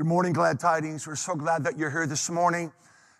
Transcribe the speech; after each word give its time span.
Good 0.00 0.06
morning, 0.06 0.32
Glad 0.32 0.58
Tidings. 0.58 1.06
We're 1.06 1.14
so 1.14 1.34
glad 1.34 1.62
that 1.64 1.76
you're 1.76 1.90
here 1.90 2.06
this 2.06 2.30
morning, 2.30 2.72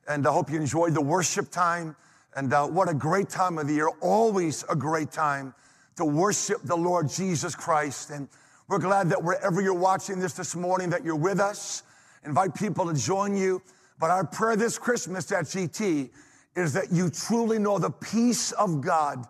and 0.08 0.26
I 0.26 0.32
hope 0.32 0.48
you 0.48 0.56
enjoyed 0.56 0.94
the 0.94 1.02
worship 1.02 1.50
time. 1.50 1.94
And 2.34 2.50
uh, 2.54 2.66
what 2.68 2.88
a 2.88 2.94
great 2.94 3.28
time 3.28 3.58
of 3.58 3.66
the 3.66 3.74
year, 3.74 3.90
always 4.00 4.64
a 4.66 4.74
great 4.74 5.12
time 5.12 5.52
to 5.96 6.06
worship 6.06 6.62
the 6.64 6.74
Lord 6.74 7.10
Jesus 7.10 7.54
Christ. 7.54 8.08
And 8.08 8.30
we're 8.66 8.78
glad 8.78 9.10
that 9.10 9.22
wherever 9.22 9.60
you're 9.60 9.74
watching 9.74 10.20
this 10.20 10.32
this 10.32 10.56
morning, 10.56 10.88
that 10.88 11.04
you're 11.04 11.16
with 11.16 11.38
us. 11.38 11.82
Invite 12.24 12.54
people 12.54 12.86
to 12.86 12.94
join 12.94 13.36
you. 13.36 13.60
But 13.98 14.08
our 14.08 14.26
prayer 14.26 14.56
this 14.56 14.78
Christmas 14.78 15.30
at 15.32 15.44
GT 15.44 16.08
is 16.56 16.72
that 16.72 16.90
you 16.90 17.10
truly 17.10 17.58
know 17.58 17.78
the 17.78 17.90
peace 17.90 18.52
of 18.52 18.80
God 18.80 19.26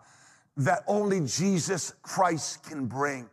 that 0.55 0.83
only 0.87 1.19
Jesus 1.25 1.95
Christ 2.01 2.63
can 2.63 2.85
bring. 2.85 3.29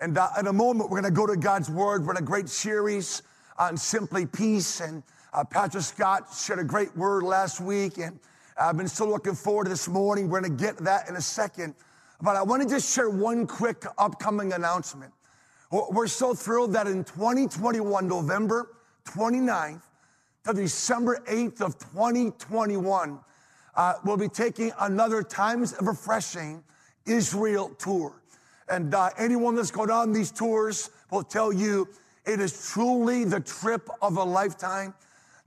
And 0.00 0.16
uh, 0.16 0.30
in 0.40 0.46
a 0.46 0.54
moment, 0.54 0.88
we're 0.88 1.02
going 1.02 1.14
to 1.14 1.20
go 1.20 1.26
to 1.26 1.36
God's 1.36 1.68
Word. 1.68 2.06
We're 2.06 2.12
in 2.12 2.22
a 2.22 2.26
great 2.26 2.48
series 2.48 3.22
on 3.58 3.76
Simply 3.76 4.26
Peace. 4.26 4.80
And 4.80 5.02
uh, 5.32 5.44
Pastor 5.44 5.80
Scott 5.80 6.28
shared 6.34 6.58
a 6.58 6.64
great 6.64 6.96
word 6.96 7.22
last 7.22 7.60
week, 7.60 7.98
and 7.98 8.18
I've 8.58 8.76
been 8.76 8.88
so 8.88 9.08
looking 9.08 9.34
forward 9.34 9.64
to 9.64 9.70
this 9.70 9.88
morning. 9.88 10.28
We're 10.28 10.40
going 10.40 10.56
to 10.56 10.64
get 10.64 10.76
that 10.78 11.08
in 11.08 11.16
a 11.16 11.20
second. 11.20 11.74
But 12.20 12.36
I 12.36 12.42
want 12.42 12.62
to 12.62 12.68
just 12.68 12.94
share 12.94 13.10
one 13.10 13.46
quick 13.46 13.84
upcoming 13.98 14.52
announcement. 14.52 15.12
We're 15.70 16.06
so 16.06 16.34
thrilled 16.34 16.74
that 16.74 16.86
in 16.86 17.02
2021, 17.02 18.06
November 18.06 18.68
29th 19.06 19.80
to 20.44 20.52
December 20.52 21.22
8th 21.26 21.60
of 21.62 21.78
2021, 21.78 23.18
uh, 23.74 23.94
we'll 24.04 24.16
be 24.16 24.28
taking 24.28 24.70
another 24.80 25.22
Times 25.22 25.72
of 25.72 25.86
Refreshing 25.86 26.62
Israel 27.06 27.70
tour. 27.78 28.12
And 28.68 28.94
uh, 28.94 29.10
anyone 29.18 29.54
that's 29.54 29.70
gone 29.70 29.90
on 29.90 30.12
these 30.12 30.30
tours 30.30 30.90
will 31.10 31.22
tell 31.22 31.52
you 31.52 31.88
it 32.24 32.40
is 32.40 32.70
truly 32.72 33.24
the 33.24 33.40
trip 33.40 33.88
of 34.00 34.16
a 34.16 34.24
lifetime 34.24 34.94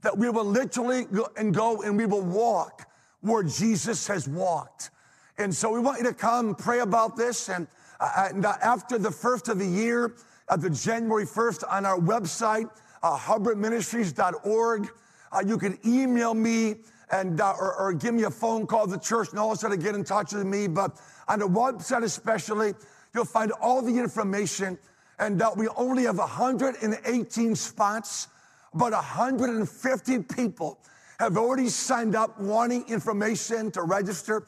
that 0.02 0.16
we 0.16 0.28
will 0.30 0.44
literally 0.44 1.04
go 1.04 1.28
and 1.36 1.54
go 1.54 1.82
and 1.82 1.96
we 1.96 2.06
will 2.06 2.22
walk 2.22 2.88
where 3.22 3.42
Jesus 3.42 4.06
has 4.06 4.28
walked. 4.28 4.90
And 5.38 5.54
so 5.54 5.70
we 5.72 5.80
want 5.80 5.98
you 5.98 6.04
to 6.04 6.14
come 6.14 6.54
pray 6.54 6.80
about 6.80 7.16
this. 7.16 7.48
And, 7.48 7.66
uh, 7.98 8.28
and 8.32 8.44
uh, 8.44 8.54
after 8.62 8.98
the 8.98 9.10
first 9.10 9.48
of 9.48 9.58
the 9.58 9.66
year, 9.66 10.14
at 10.48 10.60
the 10.60 10.70
January 10.70 11.26
1st 11.26 11.64
on 11.68 11.84
our 11.84 11.98
website, 11.98 12.70
uh, 13.02 13.18
hubbardministries.org, 13.18 14.88
uh, 15.32 15.42
you 15.44 15.58
can 15.58 15.78
email 15.84 16.34
me 16.34 16.76
and 17.10 17.40
uh, 17.40 17.52
or, 17.58 17.74
or, 17.74 17.92
give 17.92 18.14
me 18.14 18.24
a 18.24 18.30
phone 18.30 18.66
call 18.66 18.84
to 18.84 18.92
the 18.92 18.98
church 18.98 19.30
and 19.30 19.38
all 19.38 19.50
also 19.50 19.68
to 19.68 19.76
get 19.76 19.94
in 19.94 20.02
touch 20.02 20.32
with 20.32 20.44
me. 20.44 20.66
But 20.66 20.98
on 21.28 21.38
the 21.38 21.48
website 21.48 22.02
especially, 22.02 22.74
you'll 23.14 23.24
find 23.24 23.52
all 23.60 23.80
the 23.80 23.96
information 23.96 24.76
and 25.18 25.40
uh, 25.40 25.50
we 25.56 25.68
only 25.76 26.04
have 26.04 26.18
118 26.18 27.54
spots, 27.54 28.28
but 28.74 28.92
150 28.92 30.18
people 30.22 30.78
have 31.18 31.36
already 31.36 31.68
signed 31.68 32.14
up 32.14 32.38
wanting 32.38 32.84
information 32.88 33.70
to 33.70 33.82
register. 33.82 34.44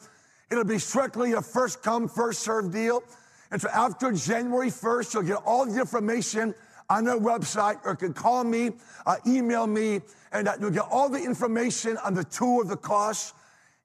It'll 0.51 0.63
be 0.63 0.79
strictly 0.79 1.33
a 1.33 1.41
first 1.41 1.81
come, 1.81 2.07
first 2.07 2.41
serve 2.41 2.71
deal. 2.71 3.03
And 3.51 3.59
so 3.59 3.69
after 3.69 4.11
January 4.11 4.69
1st, 4.69 5.13
you'll 5.13 5.23
get 5.23 5.41
all 5.45 5.65
the 5.65 5.79
information 5.79 6.53
on 6.89 7.07
our 7.07 7.17
website 7.17 7.79
or 7.83 7.91
you 7.91 7.97
can 7.97 8.13
call 8.13 8.43
me, 8.43 8.71
uh, 9.05 9.15
email 9.25 9.65
me, 9.65 10.01
and 10.31 10.47
uh, 10.47 10.53
you'll 10.59 10.71
get 10.71 10.85
all 10.89 11.09
the 11.09 11.23
information 11.23 11.97
on 11.97 12.13
the 12.13 12.23
tour, 12.23 12.63
the 12.63 12.77
cost, 12.77 13.33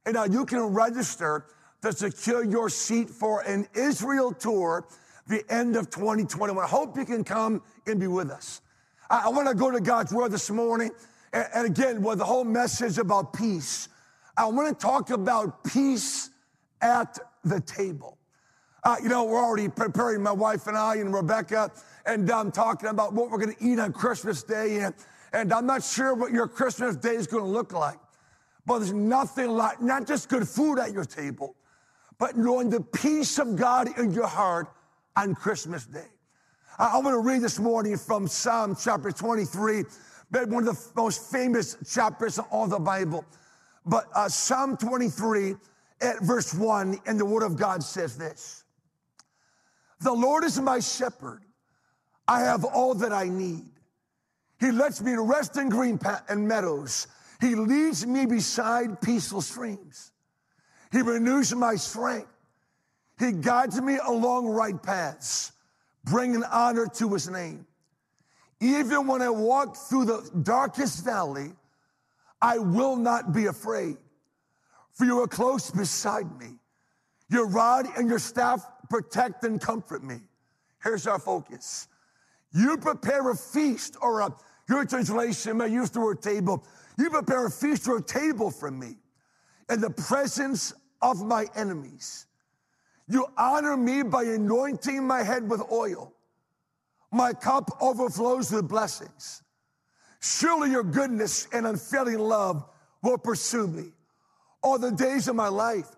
and 0.06 0.16
uh, 0.16 0.26
you 0.30 0.44
can 0.44 0.60
register 0.60 1.46
to 1.82 1.92
secure 1.92 2.44
your 2.44 2.68
seat 2.68 3.08
for 3.08 3.40
an 3.42 3.66
Israel 3.74 4.32
tour 4.32 4.86
the 5.26 5.44
end 5.52 5.76
of 5.76 5.90
2021. 5.90 6.62
I 6.62 6.68
hope 6.68 6.96
you 6.96 7.04
can 7.04 7.24
come 7.24 7.62
and 7.86 7.98
be 7.98 8.06
with 8.06 8.30
us. 8.30 8.60
I, 9.10 9.22
I 9.26 9.28
want 9.28 9.48
to 9.48 9.54
go 9.54 9.70
to 9.70 9.80
God's 9.80 10.12
word 10.12 10.32
this 10.32 10.50
morning. 10.50 10.90
And, 11.32 11.46
and 11.54 11.66
again, 11.66 12.02
with 12.02 12.18
the 12.18 12.24
whole 12.24 12.44
message 12.44 12.98
about 12.98 13.32
peace, 13.32 13.88
I 14.36 14.46
want 14.46 14.78
to 14.78 14.86
talk 14.86 15.10
about 15.10 15.64
peace 15.64 16.30
at 16.80 17.18
the 17.44 17.60
table. 17.60 18.18
Uh, 18.82 18.96
you 19.02 19.08
know, 19.08 19.24
we're 19.24 19.42
already 19.42 19.68
preparing, 19.68 20.22
my 20.22 20.32
wife 20.32 20.66
and 20.66 20.76
I 20.76 20.96
and 20.96 21.12
Rebecca, 21.14 21.70
and 22.04 22.30
I'm 22.30 22.48
um, 22.48 22.52
talking 22.52 22.90
about 22.90 23.14
what 23.14 23.30
we're 23.30 23.38
going 23.38 23.54
to 23.54 23.64
eat 23.64 23.78
on 23.78 23.94
Christmas 23.94 24.42
Day. 24.42 24.80
And, 24.80 24.94
and 25.32 25.52
I'm 25.52 25.64
not 25.64 25.82
sure 25.82 26.14
what 26.14 26.32
your 26.32 26.46
Christmas 26.46 26.96
Day 26.96 27.14
is 27.14 27.26
going 27.26 27.42
to 27.42 27.48
look 27.48 27.72
like. 27.72 27.98
But 28.66 28.80
there's 28.80 28.92
nothing 28.92 29.50
like 29.50 29.80
not 29.80 30.06
just 30.06 30.28
good 30.28 30.46
food 30.46 30.78
at 30.78 30.92
your 30.92 31.04
table, 31.04 31.54
but 32.18 32.36
knowing 32.36 32.68
the 32.68 32.80
peace 32.80 33.38
of 33.38 33.56
God 33.56 33.98
in 33.98 34.12
your 34.12 34.26
heart 34.26 34.68
on 35.16 35.34
Christmas 35.34 35.86
Day. 35.86 36.06
I, 36.78 36.96
want 36.96 37.14
to 37.14 37.20
read 37.20 37.40
this 37.40 37.58
morning 37.58 37.96
from 37.96 38.26
Psalm 38.26 38.76
chapter 38.78 39.12
23, 39.12 39.84
one 40.48 40.66
of 40.66 40.76
the 40.76 40.88
most 40.96 41.30
famous 41.30 41.76
chapters 41.88 42.38
in 42.38 42.44
all 42.50 42.66
the 42.66 42.80
Bible. 42.80 43.24
But 43.86 44.06
uh, 44.14 44.28
Psalm 44.28 44.76
23 44.76 45.54
at 46.00 46.20
verse 46.22 46.52
1, 46.52 46.98
and 47.06 47.18
the 47.18 47.24
Word 47.24 47.44
of 47.44 47.56
God 47.56 47.82
says 47.82 48.18
this 48.18 48.64
The 50.00 50.12
Lord 50.12 50.42
is 50.42 50.60
my 50.60 50.80
shepherd. 50.80 51.42
I 52.26 52.40
have 52.40 52.64
all 52.64 52.94
that 52.94 53.12
I 53.12 53.28
need. 53.28 53.66
He 54.58 54.72
lets 54.72 55.00
me 55.00 55.14
rest 55.14 55.56
in 55.56 55.68
green 55.68 56.00
and 56.28 56.48
meadows. 56.48 57.06
He 57.40 57.54
leads 57.54 58.06
me 58.06 58.24
beside 58.24 59.00
peaceful 59.00 59.42
streams. 59.42 60.12
He 60.90 61.02
renews 61.02 61.54
my 61.54 61.76
strength. 61.76 62.33
He 63.18 63.32
guides 63.32 63.80
me 63.80 63.98
along 64.06 64.48
right 64.48 64.80
paths, 64.82 65.52
bringing 66.04 66.42
honor 66.44 66.86
to 66.94 67.12
his 67.12 67.28
name. 67.28 67.66
Even 68.60 69.06
when 69.06 69.22
I 69.22 69.30
walk 69.30 69.76
through 69.76 70.06
the 70.06 70.30
darkest 70.42 71.04
valley, 71.04 71.52
I 72.40 72.58
will 72.58 72.96
not 72.96 73.32
be 73.32 73.46
afraid, 73.46 73.96
for 74.92 75.04
you 75.04 75.20
are 75.20 75.28
close 75.28 75.70
beside 75.70 76.38
me. 76.38 76.56
Your 77.30 77.46
rod 77.46 77.86
and 77.96 78.08
your 78.08 78.18
staff 78.18 78.64
protect 78.90 79.44
and 79.44 79.60
comfort 79.60 80.02
me. 80.02 80.20
Here's 80.82 81.06
our 81.06 81.18
focus. 81.18 81.88
You 82.52 82.76
prepare 82.76 83.30
a 83.30 83.36
feast, 83.36 83.96
or 84.00 84.20
a, 84.20 84.34
your 84.68 84.84
translation 84.84 85.56
may 85.56 85.68
use 85.68 85.90
the 85.90 86.00
word 86.00 86.22
table. 86.22 86.64
You 86.98 87.10
prepare 87.10 87.46
a 87.46 87.50
feast 87.50 87.88
or 87.88 87.98
a 87.98 88.02
table 88.02 88.50
for 88.50 88.70
me 88.70 88.96
in 89.70 89.80
the 89.80 89.90
presence 89.90 90.72
of 91.02 91.24
my 91.24 91.46
enemies. 91.56 92.26
You 93.06 93.26
honor 93.36 93.76
me 93.76 94.02
by 94.02 94.24
anointing 94.24 95.06
my 95.06 95.22
head 95.22 95.48
with 95.48 95.62
oil. 95.70 96.12
My 97.12 97.32
cup 97.32 97.70
overflows 97.80 98.50
with 98.50 98.68
blessings. 98.68 99.42
Surely 100.20 100.70
your 100.70 100.82
goodness 100.82 101.46
and 101.52 101.66
unfailing 101.66 102.18
love 102.18 102.64
will 103.02 103.18
pursue 103.18 103.66
me 103.66 103.92
all 104.62 104.78
the 104.78 104.90
days 104.90 105.28
of 105.28 105.36
my 105.36 105.48
life, 105.48 105.88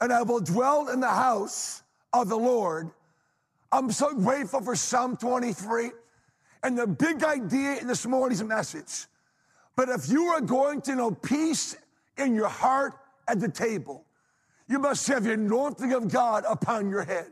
and 0.00 0.12
I 0.12 0.22
will 0.22 0.38
dwell 0.38 0.88
in 0.88 1.00
the 1.00 1.08
house 1.08 1.82
of 2.12 2.28
the 2.28 2.38
Lord. 2.38 2.90
I'm 3.72 3.90
so 3.90 4.14
grateful 4.14 4.62
for 4.62 4.76
Psalm 4.76 5.16
23 5.16 5.90
and 6.62 6.78
the 6.78 6.86
big 6.86 7.24
idea 7.24 7.78
in 7.80 7.88
this 7.88 8.06
morning's 8.06 8.42
message. 8.42 9.06
But 9.76 9.88
if 9.88 10.08
you 10.08 10.26
are 10.26 10.40
going 10.40 10.80
to 10.82 10.94
know 10.94 11.10
peace 11.10 11.76
in 12.16 12.34
your 12.34 12.48
heart 12.48 12.94
at 13.26 13.40
the 13.40 13.48
table, 13.48 14.04
you 14.68 14.78
must 14.78 15.06
have 15.08 15.24
the 15.24 15.32
anointing 15.32 15.92
of 15.92 16.10
God 16.12 16.44
upon 16.48 16.90
your 16.90 17.02
head. 17.02 17.30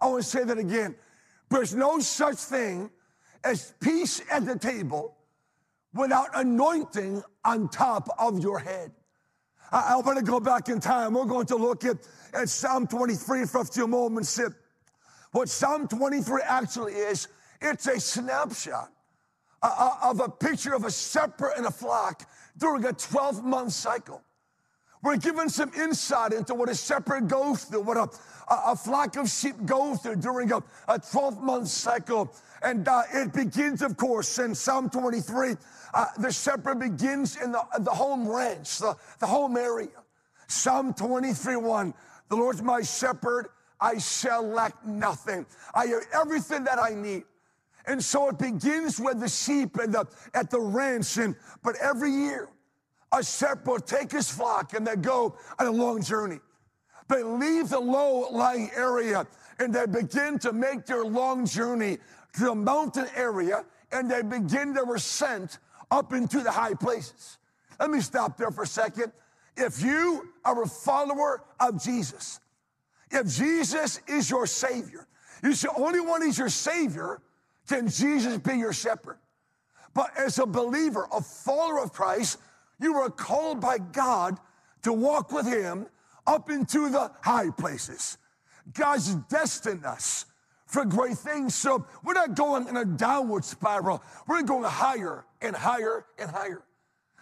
I 0.00 0.06
want 0.06 0.22
to 0.22 0.28
say 0.28 0.44
that 0.44 0.58
again. 0.58 0.94
There's 1.50 1.74
no 1.74 1.98
such 1.98 2.36
thing 2.36 2.90
as 3.42 3.74
peace 3.80 4.22
at 4.30 4.44
the 4.44 4.58
table 4.58 5.16
without 5.94 6.28
anointing 6.34 7.22
on 7.44 7.68
top 7.68 8.08
of 8.18 8.40
your 8.40 8.58
head. 8.58 8.92
I, 9.72 9.94
I 9.94 9.96
want 9.96 10.18
to 10.18 10.24
go 10.24 10.40
back 10.40 10.68
in 10.68 10.80
time. 10.80 11.14
We're 11.14 11.24
going 11.24 11.46
to 11.46 11.56
look 11.56 11.84
at, 11.84 11.96
at 12.34 12.48
Psalm 12.48 12.86
23 12.86 13.46
for 13.46 13.62
a 13.62 13.64
few 13.64 13.86
moments. 13.86 14.38
What 15.32 15.48
Psalm 15.48 15.88
23 15.88 16.42
actually 16.44 16.92
is, 16.92 17.28
it's 17.60 17.86
a 17.86 17.98
snapshot 17.98 18.92
uh, 19.62 19.74
uh, 20.02 20.10
of 20.10 20.20
a 20.20 20.28
picture 20.28 20.74
of 20.74 20.84
a 20.84 20.92
shepherd 20.92 21.52
and 21.56 21.66
a 21.66 21.70
flock 21.70 22.28
during 22.56 22.84
a 22.84 22.92
12 22.92 23.44
month 23.44 23.72
cycle. 23.72 24.22
We're 25.02 25.16
given 25.16 25.48
some 25.48 25.72
insight 25.74 26.32
into 26.32 26.54
what 26.54 26.68
a 26.68 26.74
shepherd 26.74 27.28
goes 27.28 27.64
through, 27.64 27.82
what 27.82 27.96
a, 27.96 28.08
a, 28.50 28.74
flock 28.74 29.16
of 29.16 29.28
sheep 29.28 29.64
goes 29.64 30.00
through 30.00 30.16
during 30.16 30.50
a, 30.50 30.62
a 30.88 30.98
12 30.98 31.42
month 31.42 31.68
cycle. 31.68 32.34
And 32.62 32.86
uh, 32.88 33.02
it 33.12 33.32
begins, 33.32 33.82
of 33.82 33.96
course, 33.96 34.38
in 34.38 34.54
Psalm 34.54 34.90
23. 34.90 35.54
Uh, 35.94 36.06
the 36.18 36.32
shepherd 36.32 36.80
begins 36.80 37.36
in 37.36 37.52
the, 37.52 37.62
the 37.80 37.90
home 37.90 38.28
ranch, 38.28 38.78
the, 38.78 38.96
the 39.20 39.26
home 39.26 39.56
area. 39.56 39.88
Psalm 40.48 40.92
23 40.94 41.56
1 41.56 41.94
The 42.28 42.36
Lord's 42.36 42.62
my 42.62 42.82
shepherd, 42.82 43.48
I 43.80 43.98
shall 43.98 44.42
lack 44.42 44.84
nothing. 44.84 45.46
I 45.74 45.86
have 45.86 46.02
everything 46.12 46.64
that 46.64 46.78
I 46.78 46.94
need. 46.94 47.24
And 47.86 48.02
so 48.02 48.28
it 48.28 48.38
begins 48.38 49.00
with 49.00 49.20
the 49.20 49.28
sheep 49.28 49.76
and 49.76 49.94
the, 49.94 50.06
at 50.34 50.50
the 50.50 50.60
ranch. 50.60 51.16
And, 51.16 51.36
but 51.62 51.76
every 51.76 52.10
year, 52.10 52.48
a 53.12 53.22
shepherd 53.22 53.86
take 53.86 54.12
his 54.12 54.30
flock 54.30 54.74
and 54.74 54.86
they 54.86 54.96
go 54.96 55.36
on 55.58 55.66
a 55.66 55.70
long 55.70 56.02
journey. 56.02 56.40
They 57.08 57.22
leave 57.22 57.70
the 57.70 57.80
low 57.80 58.28
lying 58.30 58.70
area 58.76 59.26
and 59.58 59.74
they 59.74 59.86
begin 59.86 60.38
to 60.40 60.52
make 60.52 60.86
their 60.86 61.04
long 61.04 61.46
journey 61.46 61.98
to 62.34 62.44
the 62.44 62.54
mountain 62.54 63.06
area 63.16 63.64
and 63.92 64.10
they 64.10 64.22
begin 64.22 64.74
their 64.74 64.94
ascent 64.94 65.58
up 65.90 66.12
into 66.12 66.40
the 66.40 66.50
high 66.50 66.74
places. 66.74 67.38
Let 67.80 67.90
me 67.90 68.00
stop 68.00 68.36
there 68.36 68.50
for 68.50 68.64
a 68.64 68.66
second. 68.66 69.12
If 69.56 69.82
you 69.82 70.28
are 70.44 70.62
a 70.62 70.68
follower 70.68 71.42
of 71.58 71.82
Jesus, 71.82 72.40
if 73.10 73.26
Jesus 73.28 74.00
is 74.06 74.28
your 74.28 74.46
Savior, 74.46 75.06
you 75.42 75.54
see, 75.54 75.68
only 75.76 76.00
one 76.00 76.22
is 76.22 76.38
your 76.38 76.48
Savior 76.48 77.22
can 77.68 77.88
Jesus 77.88 78.38
be 78.38 78.54
your 78.54 78.72
shepherd. 78.72 79.18
But 79.94 80.10
as 80.16 80.38
a 80.38 80.46
believer, 80.46 81.06
a 81.12 81.20
follower 81.20 81.80
of 81.80 81.92
Christ, 81.92 82.38
you 82.80 82.94
were 82.94 83.10
called 83.10 83.60
by 83.60 83.78
God 83.78 84.38
to 84.82 84.92
walk 84.92 85.32
with 85.32 85.46
Him 85.46 85.86
up 86.26 86.50
into 86.50 86.88
the 86.88 87.10
high 87.22 87.50
places. 87.50 88.18
God's 88.72 89.14
destined 89.14 89.84
us 89.84 90.26
for 90.66 90.84
great 90.84 91.16
things. 91.16 91.54
So 91.54 91.86
we're 92.04 92.12
not 92.12 92.34
going 92.34 92.68
in 92.68 92.76
a 92.76 92.84
downward 92.84 93.44
spiral. 93.44 94.02
We're 94.26 94.42
going 94.42 94.64
higher 94.64 95.24
and 95.40 95.56
higher 95.56 96.04
and 96.18 96.30
higher. 96.30 96.62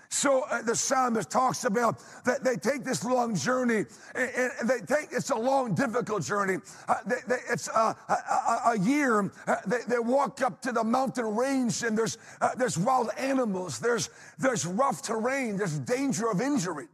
So 0.08 0.44
uh, 0.50 0.62
the 0.62 0.76
psalmist 0.76 1.30
talks 1.30 1.64
about 1.64 2.00
that 2.24 2.44
they 2.44 2.56
take 2.56 2.84
this 2.84 3.04
long 3.04 3.34
journey, 3.34 3.84
and, 4.14 4.50
and 4.60 4.68
they 4.68 4.80
take 4.80 5.08
it's 5.12 5.30
a 5.30 5.36
long, 5.36 5.74
difficult 5.74 6.22
journey. 6.22 6.58
Uh, 6.88 6.94
they, 7.06 7.16
they, 7.26 7.38
it's 7.50 7.68
a, 7.68 7.96
a, 8.08 8.60
a 8.66 8.78
year. 8.78 9.30
Uh, 9.46 9.56
they, 9.66 9.78
they, 9.88 9.98
walk 9.98 10.42
up 10.42 10.62
to 10.62 10.72
the 10.72 10.84
mountain 10.84 11.34
range, 11.34 11.82
and 11.82 11.96
there's 11.96 12.18
uh, 12.40 12.54
there's 12.56 12.78
wild 12.78 13.10
animals. 13.18 13.78
There's 13.78 14.10
there's 14.38 14.66
rough 14.66 15.02
terrain. 15.02 15.56
There's 15.56 15.78
danger 15.78 16.30
of 16.30 16.40
injury. 16.40 16.86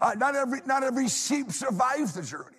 Uh, 0.00 0.14
not 0.16 0.34
every 0.34 0.60
not 0.66 0.82
every 0.82 1.08
sheep 1.08 1.50
survives 1.52 2.14
the 2.14 2.22
journey. 2.22 2.56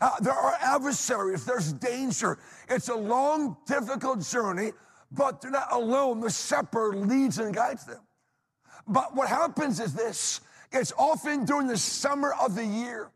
Uh, 0.00 0.10
there 0.20 0.32
are 0.32 0.56
adversaries. 0.60 1.44
There's 1.44 1.72
danger. 1.72 2.38
It's 2.68 2.88
a 2.88 2.94
long, 2.94 3.56
difficult 3.66 4.20
journey, 4.20 4.72
but 5.10 5.40
they're 5.40 5.50
not 5.50 5.72
alone. 5.72 6.20
The 6.20 6.30
shepherd 6.30 6.94
leads 6.94 7.38
and 7.38 7.54
guides 7.54 7.84
them. 7.84 8.00
But 8.88 9.14
what 9.14 9.28
happens 9.28 9.80
is 9.80 9.92
this 9.94 10.40
it's 10.72 10.92
often 10.98 11.44
during 11.44 11.66
the 11.66 11.78
summer 11.78 12.34
of 12.40 12.54
the 12.54 12.64
year, 12.64 13.10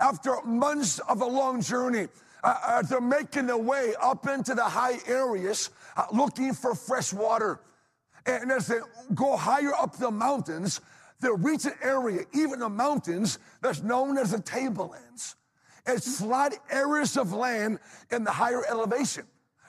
after 0.00 0.40
months 0.42 0.98
of 1.00 1.20
a 1.20 1.26
long 1.26 1.60
journey, 1.60 2.08
uh, 2.44 2.54
uh, 2.64 2.82
they're 2.82 3.00
making 3.00 3.46
their 3.46 3.58
way 3.58 3.94
up 4.00 4.28
into 4.28 4.54
the 4.54 4.64
high 4.64 4.98
areas 5.06 5.70
uh, 5.96 6.04
looking 6.12 6.54
for 6.54 6.74
fresh 6.74 7.12
water. 7.12 7.60
And 8.26 8.52
as 8.52 8.68
they 8.68 8.78
go 9.14 9.36
higher 9.36 9.74
up 9.74 9.96
the 9.96 10.10
mountains, 10.10 10.80
they 11.20 11.28
reach 11.36 11.64
an 11.64 11.74
area, 11.82 12.24
even 12.32 12.60
the 12.60 12.68
mountains, 12.68 13.38
that's 13.60 13.82
known 13.82 14.18
as 14.18 14.30
the 14.30 14.40
tablelands. 14.40 15.34
It's 15.86 16.20
flat 16.20 16.54
areas 16.70 17.16
of 17.16 17.32
land 17.32 17.80
in 18.12 18.22
the 18.22 18.30
higher 18.30 18.62
elevation. 18.68 19.24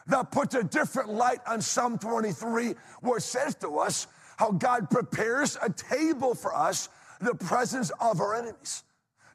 That 0.07 0.31
puts 0.31 0.55
a 0.55 0.63
different 0.63 1.09
light 1.09 1.39
on 1.47 1.61
Psalm 1.61 1.97
23, 1.97 2.75
where 3.01 3.17
it 3.17 3.21
says 3.21 3.55
to 3.55 3.79
us 3.79 4.07
how 4.39 4.51
God 4.51 4.89
prepares 4.89 5.57
a 5.61 5.69
table 5.69 6.33
for 6.33 6.55
us 6.55 6.87
in 7.19 7.25
the 7.25 7.35
presence 7.35 7.91
of 7.99 8.21
our 8.21 8.35
enemies. 8.35 8.83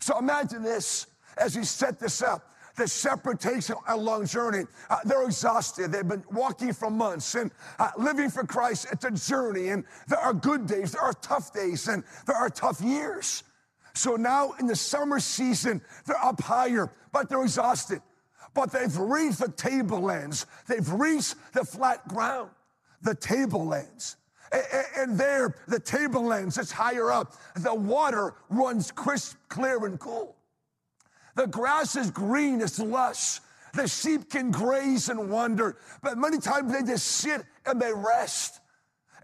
So 0.01 0.19
imagine 0.19 0.63
this 0.63 1.07
as 1.37 1.55
we 1.55 1.65
set 1.65 2.01
this 2.01 2.23
up. 2.23 2.51
The 2.77 2.89
shepherd 2.89 3.39
takes 3.39 3.71
a 3.87 3.97
long 3.97 4.25
journey. 4.25 4.65
Uh, 4.89 4.97
they're 5.05 5.27
exhausted. 5.27 5.93
They've 5.93 6.09
been 6.09 6.25
walking 6.33 6.73
for 6.73 6.91
months 6.91 7.35
and 7.35 7.51
uh, 7.79 7.91
living 7.99 8.31
for 8.31 8.45
Christ. 8.45 8.87
It's 8.93 9.05
a 9.05 9.11
journey, 9.11 9.69
and 9.69 9.85
there 10.09 10.19
are 10.19 10.33
good 10.33 10.67
days, 10.67 10.93
there 10.93 11.03
are 11.03 11.13
tough 11.13 11.53
days, 11.53 11.87
and 11.87 12.03
there 12.27 12.37
are 12.37 12.49
tough 12.49 12.81
years. 12.81 13.43
So 13.93 14.17
now 14.17 14.55
in 14.59 14.67
the 14.67 14.75
summer 14.75 15.21
season, 15.21 15.83
they're 16.07 16.25
up 16.25 16.41
higher, 16.41 16.91
but 17.13 17.29
they're 17.29 17.43
exhausted. 17.45 18.01
But 18.55 18.73
they've 18.73 18.97
reached 18.97 19.41
the 19.41 19.49
tablelands. 19.49 20.47
They've 20.67 20.91
reached 20.91 21.35
the 21.53 21.65
flat 21.67 22.09
ground, 22.09 22.49
the 23.03 23.15
tablelands. 23.15 24.17
And 24.97 25.19
there, 25.19 25.55
the 25.67 25.81
tablelands, 25.81 26.59
it's 26.59 26.71
higher 26.71 27.11
up. 27.11 27.35
The 27.57 27.75
water 27.75 28.35
runs 28.49 28.91
crisp, 28.91 29.37
clear, 29.49 29.85
and 29.85 29.99
cool. 29.99 30.37
The 31.35 31.47
grass 31.47 31.97
is 31.97 32.11
green, 32.11 32.61
it's 32.61 32.79
lush. 32.79 33.41
The 33.75 33.89
sheep 33.89 34.31
can 34.31 34.53
graze 34.53 35.09
and 35.09 35.31
wander, 35.31 35.77
but 36.01 36.17
many 36.17 36.39
times 36.39 36.73
they 36.73 36.83
just 36.83 37.07
sit 37.07 37.43
and 37.67 37.81
they 37.81 37.93
rest. 37.93 38.61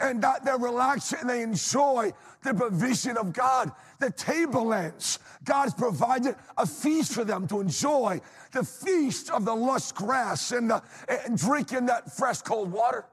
And 0.01 0.23
that 0.23 0.45
they 0.45 0.53
relax 0.53 1.13
and 1.13 1.29
they 1.29 1.43
enjoy 1.43 2.13
the 2.43 2.55
provision 2.55 3.17
of 3.19 3.33
God. 3.33 3.71
The 4.01 4.11
tablelands, 4.11 5.19
God's 5.45 5.75
provided 5.75 6.37
a 6.57 6.67
feast 6.67 7.13
for 7.13 7.23
them 7.23 7.47
to 7.49 7.61
enjoy 7.61 8.21
the 8.53 8.65
feast 8.65 9.31
of 9.31 9.45
the 9.45 9.55
lush 9.55 9.93
grass 9.93 10.53
and, 10.53 10.71
the, 10.71 10.83
and 11.09 11.37
drinking 11.39 11.87
that 11.87 12.11
fresh 12.17 12.41
cold 12.41 12.73
water 12.73 13.05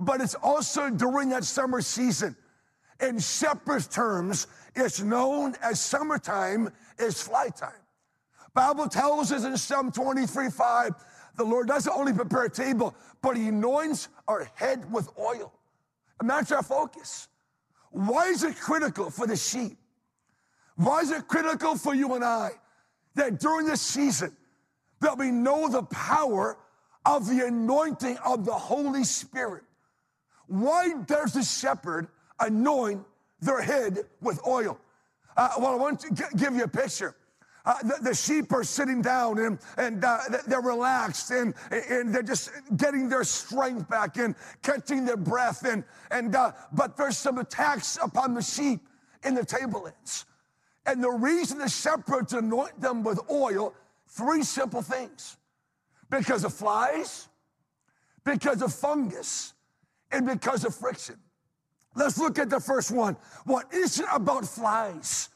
but 0.00 0.20
it's 0.20 0.34
also 0.34 0.90
during 0.90 1.28
that 1.30 1.44
summer 1.44 1.80
season. 1.80 2.36
In 3.00 3.18
shepherd's 3.18 3.86
terms, 3.86 4.46
it's 4.74 5.00
known 5.00 5.54
as 5.62 5.80
summertime 5.80 6.70
is 6.98 7.20
flight 7.20 7.56
time. 7.56 7.72
Bible 8.54 8.88
tells 8.88 9.32
us 9.32 9.44
in 9.44 9.56
Psalm 9.56 9.90
23, 9.90 10.48
5, 10.50 10.92
the 11.36 11.44
Lord 11.44 11.66
doesn't 11.66 11.92
only 11.92 12.12
prepare 12.12 12.44
a 12.44 12.50
table, 12.50 12.94
but 13.20 13.36
he 13.36 13.48
anoints 13.48 14.08
our 14.28 14.48
head 14.54 14.90
with 14.92 15.08
oil. 15.18 15.52
And 16.20 16.30
that's 16.30 16.52
our 16.52 16.62
focus. 16.62 17.28
Why 17.90 18.26
is 18.26 18.44
it 18.44 18.56
critical 18.56 19.10
for 19.10 19.26
the 19.26 19.36
sheep? 19.36 19.76
Why 20.76 21.00
is 21.00 21.10
it 21.10 21.26
critical 21.28 21.76
for 21.76 21.94
you 21.94 22.14
and 22.14 22.24
I 22.24 22.50
that 23.14 23.38
during 23.40 23.66
this 23.66 23.80
season 23.80 24.36
that 25.00 25.18
we 25.18 25.30
know 25.30 25.68
the 25.68 25.82
power 25.84 26.56
of 27.04 27.28
the 27.28 27.46
anointing 27.46 28.16
of 28.24 28.44
the 28.44 28.52
Holy 28.52 29.04
Spirit? 29.04 29.64
Why 30.46 30.94
does 31.06 31.32
the 31.32 31.42
shepherd 31.42 32.08
anoint 32.40 33.04
their 33.40 33.62
head 33.62 34.00
with 34.20 34.40
oil? 34.46 34.78
Uh, 35.36 35.50
well, 35.58 35.72
I 35.72 35.76
want 35.76 36.00
to 36.00 36.14
g- 36.14 36.24
give 36.36 36.54
you 36.54 36.64
a 36.64 36.68
picture. 36.68 37.14
Uh, 37.66 37.74
the, 37.82 37.96
the, 38.02 38.14
sheep 38.14 38.52
are 38.52 38.62
sitting 38.62 39.00
down 39.00 39.38
and, 39.38 39.58
and 39.78 40.04
uh, 40.04 40.18
they're 40.46 40.60
relaxed 40.60 41.30
and, 41.30 41.54
and 41.70 42.14
they're 42.14 42.22
just 42.22 42.50
getting 42.76 43.08
their 43.08 43.24
strength 43.24 43.88
back 43.88 44.18
and 44.18 44.34
catching 44.62 45.06
their 45.06 45.16
breath. 45.16 45.64
And, 45.64 45.82
and, 46.10 46.36
uh, 46.36 46.52
but 46.72 46.94
there's 46.98 47.16
some 47.16 47.38
attacks 47.38 47.98
upon 48.02 48.34
the 48.34 48.42
sheep 48.42 48.86
in 49.24 49.34
the 49.34 49.46
tablelands. 49.46 50.26
And 50.84 51.02
the 51.02 51.10
reason 51.10 51.56
the 51.56 51.68
shepherds 51.68 52.34
anoint 52.34 52.78
them 52.82 53.02
with 53.02 53.18
oil, 53.30 53.74
three 54.08 54.42
simple 54.42 54.82
things 54.82 55.38
because 56.10 56.44
of 56.44 56.52
flies, 56.52 57.28
because 58.24 58.60
of 58.60 58.74
fungus, 58.74 59.53
and 60.14 60.26
because 60.26 60.64
of 60.64 60.74
friction. 60.74 61.16
Let's 61.94 62.18
look 62.18 62.38
at 62.38 62.50
the 62.50 62.60
first 62.60 62.90
one. 62.90 63.16
What 63.44 63.72
is 63.72 64.00
it 64.00 64.06
about 64.12 64.46
flies? 64.46 65.28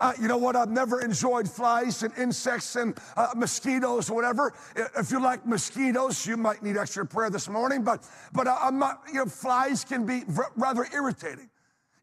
Uh, 0.00 0.14
you 0.20 0.28
know 0.28 0.38
what? 0.38 0.56
I've 0.56 0.70
never 0.70 1.02
enjoyed 1.02 1.48
flies 1.48 2.02
and 2.02 2.16
insects 2.16 2.74
and 2.76 2.96
uh, 3.16 3.28
mosquitoes 3.36 4.08
or 4.08 4.16
whatever. 4.16 4.54
If 4.74 5.10
you 5.10 5.20
like 5.20 5.46
mosquitoes, 5.46 6.26
you 6.26 6.38
might 6.38 6.62
need 6.62 6.78
extra 6.78 7.04
prayer 7.04 7.28
this 7.28 7.48
morning. 7.48 7.84
But 7.84 8.08
but 8.32 8.48
I'm 8.48 8.78
not. 8.78 9.02
You 9.08 9.20
know, 9.20 9.26
flies 9.26 9.84
can 9.84 10.06
be 10.06 10.22
rather 10.56 10.86
irritating, 10.94 11.50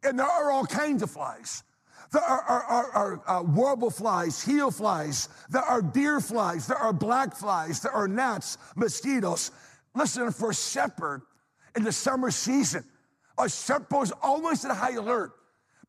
and 0.03 0.19
there 0.19 0.27
are 0.27 0.51
all 0.51 0.65
kinds 0.65 1.01
of 1.01 1.09
flies. 1.09 1.63
There 2.11 2.21
are, 2.21 2.41
are, 2.41 2.63
are, 2.63 2.91
are 2.91 3.39
uh, 3.39 3.43
warble 3.43 3.89
flies, 3.89 4.41
heel 4.41 4.71
flies. 4.71 5.27
There 5.49 5.63
are 5.63 5.81
deer 5.81 6.21
flies. 6.21 6.67
There 6.67 6.77
are 6.77 6.93
black 6.93 7.35
flies. 7.35 7.81
There 7.81 7.91
are 7.91 8.07
gnats, 8.07 8.57
mosquitoes. 8.75 9.51
Listen, 9.93 10.31
for 10.31 10.51
a 10.51 10.55
shepherd, 10.55 11.23
in 11.77 11.83
the 11.83 11.91
summer 11.91 12.31
season. 12.31 12.83
A 13.37 13.47
shepherd 13.47 13.91
was 13.91 14.11
always 14.21 14.65
at 14.65 14.75
high 14.75 14.95
alert 14.95 15.31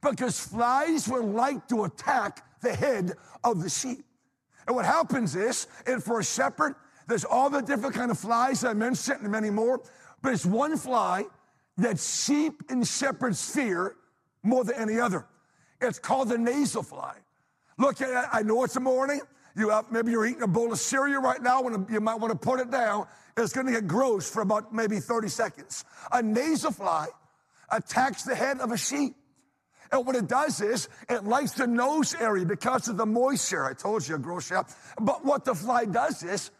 because 0.02 0.38
flies 0.38 1.09
were 1.09 1.23
like 1.23 1.66
to 1.68 1.85
attack 1.85 2.45
the 2.61 2.75
head 2.75 3.14
of 3.42 3.62
the 3.62 3.71
sheep. 3.71 4.04
And 4.66 4.76
what 4.76 4.85
happens 4.85 5.35
is, 5.35 5.66
and 5.87 6.04
for 6.04 6.21
a 6.21 6.25
shepherd, 6.25 6.75
there's 7.07 7.25
all 7.25 7.49
the 7.49 7.62
different 7.62 7.95
kind 7.95 8.11
of 8.11 8.18
flies 8.18 8.64
I 8.64 8.75
mentioned 8.75 9.23
and 9.23 9.33
many 9.33 9.49
more, 9.49 9.80
but 10.21 10.35
it's 10.35 10.45
one 10.45 10.76
fly 10.76 11.25
that 11.78 11.99
sheep 11.99 12.62
and 12.68 12.87
shepherds 12.87 13.50
fear 13.50 13.97
more 14.42 14.64
than 14.64 14.75
any 14.75 15.00
other. 15.00 15.26
It's 15.80 15.99
called 15.99 16.28
the 16.28 16.37
nasal 16.37 16.83
fly. 16.83 17.14
Look, 17.78 17.97
I 18.02 18.42
know 18.42 18.62
it's 18.64 18.76
a 18.76 18.80
morning. 18.80 19.23
You 19.59 19.71
have, 19.71 19.91
maybe 19.91 20.12
you're 20.12 20.27
eating 20.27 20.43
a 20.43 20.49
bowl 20.49 20.73
of 20.73 20.79
cereal 20.79 21.21
right 21.21 21.43
now, 21.43 21.67
and 21.67 21.91
you 21.91 22.00
might 22.00 22.21
want 22.21 22.33
to 22.33 22.38
put 22.38 22.61
it 22.61 22.71
down 22.71 23.07
it's 23.45 23.53
going 23.53 23.67
to 23.67 23.73
get 23.73 23.87
gross 23.87 24.29
for 24.29 24.43
about 24.43 24.75
maybe 24.75 25.00
30 25.00 25.29
seconds. 25.29 25.85
A 26.12 26.23
nasal 26.23 26.73
fly 26.73 27.07
attacks 27.71 28.25
the 28.25 28.35
head 28.35 28.61
of 28.61 28.73
a 28.73 28.79
sheep. 28.79 29.15
And 29.91 30.07
what 30.07 30.17
it 30.17 30.29
does 30.29 30.61
is 30.61 30.88
it 31.09 31.25
lights 31.25 31.53
the 31.53 31.67
nose 31.67 32.15
area 32.15 32.45
because 32.45 32.88
of 32.88 32.97
the 32.97 33.07
moisture. 33.07 33.65
I 33.65 33.73
told 33.73 34.07
you, 34.07 34.17
a 34.17 34.19
gross 34.19 34.49
sheep. 34.49 34.67
But 35.00 35.25
what 35.25 35.45
the 35.45 35.55
fly 35.55 35.87
does 35.87 36.23
is 36.23 36.50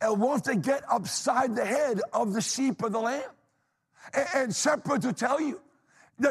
it 0.00 0.16
wants 0.16 0.46
to 0.48 0.56
get 0.56 0.82
upside 0.90 1.56
the 1.56 1.64
head 1.64 2.00
of 2.12 2.32
the 2.32 2.40
sheep 2.40 2.82
or 2.82 2.90
the 2.90 3.00
lamb. 3.00 3.22
And, 4.14 4.26
and 4.34 4.54
shepherds 4.54 5.04
will 5.04 5.14
tell 5.14 5.40
you 5.40 5.60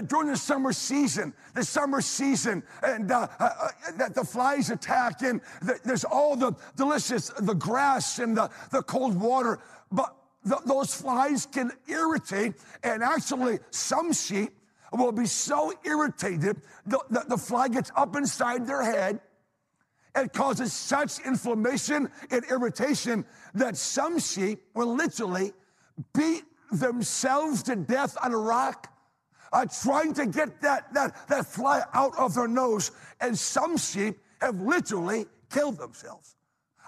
during 0.07 0.29
the 0.29 0.37
summer 0.37 0.73
season, 0.73 1.33
the 1.53 1.63
summer 1.63 2.01
season, 2.01 2.63
and 2.81 3.11
uh, 3.11 3.27
uh, 3.39 3.43
uh, 3.43 3.69
that 3.97 4.15
the 4.15 4.23
flies 4.23 4.69
attack, 4.69 5.21
and 5.21 5.41
the, 5.61 5.79
there's 5.83 6.03
all 6.03 6.35
the 6.35 6.53
delicious, 6.75 7.29
the 7.39 7.53
grass 7.53 8.19
and 8.19 8.35
the, 8.35 8.49
the 8.71 8.81
cold 8.83 9.19
water. 9.19 9.59
But 9.91 10.15
th- 10.47 10.61
those 10.65 10.93
flies 10.93 11.45
can 11.45 11.71
irritate, 11.87 12.55
and 12.83 13.03
actually, 13.03 13.59
some 13.69 14.11
sheep 14.11 14.51
will 14.91 15.11
be 15.11 15.25
so 15.25 15.73
irritated 15.83 16.61
that 16.85 17.29
the 17.29 17.37
fly 17.37 17.67
gets 17.67 17.91
up 17.95 18.15
inside 18.15 18.65
their 18.65 18.83
head. 18.83 19.19
It 20.15 20.31
causes 20.31 20.71
such 20.71 21.19
inflammation 21.19 22.09
and 22.31 22.45
irritation 22.49 23.25
that 23.53 23.75
some 23.75 24.17
sheep 24.17 24.63
will 24.73 24.95
literally 24.95 25.51
beat 26.13 26.43
themselves 26.71 27.63
to 27.63 27.75
death 27.75 28.17
on 28.23 28.31
a 28.33 28.37
rock, 28.37 28.94
uh, 29.55 29.65
trying 29.83 30.13
to 30.13 30.25
get 30.25 30.59
that, 30.61 30.93
that, 30.93 31.15
that 31.29 31.45
fly 31.45 31.81
out 31.93 32.11
of 32.19 32.33
their 32.33 32.47
nose. 32.47 32.91
And 33.21 33.37
some 33.39 33.77
sheep 33.77 34.17
have 34.41 34.59
literally 34.59 35.27
killed 35.49 35.77
themselves. 35.77 36.35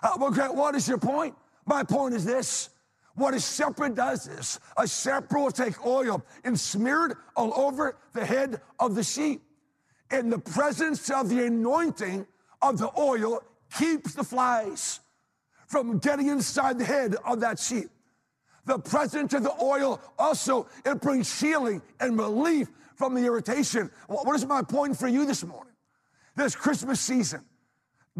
Uh, 0.03 0.17
okay, 0.21 0.49
what 0.49 0.75
is 0.75 0.87
your 0.87 0.97
point? 0.97 1.33
My 1.65 1.83
point 1.83 2.13
is 2.13 2.25
this. 2.25 2.69
What 3.15 3.33
a 3.33 3.39
shepherd 3.39 3.95
does 3.95 4.27
is 4.27 4.59
a 4.75 4.85
shepherd 4.85 5.39
will 5.39 5.49
take 5.49 5.83
oil 5.85 6.21
and 6.43 6.59
smear 6.59 7.07
it 7.07 7.17
all 7.35 7.53
over 7.55 7.97
the 8.13 8.25
head 8.25 8.61
of 8.79 8.95
the 8.95 9.03
sheep. 9.03 9.41
And 10.11 10.31
the 10.31 10.37
presence 10.37 11.09
of 11.09 11.29
the 11.29 11.45
anointing 11.45 12.27
of 12.61 12.77
the 12.77 12.91
oil 12.99 13.41
keeps 13.77 14.13
the 14.13 14.23
flies 14.23 14.99
from 15.67 15.99
getting 15.99 16.27
inside 16.27 16.79
the 16.79 16.85
head 16.85 17.15
of 17.25 17.39
that 17.39 17.59
sheep. 17.59 17.89
The 18.67 18.77
presence 18.77 19.33
of 19.33 19.43
the 19.43 19.53
oil 19.61 20.01
also, 20.19 20.67
it 20.85 20.99
brings 20.99 21.39
healing 21.39 21.81
and 22.01 22.19
relief 22.19 22.67
from 22.95 23.15
the 23.15 23.25
irritation. 23.25 23.89
What 24.07 24.35
is 24.35 24.45
my 24.45 24.61
point 24.61 24.97
for 24.97 25.07
you 25.07 25.25
this 25.25 25.45
morning? 25.45 25.73
This 26.35 26.53
Christmas 26.53 26.99
season, 26.99 27.45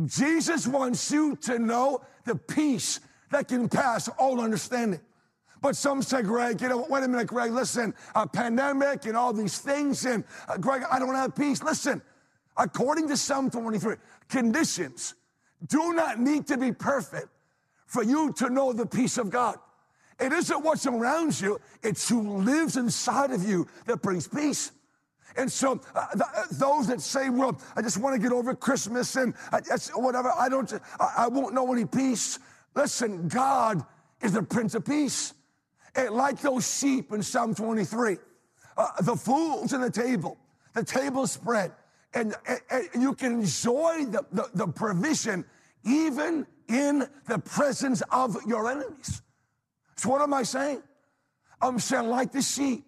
Jesus 0.05 0.65
wants 0.65 1.11
you 1.11 1.35
to 1.41 1.59
know 1.59 2.01
the 2.23 2.35
peace 2.35 3.01
that 3.29 3.49
can 3.49 3.67
pass 3.67 4.07
all 4.17 4.39
understanding. 4.39 5.01
But 5.61 5.75
some 5.75 6.01
say, 6.01 6.21
Greg, 6.21 6.61
you 6.61 6.69
know, 6.69 6.87
wait 6.89 7.03
a 7.03 7.09
minute, 7.09 7.27
Greg, 7.27 7.51
listen, 7.51 7.93
a 8.15 8.25
pandemic 8.25 9.05
and 9.05 9.17
all 9.17 9.33
these 9.33 9.59
things, 9.59 10.05
and 10.05 10.23
uh, 10.47 10.55
Greg, 10.57 10.83
I 10.89 10.97
don't 10.97 11.15
have 11.15 11.35
peace. 11.35 11.61
Listen, 11.61 12.01
according 12.55 13.09
to 13.09 13.17
Psalm 13.17 13.49
23, 13.49 13.95
conditions 14.29 15.15
do 15.67 15.91
not 15.91 16.21
need 16.21 16.47
to 16.47 16.57
be 16.57 16.71
perfect 16.71 17.27
for 17.85 18.01
you 18.01 18.31
to 18.33 18.49
know 18.49 18.71
the 18.71 18.85
peace 18.85 19.17
of 19.17 19.29
God. 19.29 19.57
It 20.19 20.33
isn't 20.33 20.63
what's 20.63 20.87
around 20.87 21.39
you, 21.39 21.59
it's 21.83 22.09
who 22.09 22.37
lives 22.39 22.75
inside 22.75 23.31
of 23.31 23.47
you 23.47 23.67
that 23.85 24.01
brings 24.01 24.27
peace. 24.27 24.71
And 25.35 25.51
so, 25.51 25.79
uh, 25.93 26.07
th- 26.13 26.23
uh, 26.35 26.43
those 26.51 26.87
that 26.87 26.99
say, 27.01 27.29
well, 27.29 27.59
I 27.75 27.83
just 27.83 27.99
want 27.99 28.15
to 28.15 28.21
get 28.21 28.31
over 28.31 28.55
Christmas 28.55 29.15
and 29.15 29.35
whatever, 29.93 30.33
I 30.35 30.49
don't, 30.49 30.71
I, 30.99 31.13
I 31.17 31.27
won't 31.27 31.53
know 31.53 31.71
any 31.71 31.85
peace. 31.85 32.39
Listen, 32.75 33.27
God 33.27 33.85
is 34.21 34.33
the 34.33 34.41
Prince 34.41 34.73
of 34.73 34.83
Peace. 34.83 35.33
And 35.95 36.11
like 36.11 36.41
those 36.41 36.79
sheep 36.79 37.11
in 37.11 37.21
Psalm 37.21 37.53
23, 37.53 38.17
uh, 38.77 38.87
the 39.01 39.15
fools 39.15 39.73
in 39.73 39.81
the 39.81 39.91
table, 39.91 40.37
the 40.73 40.83
table 40.83 41.27
spread, 41.27 41.71
and, 42.13 42.33
and, 42.47 42.89
and 42.93 43.03
you 43.03 43.13
can 43.13 43.41
enjoy 43.41 44.05
the, 44.05 44.25
the, 44.31 44.49
the 44.55 44.67
provision 44.67 45.45
even 45.83 46.47
in 46.67 47.07
the 47.27 47.39
presence 47.39 48.01
of 48.11 48.37
your 48.47 48.69
enemies. 48.69 49.21
So 49.97 50.09
what 50.09 50.21
am 50.21 50.33
I 50.33 50.43
saying? 50.43 50.81
I'm 51.61 51.79
saying 51.79 52.07
like 52.07 52.31
the 52.31 52.41
sheep, 52.41 52.85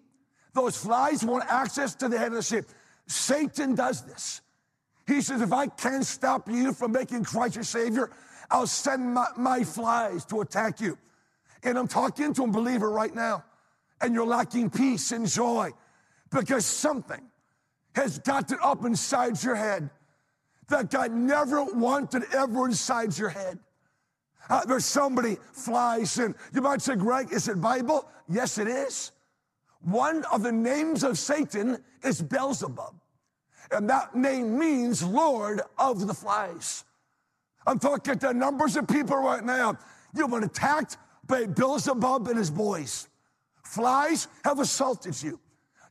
those 0.54 0.76
flies 0.76 1.24
want 1.24 1.44
access 1.48 1.94
to 1.96 2.08
the 2.08 2.18
head 2.18 2.28
of 2.28 2.34
the 2.34 2.42
sheep. 2.42 2.64
Satan 3.06 3.74
does 3.74 4.02
this. 4.02 4.40
He 5.06 5.20
says, 5.20 5.40
if 5.40 5.52
I 5.52 5.66
can't 5.66 6.06
stop 6.06 6.48
you 6.48 6.72
from 6.72 6.92
making 6.92 7.24
Christ 7.24 7.56
your 7.56 7.64
Savior, 7.64 8.10
I'll 8.50 8.68
send 8.68 9.14
my, 9.14 9.26
my 9.36 9.64
flies 9.64 10.24
to 10.26 10.40
attack 10.40 10.80
you. 10.80 10.96
And 11.64 11.76
I'm 11.76 11.88
talking 11.88 12.32
to 12.34 12.44
a 12.44 12.46
believer 12.46 12.90
right 12.90 13.14
now, 13.14 13.44
and 14.00 14.14
you're 14.14 14.26
lacking 14.26 14.70
peace 14.70 15.10
and 15.12 15.28
joy 15.28 15.70
because 16.30 16.64
something 16.64 17.20
has 17.94 18.20
gotten 18.20 18.58
up 18.62 18.84
inside 18.84 19.42
your 19.42 19.56
head 19.56 19.90
that 20.68 20.90
God 20.90 21.12
never 21.12 21.64
wanted 21.64 22.22
ever 22.32 22.66
inside 22.66 23.18
your 23.18 23.28
head. 23.28 23.58
Uh, 24.48 24.64
there's 24.64 24.84
somebody 24.84 25.36
flies 25.52 26.18
in. 26.18 26.34
you 26.52 26.60
might 26.60 26.82
say, 26.82 26.96
Greg, 26.96 27.32
is 27.32 27.48
it 27.48 27.60
Bible? 27.60 28.08
Yes, 28.28 28.58
it 28.58 28.66
is. 28.66 29.12
One 29.82 30.24
of 30.32 30.42
the 30.42 30.52
names 30.52 31.04
of 31.04 31.18
Satan 31.18 31.82
is 32.02 32.20
Beelzebub. 32.20 32.94
And 33.70 33.88
that 33.88 34.14
name 34.14 34.58
means 34.58 35.02
Lord 35.02 35.60
of 35.78 36.06
the 36.06 36.14
flies. 36.14 36.84
I'm 37.66 37.78
talking 37.78 38.18
to 38.18 38.34
numbers 38.34 38.76
of 38.76 38.88
people 38.88 39.16
right 39.16 39.44
now. 39.44 39.78
You've 40.14 40.30
been 40.30 40.44
attacked 40.44 40.96
by 41.26 41.46
Beelzebub 41.46 42.26
and 42.28 42.38
his 42.38 42.50
boys. 42.50 43.08
Flies 43.62 44.26
have 44.44 44.58
assaulted 44.58 45.22
you 45.22 45.38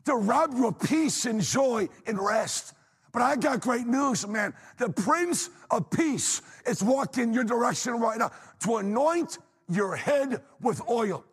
to 0.05 0.15
rob 0.15 0.53
you 0.55 0.67
of 0.67 0.79
peace 0.79 1.25
and 1.25 1.41
joy 1.41 1.87
and 2.05 2.19
rest. 2.19 2.73
But 3.11 3.21
I 3.21 3.35
got 3.35 3.61
great 3.61 3.87
news, 3.87 4.27
man. 4.27 4.53
The 4.77 4.89
Prince 4.89 5.49
of 5.71 5.89
Peace 5.89 6.41
is 6.65 6.83
walking 6.83 7.33
your 7.33 7.43
direction 7.43 7.93
right 7.93 8.19
now 8.19 8.31
to 8.61 8.77
anoint 8.77 9.39
your 9.67 9.95
head 9.95 10.41
with 10.61 10.81
oil, 10.89 11.23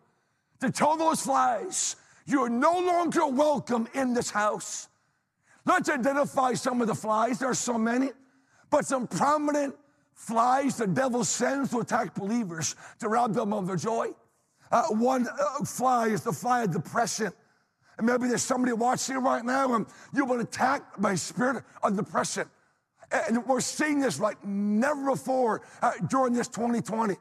to 0.60 0.70
tell 0.70 0.96
those 0.96 1.22
flies, 1.22 1.96
you're 2.26 2.48
no 2.48 2.72
longer 2.72 3.26
welcome 3.26 3.88
in 3.94 4.14
this 4.14 4.30
house. 4.30 4.88
Let's 5.64 5.88
identify 5.88 6.54
some 6.54 6.80
of 6.80 6.86
the 6.86 6.94
flies. 6.94 7.38
There 7.38 7.50
are 7.50 7.54
so 7.54 7.78
many, 7.78 8.10
but 8.70 8.86
some 8.86 9.06
prominent 9.06 9.74
flies 10.14 10.76
the 10.76 10.86
devil 10.86 11.24
sends 11.24 11.70
to 11.70 11.80
attack 11.80 12.14
believers 12.14 12.74
to 13.00 13.08
rob 13.08 13.34
them 13.34 13.52
of 13.52 13.66
their 13.66 13.76
joy. 13.76 14.10
Uh, 14.70 14.84
one 14.88 15.28
uh, 15.28 15.64
fly 15.64 16.08
is 16.08 16.22
the 16.22 16.32
fly 16.32 16.62
of 16.62 16.72
depression. 16.72 17.32
And 17.98 18.06
maybe 18.06 18.28
there's 18.28 18.42
somebody 18.42 18.72
watching 18.72 19.16
right 19.16 19.44
now 19.44 19.74
and 19.74 19.86
you've 20.12 20.28
been 20.28 20.40
attacked 20.40 21.00
by 21.00 21.12
a 21.12 21.16
spirit 21.16 21.64
of 21.82 21.96
depression. 21.96 22.48
And 23.10 23.46
we're 23.46 23.60
seeing 23.60 24.00
this 24.00 24.20
like 24.20 24.44
never 24.44 25.12
before 25.12 25.62
uh, 25.80 25.92
during 26.08 26.34
this 26.34 26.48
2020. 26.48 27.16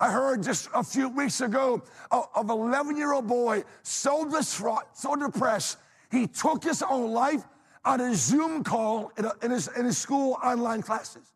I 0.00 0.10
heard 0.10 0.42
just 0.42 0.68
a 0.74 0.82
few 0.82 1.08
weeks 1.08 1.40
ago 1.40 1.82
of 2.10 2.50
an 2.50 2.50
11 2.50 2.96
year 2.96 3.12
old 3.12 3.28
boy 3.28 3.64
so 3.82 4.28
distraught, 4.28 4.84
so 4.94 5.14
depressed, 5.14 5.78
he 6.10 6.26
took 6.26 6.64
his 6.64 6.82
own 6.82 7.12
life 7.12 7.44
on 7.84 8.00
a 8.00 8.14
Zoom 8.14 8.64
call 8.64 9.12
in, 9.16 9.24
a, 9.26 9.32
in, 9.42 9.50
his, 9.50 9.68
in 9.76 9.84
his 9.84 9.98
school 9.98 10.38
online 10.42 10.82
classes. 10.82 11.32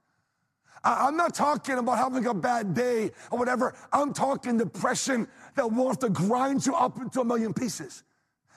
I'm 0.82 1.16
not 1.16 1.34
talking 1.34 1.78
about 1.78 1.96
having 1.96 2.26
a 2.26 2.34
bad 2.34 2.74
day 2.74 3.10
or 3.30 3.38
whatever. 3.38 3.74
I'm 3.92 4.12
talking 4.12 4.58
depression 4.58 5.28
that 5.56 5.70
wants 5.70 5.98
to 5.98 6.10
grind 6.10 6.66
you 6.66 6.74
up 6.74 7.00
into 7.00 7.20
a 7.20 7.24
million 7.24 7.54
pieces. 7.54 8.02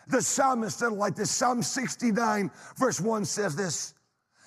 The 0.10 0.22
psalmist 0.22 0.80
said 0.80 0.94
like 0.94 1.16
this 1.16 1.32
Psalm 1.32 1.62
69, 1.62 2.52
verse 2.78 3.02
1 3.02 3.26
says 3.26 3.56
this 3.56 3.94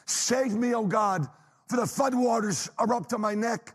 Save 0.06 0.52
me, 0.52 0.74
O 0.74 0.86
God, 0.86 1.26
for 1.68 1.76
the 1.76 1.82
floodwaters 1.82 2.68
are 2.78 2.92
up 2.94 3.08
to 3.08 3.18
my 3.18 3.34
neck. 3.34 3.74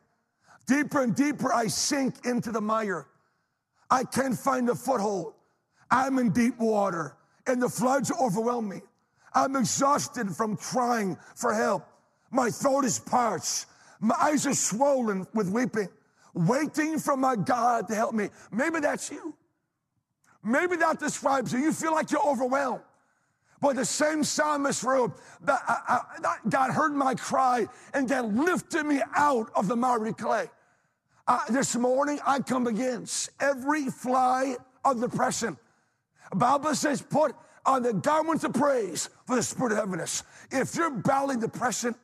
Deeper 0.68 1.04
and 1.04 1.16
deeper 1.16 1.54
I 1.54 1.68
sink 1.68 2.26
into 2.26 2.52
the 2.52 2.62
mire. 2.62 3.08
I 3.90 4.04
can't 4.04 4.38
find 4.38 4.68
a 4.70 4.76
foothold. 4.76 5.34
I'm 5.92 6.18
in 6.18 6.32
deep 6.32 6.58
water, 6.58 7.16
and 7.46 7.62
the 7.62 7.70
floods 7.70 8.12
overwhelm 8.20 8.68
me. 8.68 8.82
I'm 9.34 9.56
exhausted 9.56 10.36
from 10.36 10.58
crying 10.58 11.18
for 11.36 11.54
help. 11.54 11.86
My 12.32 12.50
throat 12.50 12.86
is 12.86 13.00
parched. 13.00 13.68
My 14.00 14.16
eyes 14.20 14.48
are 14.48 14.54
swollen 14.54 15.28
with 15.34 15.50
weeping, 15.50 15.90
waiting 16.34 17.00
for 17.00 17.16
my 17.16 17.36
God 17.36 17.88
to 17.90 17.96
help 17.96 18.14
me. 18.14 18.30
Maybe 18.52 18.80
that's 18.80 19.12
you. 19.12 19.36
Maybe 20.46 20.76
that 20.78 21.00
describes 21.00 21.52
you. 21.52 21.60
You 21.60 21.74
feel 21.74 21.92
like 21.92 22.12
you're 22.12 22.26
overwhelmed. 22.26 22.82
But 23.60 23.78
the 23.78 23.86
same 23.86 24.24
psalmist 24.24 24.84
wrote 24.84 25.18
that, 25.42 25.62
I, 25.68 26.02
I, 26.24 26.36
God 26.48 26.72
heard 26.72 26.94
my 26.94 27.16
cry 27.16 27.68
and 27.94 28.08
then 28.08 28.46
lifted 28.46 28.86
me 28.86 29.02
out 29.16 29.50
of 29.56 29.68
the 29.68 29.76
miry 29.76 30.14
clay. 30.14 30.50
Uh, 31.28 31.40
this 31.50 31.76
morning, 31.76 32.20
I 32.26 32.40
come 32.40 32.68
against 32.68 33.32
every 33.40 33.90
fly 33.90 34.58
of 34.84 35.02
depression. 35.02 35.58
Bible 36.34 36.76
says, 36.76 37.02
put 37.02 37.34
on 37.66 37.82
the 37.82 37.94
garments 37.94 38.44
of 38.44 38.54
praise 38.54 39.10
for 39.26 39.36
the 39.38 39.44
spirit 39.44 39.72
of 39.72 39.80
heaviness. 39.80 40.22
If 40.52 40.76
you're 40.76 40.92
battling 40.92 41.40
depression, 41.40 41.96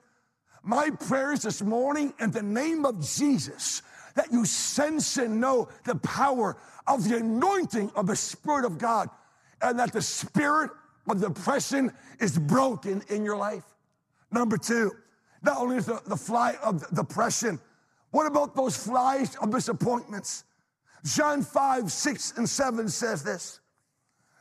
my 0.64 0.90
prayers 0.90 1.44
this 1.44 1.62
morning 1.62 2.14
in 2.20 2.32
the 2.32 2.42
name 2.42 2.86
of 2.86 3.02
Jesus 3.02 3.84
that 4.16 4.32
you 4.32 4.46
sense 4.46 5.18
and 5.18 5.40
know 5.40 5.70
the 5.86 5.96
power 5.96 6.58
of 6.94 7.08
the 7.08 7.18
anointing 7.18 7.92
of 7.96 8.08
the 8.08 8.16
Spirit 8.16 8.66
of 8.66 8.78
God 8.78 9.10
and 9.62 9.80
that 9.80 9.94
the 9.94 10.02
spirit 10.02 10.72
of 11.08 11.22
depression 11.22 11.92
is 12.20 12.38
broken 12.38 13.02
in 13.10 13.24
your 13.24 13.38
life. 13.38 13.64
Number 14.32 14.58
two, 14.58 14.92
not 15.42 15.58
only 15.58 15.78
is 15.78 15.86
the, 15.86 16.02
the 16.06 16.16
fly 16.16 16.56
of 16.64 16.88
depression, 16.94 17.60
what 18.12 18.28
about 18.28 18.56
those 18.56 18.76
flies 18.76 19.36
of 19.38 19.52
disappointments? 19.52 20.44
John 21.04 21.42
5, 21.42 21.92
6, 21.92 22.34
and 22.38 22.48
7 22.48 22.90
says 22.90 23.24
this. 23.24 23.60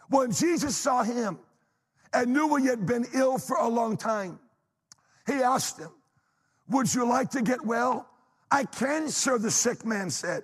When 0.08 0.32
Jesus 0.32 0.76
saw 0.76 1.02
him 1.02 1.38
and 2.12 2.32
knew 2.32 2.56
he 2.56 2.66
had 2.66 2.84
been 2.84 3.06
ill 3.14 3.38
for 3.38 3.56
a 3.56 3.68
long 3.68 3.96
time, 3.96 4.38
he 5.26 5.34
asked 5.34 5.78
him, 5.78 5.90
Would 6.68 6.92
you 6.92 7.06
like 7.06 7.30
to 7.30 7.42
get 7.42 7.64
well? 7.64 8.08
I 8.50 8.64
can, 8.64 9.08
sir, 9.08 9.38
the 9.38 9.50
sick 9.50 9.86
man 9.86 10.10
said. 10.10 10.42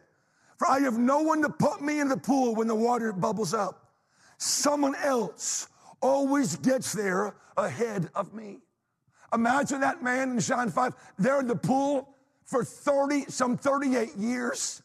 For 0.56 0.68
I 0.68 0.80
have 0.80 0.98
no 0.98 1.20
one 1.20 1.42
to 1.42 1.48
put 1.48 1.82
me 1.82 2.00
in 2.00 2.08
the 2.08 2.16
pool 2.16 2.54
when 2.54 2.66
the 2.66 2.74
water 2.74 3.12
bubbles 3.12 3.52
up. 3.52 3.92
Someone 4.38 4.94
else 4.96 5.68
always 6.00 6.56
gets 6.56 6.92
there 6.92 7.34
ahead 7.56 8.08
of 8.14 8.32
me. 8.34 8.58
Imagine 9.34 9.80
that 9.80 10.02
man 10.02 10.30
in 10.30 10.40
John 10.40 10.70
5, 10.70 10.94
there 11.18 11.40
in 11.40 11.46
the 11.46 11.56
pool 11.56 12.14
for 12.44 12.64
30, 12.64 13.26
some 13.28 13.56
38 13.56 14.16
years. 14.16 14.82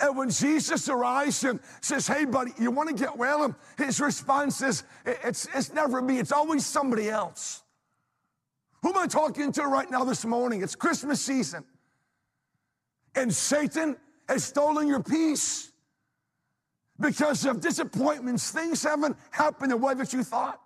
And 0.00 0.16
when 0.16 0.30
Jesus 0.30 0.88
arrives 0.88 1.44
and 1.44 1.60
says, 1.80 2.06
Hey, 2.06 2.24
buddy, 2.24 2.52
you 2.58 2.70
want 2.70 2.88
to 2.88 2.94
get 2.94 3.16
well? 3.16 3.54
His 3.78 4.00
response 4.00 4.60
is, 4.60 4.82
it's, 5.04 5.46
it's 5.54 5.72
never 5.72 6.02
me, 6.02 6.18
it's 6.18 6.32
always 6.32 6.66
somebody 6.66 7.08
else. 7.08 7.62
Who 8.82 8.90
am 8.90 8.98
I 8.98 9.06
talking 9.06 9.52
to 9.52 9.62
right 9.62 9.90
now 9.90 10.04
this 10.04 10.24
morning? 10.24 10.62
It's 10.62 10.74
Christmas 10.74 11.20
season. 11.20 11.64
And 13.14 13.32
Satan 13.32 13.96
has 14.28 14.44
stolen 14.44 14.88
your 14.88 15.02
peace 15.02 15.70
because 16.98 17.44
of 17.44 17.60
disappointments. 17.60 18.50
Things 18.50 18.82
haven't 18.82 19.16
happened 19.30 19.72
the 19.72 19.76
way 19.76 19.94
that 19.94 20.12
you 20.12 20.22
thought. 20.22 20.60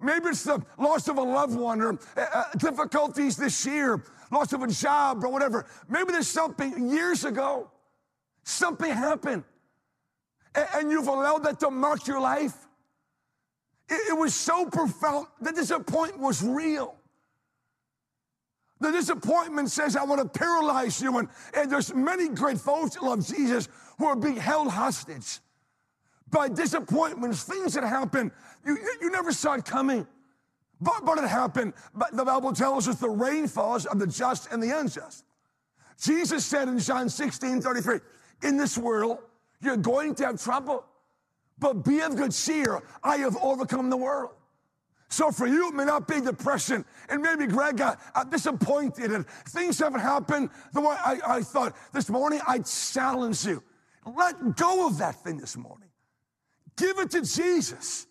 Maybe 0.00 0.26
it's 0.26 0.44
the 0.44 0.60
loss 0.76 1.08
of 1.08 1.18
a 1.18 1.22
loved 1.22 1.56
one 1.56 1.80
or 1.80 1.98
uh, 2.16 2.20
uh 2.20 2.44
difficulties 2.58 3.36
this 3.36 3.64
year, 3.64 4.02
loss 4.30 4.52
of 4.52 4.62
a 4.62 4.66
job 4.66 5.24
or 5.24 5.28
whatever. 5.28 5.66
Maybe 5.88 6.12
there's 6.12 6.28
something 6.28 6.90
years 6.90 7.24
ago, 7.24 7.70
something 8.42 8.90
happened, 8.90 9.44
and, 10.54 10.66
and 10.74 10.90
you've 10.90 11.06
allowed 11.06 11.44
that 11.44 11.60
to 11.60 11.70
mark 11.70 12.06
your 12.06 12.20
life. 12.20 12.54
It, 13.88 14.10
it 14.10 14.18
was 14.18 14.34
so 14.34 14.66
profound. 14.66 15.28
The 15.40 15.52
disappointment 15.52 16.20
was 16.20 16.42
real. 16.42 16.96
The 18.84 18.92
disappointment 18.92 19.70
says, 19.70 19.96
I 19.96 20.04
want 20.04 20.20
to 20.20 20.38
paralyze 20.38 21.00
you. 21.00 21.16
And, 21.16 21.26
and 21.54 21.72
there's 21.72 21.94
many 21.94 22.28
great 22.28 22.58
folks 22.58 22.96
that 22.96 23.02
love 23.02 23.26
Jesus 23.26 23.66
who 23.96 24.04
are 24.04 24.14
being 24.14 24.36
held 24.36 24.68
hostage 24.68 25.38
by 26.28 26.50
disappointments, 26.50 27.44
things 27.44 27.72
that 27.72 27.84
happen. 27.84 28.30
You, 28.62 28.76
you 29.00 29.10
never 29.10 29.32
saw 29.32 29.54
it 29.54 29.64
coming, 29.64 30.06
but, 30.82 31.02
but 31.06 31.16
it 31.16 31.24
happened. 31.26 31.72
But 31.94 32.14
the 32.14 32.26
Bible 32.26 32.52
tells 32.52 32.86
us 32.86 32.96
the 32.96 33.08
rain 33.08 33.48
falls 33.48 33.86
on 33.86 33.96
the 33.96 34.06
just 34.06 34.52
and 34.52 34.62
the 34.62 34.78
unjust. 34.78 35.24
Jesus 35.98 36.44
said 36.44 36.68
in 36.68 36.78
John 36.78 37.08
16, 37.08 37.62
33, 37.62 38.00
in 38.42 38.58
this 38.58 38.76
world, 38.76 39.16
you're 39.62 39.78
going 39.78 40.14
to 40.16 40.26
have 40.26 40.42
trouble, 40.42 40.84
but 41.58 41.86
be 41.86 42.00
of 42.00 42.16
good 42.16 42.32
cheer. 42.32 42.82
I 43.02 43.16
have 43.16 43.34
overcome 43.38 43.88
the 43.88 43.96
world. 43.96 44.32
So 45.08 45.30
for 45.30 45.46
you, 45.46 45.68
it 45.68 45.74
may 45.74 45.84
not 45.84 46.08
be 46.08 46.20
depression. 46.20 46.84
And 47.08 47.22
maybe, 47.22 47.46
Greg, 47.46 47.76
got 47.76 48.00
I'm 48.14 48.30
disappointed 48.30 49.12
and 49.12 49.26
things 49.48 49.78
haven't 49.78 50.00
happened 50.00 50.50
the 50.72 50.80
way 50.80 50.96
I, 51.04 51.18
I 51.26 51.42
thought. 51.42 51.76
This 51.92 52.08
morning, 52.08 52.40
I 52.46 52.58
challenge 52.60 53.44
you. 53.44 53.62
Let 54.06 54.56
go 54.56 54.86
of 54.86 54.98
that 54.98 55.22
thing 55.22 55.38
this 55.38 55.56
morning. 55.56 55.88
Give 56.76 56.98
it 56.98 57.10
to 57.12 57.22
Jesus 57.22 58.06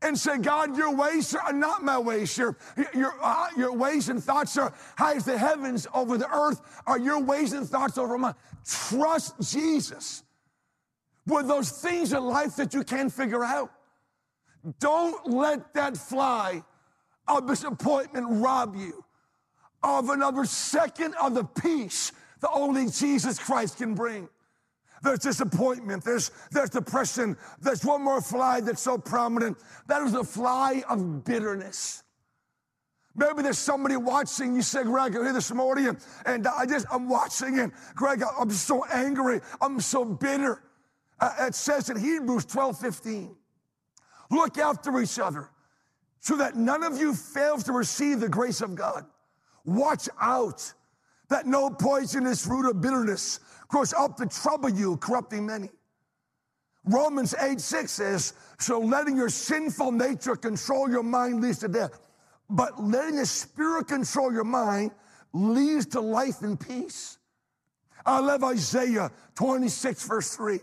and 0.00 0.16
say, 0.16 0.38
God, 0.38 0.76
your 0.76 0.94
ways 0.94 1.34
are 1.34 1.52
not 1.52 1.82
my 1.82 1.98
ways. 1.98 2.36
Your, 2.38 2.56
your, 2.94 3.14
uh, 3.22 3.48
your 3.56 3.72
ways 3.72 4.08
and 4.08 4.22
thoughts 4.22 4.56
are 4.56 4.72
high 4.96 5.14
as 5.14 5.24
the 5.24 5.36
heavens 5.36 5.86
over 5.92 6.16
the 6.16 6.30
earth, 6.32 6.60
are 6.86 6.98
your 6.98 7.20
ways 7.20 7.52
and 7.52 7.68
thoughts 7.68 7.98
over 7.98 8.16
mine. 8.16 8.34
Trust 8.64 9.34
Jesus 9.40 10.22
with 11.26 11.48
those 11.48 11.70
things 11.70 12.12
in 12.12 12.22
life 12.22 12.56
that 12.56 12.74
you 12.74 12.84
can't 12.84 13.12
figure 13.12 13.44
out. 13.44 13.72
Don't 14.80 15.30
let 15.30 15.74
that 15.74 15.96
fly 15.96 16.62
of 17.26 17.46
disappointment 17.46 18.26
rob 18.28 18.76
you 18.76 19.04
of 19.82 20.10
another 20.10 20.44
second 20.44 21.14
of 21.22 21.34
the 21.34 21.44
peace 21.44 22.12
that 22.40 22.50
only 22.50 22.88
Jesus 22.88 23.38
Christ 23.38 23.78
can 23.78 23.94
bring. 23.94 24.28
There's 25.02 25.20
disappointment, 25.20 26.04
there's, 26.04 26.32
there's 26.50 26.70
depression, 26.70 27.36
there's 27.60 27.84
one 27.84 28.02
more 28.02 28.20
fly 28.20 28.60
that's 28.60 28.80
so 28.82 28.98
prominent. 28.98 29.56
That 29.86 30.02
is 30.02 30.12
the 30.12 30.24
fly 30.24 30.82
of 30.88 31.24
bitterness. 31.24 32.02
Maybe 33.14 33.42
there's 33.42 33.58
somebody 33.58 33.96
watching. 33.96 34.54
You 34.54 34.62
say, 34.62 34.84
Greg, 34.84 35.16
I'm 35.16 35.24
here 35.24 35.32
this 35.32 35.52
morning, 35.52 35.96
and, 36.24 36.46
I 36.46 36.66
just, 36.66 36.86
I'm 36.90 37.08
watching, 37.08 37.58
and 37.58 37.72
Greg, 37.94 38.22
I'm 38.38 38.50
so 38.50 38.84
angry. 38.84 39.40
I'm 39.60 39.80
so 39.80 40.04
bitter. 40.04 40.62
Uh, 41.20 41.34
it 41.40 41.54
says 41.54 41.90
in 41.90 41.98
Hebrews 41.98 42.44
12 42.44 42.78
15, 42.78 43.36
Look 44.30 44.58
after 44.58 45.00
each 45.00 45.18
other 45.18 45.48
so 46.20 46.36
that 46.36 46.56
none 46.56 46.82
of 46.82 46.98
you 46.98 47.14
fails 47.14 47.64
to 47.64 47.72
receive 47.72 48.20
the 48.20 48.28
grace 48.28 48.60
of 48.60 48.74
God. 48.74 49.06
Watch 49.64 50.08
out 50.20 50.72
that 51.28 51.46
no 51.46 51.70
poisonous 51.70 52.46
root 52.46 52.68
of 52.68 52.80
bitterness 52.80 53.40
grows 53.68 53.92
up 53.92 54.16
to 54.16 54.26
trouble 54.26 54.70
you, 54.70 54.96
corrupting 54.96 55.46
many. 55.46 55.68
Romans 56.84 57.34
8 57.38 57.60
6 57.60 57.90
says, 57.90 58.32
So 58.58 58.80
letting 58.80 59.16
your 59.16 59.28
sinful 59.28 59.92
nature 59.92 60.36
control 60.36 60.90
your 60.90 61.02
mind 61.02 61.42
leads 61.42 61.58
to 61.58 61.68
death, 61.68 62.00
but 62.48 62.82
letting 62.82 63.16
the 63.16 63.26
Spirit 63.26 63.88
control 63.88 64.32
your 64.32 64.44
mind 64.44 64.92
leads 65.32 65.86
to 65.86 66.00
life 66.00 66.40
and 66.42 66.58
peace. 66.58 67.18
I 68.06 68.20
love 68.20 68.42
Isaiah 68.42 69.10
26, 69.34 70.08
verse 70.08 70.34
3. 70.34 70.60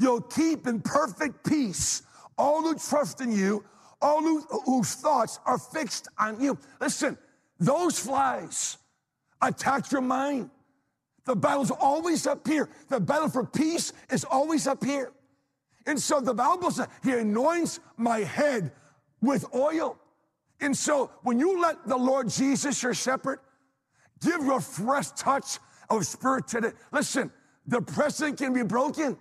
You'll 0.00 0.22
keep 0.22 0.66
in 0.66 0.80
perfect 0.80 1.48
peace 1.48 2.02
all 2.38 2.62
who 2.62 2.76
trust 2.76 3.20
in 3.20 3.32
you, 3.32 3.64
all 4.00 4.22
who, 4.22 4.40
whose 4.64 4.94
thoughts 4.94 5.40
are 5.44 5.58
fixed 5.58 6.08
on 6.18 6.40
you. 6.40 6.56
Listen, 6.80 7.18
those 7.58 7.98
flies 7.98 8.78
attack 9.42 9.90
your 9.90 10.00
mind. 10.00 10.50
The 11.24 11.36
battle's 11.36 11.70
always 11.70 12.26
up 12.26 12.46
here. 12.46 12.70
The 12.88 13.00
battle 13.00 13.28
for 13.28 13.44
peace 13.44 13.92
is 14.10 14.24
always 14.24 14.66
up 14.66 14.82
here. 14.82 15.12
And 15.86 16.00
so 16.00 16.20
the 16.20 16.34
Bible 16.34 16.70
says, 16.70 16.88
He 17.02 17.12
anoints 17.12 17.80
my 17.96 18.20
head 18.20 18.72
with 19.20 19.44
oil. 19.54 19.98
And 20.60 20.76
so 20.76 21.10
when 21.22 21.38
you 21.38 21.60
let 21.60 21.86
the 21.86 21.96
Lord 21.96 22.28
Jesus, 22.28 22.82
your 22.82 22.94
shepherd, 22.94 23.40
give 24.20 24.40
you 24.40 24.54
a 24.54 24.60
fresh 24.60 25.10
touch 25.10 25.58
of 25.90 26.06
spirit 26.06 26.48
today, 26.48 26.72
listen, 26.92 27.30
the 27.66 27.80
present 27.80 28.38
can 28.38 28.52
be 28.52 28.62
broken. 28.62 29.16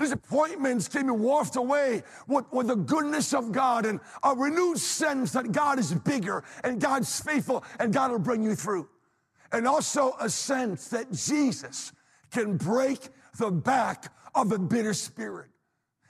Disappointments 0.00 0.88
can 0.88 1.06
be 1.06 1.12
washed 1.12 1.56
away 1.56 2.02
with, 2.26 2.50
with 2.50 2.68
the 2.68 2.74
goodness 2.74 3.34
of 3.34 3.52
God 3.52 3.84
and 3.84 4.00
a 4.22 4.34
renewed 4.34 4.78
sense 4.78 5.32
that 5.32 5.52
God 5.52 5.78
is 5.78 5.92
bigger 5.92 6.42
and 6.64 6.80
God's 6.80 7.20
faithful 7.20 7.62
and 7.78 7.92
God 7.92 8.10
will 8.10 8.18
bring 8.18 8.42
you 8.42 8.54
through. 8.54 8.88
And 9.52 9.68
also 9.68 10.14
a 10.18 10.30
sense 10.30 10.88
that 10.88 11.12
Jesus 11.12 11.92
can 12.30 12.56
break 12.56 13.10
the 13.38 13.50
back 13.50 14.10
of 14.34 14.52
a 14.52 14.58
bitter 14.58 14.94
spirit. 14.94 15.48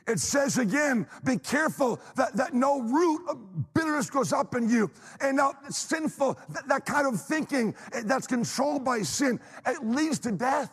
It 0.07 0.20
says 0.20 0.59
again, 0.59 1.09
be 1.24 1.37
careful 1.38 2.00
that, 2.14 2.37
that 2.37 2.55
no 2.55 2.81
root 2.81 3.29
of 3.29 3.74
bitterness 3.74 4.09
grows 4.09 4.33
up 4.33 4.55
in 4.55 4.68
you. 4.68 4.88
And 5.20 5.37
now 5.38 5.55
sinful, 5.68 6.38
that, 6.50 6.68
that 6.68 6.87
kind 6.87 7.12
of 7.12 7.20
thinking 7.20 7.74
that's 8.05 8.29
controlled 8.29 8.85
by 8.85 9.03
sin, 9.03 9.40
it 9.66 9.85
leads 9.85 10.20
to 10.20 10.31
death. 10.31 10.70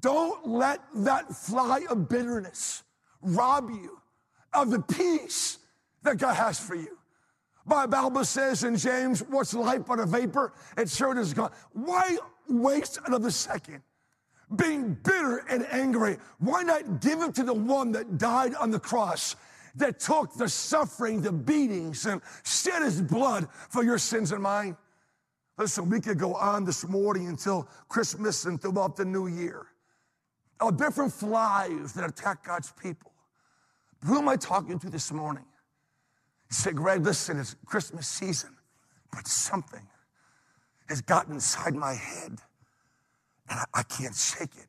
Don't 0.00 0.46
let 0.46 0.80
that 0.96 1.34
fly 1.34 1.82
of 1.88 2.08
bitterness 2.08 2.82
rob 3.22 3.70
you 3.70 3.98
of 4.52 4.70
the 4.70 4.80
peace 4.80 5.58
that 6.02 6.18
God 6.18 6.34
has 6.34 6.60
for 6.60 6.74
you. 6.74 6.98
My 7.64 7.86
Bible 7.86 8.24
says 8.24 8.64
in 8.64 8.76
James, 8.76 9.20
what's 9.28 9.52
life 9.52 9.82
but 9.86 10.00
a 10.00 10.06
vapor? 10.06 10.52
It 10.76 10.88
sure 10.88 11.18
is 11.18 11.34
gone. 11.34 11.52
Why 11.72 12.16
waste 12.48 12.98
another 13.06 13.30
second 13.30 13.82
being 14.56 14.94
bitter 15.02 15.44
and 15.50 15.66
angry? 15.70 16.16
Why 16.38 16.62
not 16.62 17.00
give 17.00 17.20
it 17.20 17.34
to 17.34 17.42
the 17.42 17.54
one 17.54 17.92
that 17.92 18.16
died 18.16 18.54
on 18.54 18.70
the 18.70 18.80
cross, 18.80 19.36
that 19.74 20.00
took 20.00 20.34
the 20.34 20.48
suffering, 20.48 21.20
the 21.20 21.32
beatings, 21.32 22.06
and 22.06 22.22
shed 22.44 22.82
his 22.82 23.02
blood 23.02 23.48
for 23.68 23.84
your 23.84 23.98
sins 23.98 24.32
and 24.32 24.42
mine? 24.42 24.76
Listen, 25.58 25.90
we 25.90 26.00
could 26.00 26.18
go 26.18 26.34
on 26.34 26.64
this 26.64 26.86
morning 26.86 27.28
until 27.28 27.68
Christmas 27.88 28.46
and 28.46 28.60
throughout 28.62 28.96
the 28.96 29.04
new 29.04 29.26
year. 29.26 29.66
Of 30.60 30.76
different 30.76 31.12
flies 31.12 31.92
that 31.92 32.08
attack 32.08 32.44
God's 32.44 32.72
people. 32.72 33.12
Who 34.04 34.18
am 34.18 34.28
I 34.28 34.36
talking 34.36 34.78
to 34.80 34.90
this 34.90 35.12
morning? 35.12 35.44
He 36.48 36.54
said, 36.54 36.76
Greg, 36.76 37.04
listen, 37.04 37.38
it's 37.38 37.56
Christmas 37.66 38.08
season, 38.08 38.56
but 39.12 39.26
something 39.26 39.86
has 40.88 41.00
gotten 41.02 41.34
inside 41.34 41.74
my 41.74 41.94
head 41.94 42.38
and 43.50 43.60
I, 43.60 43.64
I 43.74 43.82
can't 43.82 44.14
shake 44.14 44.54
it. 44.56 44.66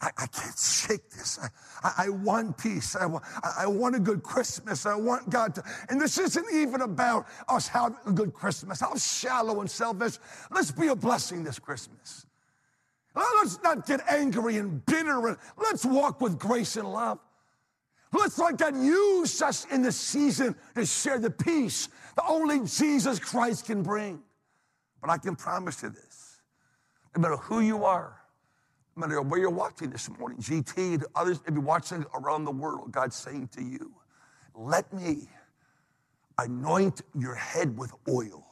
I, 0.00 0.10
I, 0.16 0.26
can't 0.26 0.58
shake 0.58 1.10
this. 1.10 1.38
I, 1.38 1.48
I, 1.86 2.06
I 2.06 2.08
want 2.08 2.56
peace. 2.56 2.96
I 2.96 3.04
want, 3.04 3.22
I 3.58 3.66
want 3.66 3.94
a 3.96 4.00
good 4.00 4.22
Christmas. 4.22 4.86
I 4.86 4.94
want 4.94 5.28
God 5.28 5.54
to. 5.56 5.62
And 5.90 6.00
this 6.00 6.16
isn't 6.18 6.46
even 6.54 6.80
about 6.80 7.26
us 7.48 7.68
having 7.68 7.98
a 8.06 8.12
good 8.12 8.32
Christmas. 8.32 8.80
How 8.80 8.94
shallow 8.96 9.60
and 9.60 9.70
selfish. 9.70 10.18
Let's 10.50 10.70
be 10.70 10.88
a 10.88 10.96
blessing 10.96 11.44
this 11.44 11.58
Christmas. 11.58 12.24
Oh, 13.16 13.40
let's 13.42 13.60
not 13.62 13.86
get 13.86 14.00
angry 14.08 14.58
and 14.58 14.84
bitter. 14.86 15.38
Let's 15.56 15.84
walk 15.84 16.20
with 16.20 16.38
grace 16.38 16.76
and 16.76 16.90
love. 16.90 17.18
Let's 18.12 18.38
let 18.38 18.56
God 18.56 18.76
use 18.76 19.40
us 19.40 19.66
in 19.70 19.82
this 19.82 19.96
season 19.96 20.56
to 20.74 20.84
share 20.84 21.18
the 21.18 21.30
peace 21.30 21.88
that 22.16 22.24
only 22.28 22.60
Jesus 22.66 23.18
Christ 23.18 23.66
can 23.66 23.82
bring. 23.82 24.20
But 25.00 25.10
I 25.10 25.18
can 25.18 25.36
promise 25.36 25.82
you 25.82 25.90
this 25.90 26.40
no 27.14 27.22
matter 27.22 27.36
who 27.36 27.60
you 27.60 27.84
are, 27.84 28.20
no 28.96 29.06
matter 29.06 29.22
where 29.22 29.40
you're 29.40 29.50
watching 29.50 29.90
this 29.90 30.08
morning, 30.18 30.38
GT, 30.38 31.02
others 31.14 31.40
may 31.46 31.54
be 31.54 31.60
watching 31.60 32.04
around 32.14 32.44
the 32.44 32.50
world, 32.52 32.92
God's 32.92 33.16
saying 33.16 33.48
to 33.54 33.62
you, 33.62 33.92
let 34.54 34.92
me 34.92 35.28
anoint 36.38 37.02
your 37.18 37.34
head 37.34 37.76
with 37.76 37.92
oil. 38.08 38.46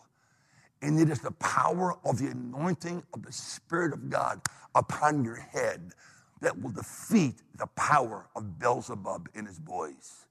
And 0.83 1.01
it 1.01 1.11
is 1.11 1.21
the 1.21 1.33
power 1.33 1.97
of 2.05 2.19
the 2.19 2.29
anointing 2.29 3.03
of 3.13 3.25
the 3.25 3.33
Spirit 3.33 3.93
of 3.93 4.11
God 4.11 4.41
upon 4.75 5.25
your 5.25 5.37
head 5.37 5.93
that 6.41 6.61
will 6.61 6.71
defeat 6.71 7.35
the 7.57 7.67
power 7.69 8.27
of 8.37 8.59
Beelzebub 8.59 9.29
and 9.35 9.47
his 9.47 9.59
boys. 9.59 10.27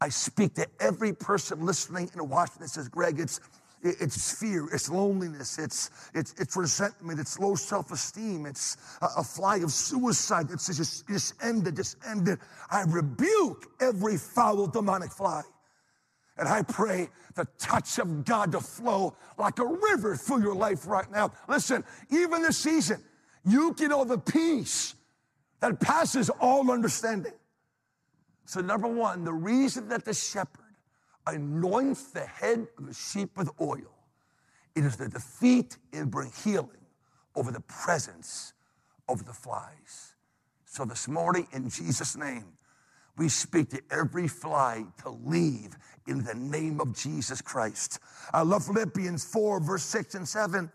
I 0.00 0.10
speak 0.10 0.54
to 0.54 0.66
every 0.78 1.14
person 1.14 1.64
listening 1.64 2.10
and 2.12 2.28
watching 2.28 2.60
that 2.60 2.68
says, 2.68 2.88
Greg, 2.88 3.18
it's, 3.18 3.40
it's 3.82 4.38
fear, 4.38 4.68
it's 4.72 4.90
loneliness, 4.90 5.58
it's, 5.58 5.90
it's, 6.14 6.34
it's 6.38 6.54
resentment, 6.54 7.18
it's 7.18 7.38
low 7.38 7.54
self 7.54 7.92
esteem, 7.92 8.44
it's 8.44 8.76
a, 9.00 9.06
a, 9.18 9.24
fly 9.24 9.56
of 9.58 9.70
suicide 9.70 10.48
says, 10.60 10.76
just, 10.76 11.08
just 11.08 11.42
end 11.42 11.66
it, 11.66 11.76
just 11.76 11.96
end 12.06 12.28
it. 12.28 12.38
I 12.70 12.82
rebuke 12.82 13.66
every 13.80 14.18
foul 14.18 14.66
demonic 14.66 15.12
fly. 15.12 15.42
And 16.38 16.48
I 16.48 16.62
pray 16.62 17.08
the 17.34 17.46
touch 17.58 17.98
of 17.98 18.24
God 18.24 18.52
to 18.52 18.60
flow 18.60 19.16
like 19.38 19.58
a 19.58 19.64
river 19.64 20.16
through 20.16 20.42
your 20.42 20.54
life 20.54 20.86
right 20.86 21.10
now. 21.10 21.32
Listen, 21.48 21.84
even 22.10 22.42
this 22.42 22.58
season, 22.58 23.02
you 23.44 23.72
can 23.74 23.88
know 23.88 24.04
the 24.04 24.18
peace 24.18 24.94
that 25.60 25.80
passes 25.80 26.28
all 26.28 26.70
understanding. 26.70 27.32
So, 28.44 28.60
number 28.60 28.88
one, 28.88 29.24
the 29.24 29.32
reason 29.32 29.88
that 29.88 30.04
the 30.04 30.14
shepherd 30.14 30.60
anoints 31.26 32.12
the 32.12 32.24
head 32.24 32.66
of 32.78 32.86
the 32.86 32.94
sheep 32.94 33.36
with 33.36 33.50
oil, 33.60 33.94
it 34.74 34.84
is 34.84 34.96
to 34.96 35.08
defeat 35.08 35.78
and 35.92 36.10
bring 36.10 36.30
healing 36.44 36.70
over 37.34 37.50
the 37.50 37.60
presence 37.60 38.52
of 39.08 39.24
the 39.24 39.32
flies. 39.32 40.14
So, 40.64 40.84
this 40.84 41.08
morning, 41.08 41.48
in 41.52 41.70
Jesus' 41.70 42.16
name, 42.16 42.44
we 43.16 43.28
speak 43.28 43.70
to 43.70 43.80
every 43.90 44.28
fly 44.28 44.84
to 45.02 45.10
leave 45.10 45.76
in 46.06 46.22
the 46.22 46.34
name 46.34 46.80
of 46.80 46.94
Jesus 46.94 47.40
Christ. 47.40 47.98
I 48.32 48.42
love 48.42 48.66
Philippians 48.66 49.24
4, 49.24 49.60
verse 49.60 49.82
6 49.84 50.14
and 50.14 50.28
7. 50.28 50.70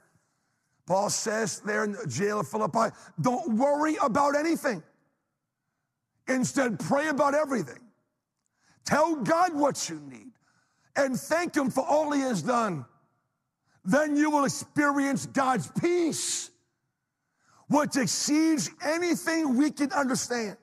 Paul 0.85 1.09
says 1.09 1.59
there 1.59 1.83
in 1.83 1.93
the 1.93 2.07
jail 2.07 2.39
of 2.39 2.47
Philippi, 2.47 2.93
don't 3.19 3.55
worry 3.57 3.95
about 4.01 4.35
anything. 4.35 4.83
Instead, 6.27 6.79
pray 6.79 7.07
about 7.07 7.33
everything. 7.33 7.79
Tell 8.85 9.15
God 9.15 9.53
what 9.53 9.89
you 9.89 9.99
need 9.99 10.31
and 10.95 11.19
thank 11.19 11.55
Him 11.55 11.69
for 11.69 11.85
all 11.87 12.11
He 12.11 12.21
has 12.21 12.41
done. 12.41 12.85
Then 13.85 14.15
you 14.15 14.29
will 14.29 14.45
experience 14.45 15.25
God's 15.25 15.71
peace, 15.79 16.51
which 17.67 17.95
exceeds 17.95 18.69
anything 18.83 19.57
we 19.57 19.71
can 19.71 19.91
understand. 19.91 20.57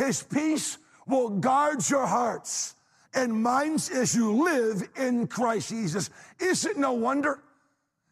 His 0.00 0.22
peace 0.22 0.78
will 1.06 1.28
guard 1.28 1.88
your 1.90 2.06
hearts 2.06 2.74
and 3.12 3.42
minds 3.42 3.90
as 3.90 4.14
you 4.14 4.32
live 4.32 4.88
in 4.96 5.26
Christ 5.26 5.68
Jesus. 5.68 6.08
Is 6.38 6.64
it 6.64 6.78
no 6.78 6.94
wonder 6.94 7.42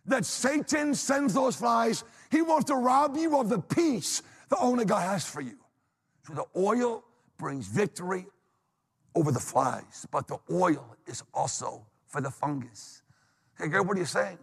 that 0.05 0.27
Satan 0.27 0.95
sends 0.95 1.33
those 1.33 1.57
flies? 1.57 2.05
He 2.31 2.43
wants 2.43 2.67
to 2.67 2.75
rob 2.75 3.17
you 3.17 3.39
of 3.39 3.49
the 3.49 3.61
peace 3.61 4.23
that 4.51 4.59
only 4.59 4.85
God 4.85 5.01
has 5.01 5.25
for 5.25 5.41
you. 5.41 5.57
So 6.27 6.35
the 6.35 6.45
oil 6.55 7.05
brings 7.39 7.67
victory 7.67 8.27
over 9.15 9.33
the 9.33 9.41
flies, 9.41 10.07
but 10.11 10.29
the 10.29 10.39
oil 10.53 10.95
is 11.07 11.23
also 11.33 11.87
for 12.07 12.21
the 12.21 12.31
fungus. 12.31 13.01
Hey, 13.59 13.69
Greg, 13.69 13.87
what 13.87 13.97
are 13.97 14.01
you 14.01 14.07
saying? 14.07 14.39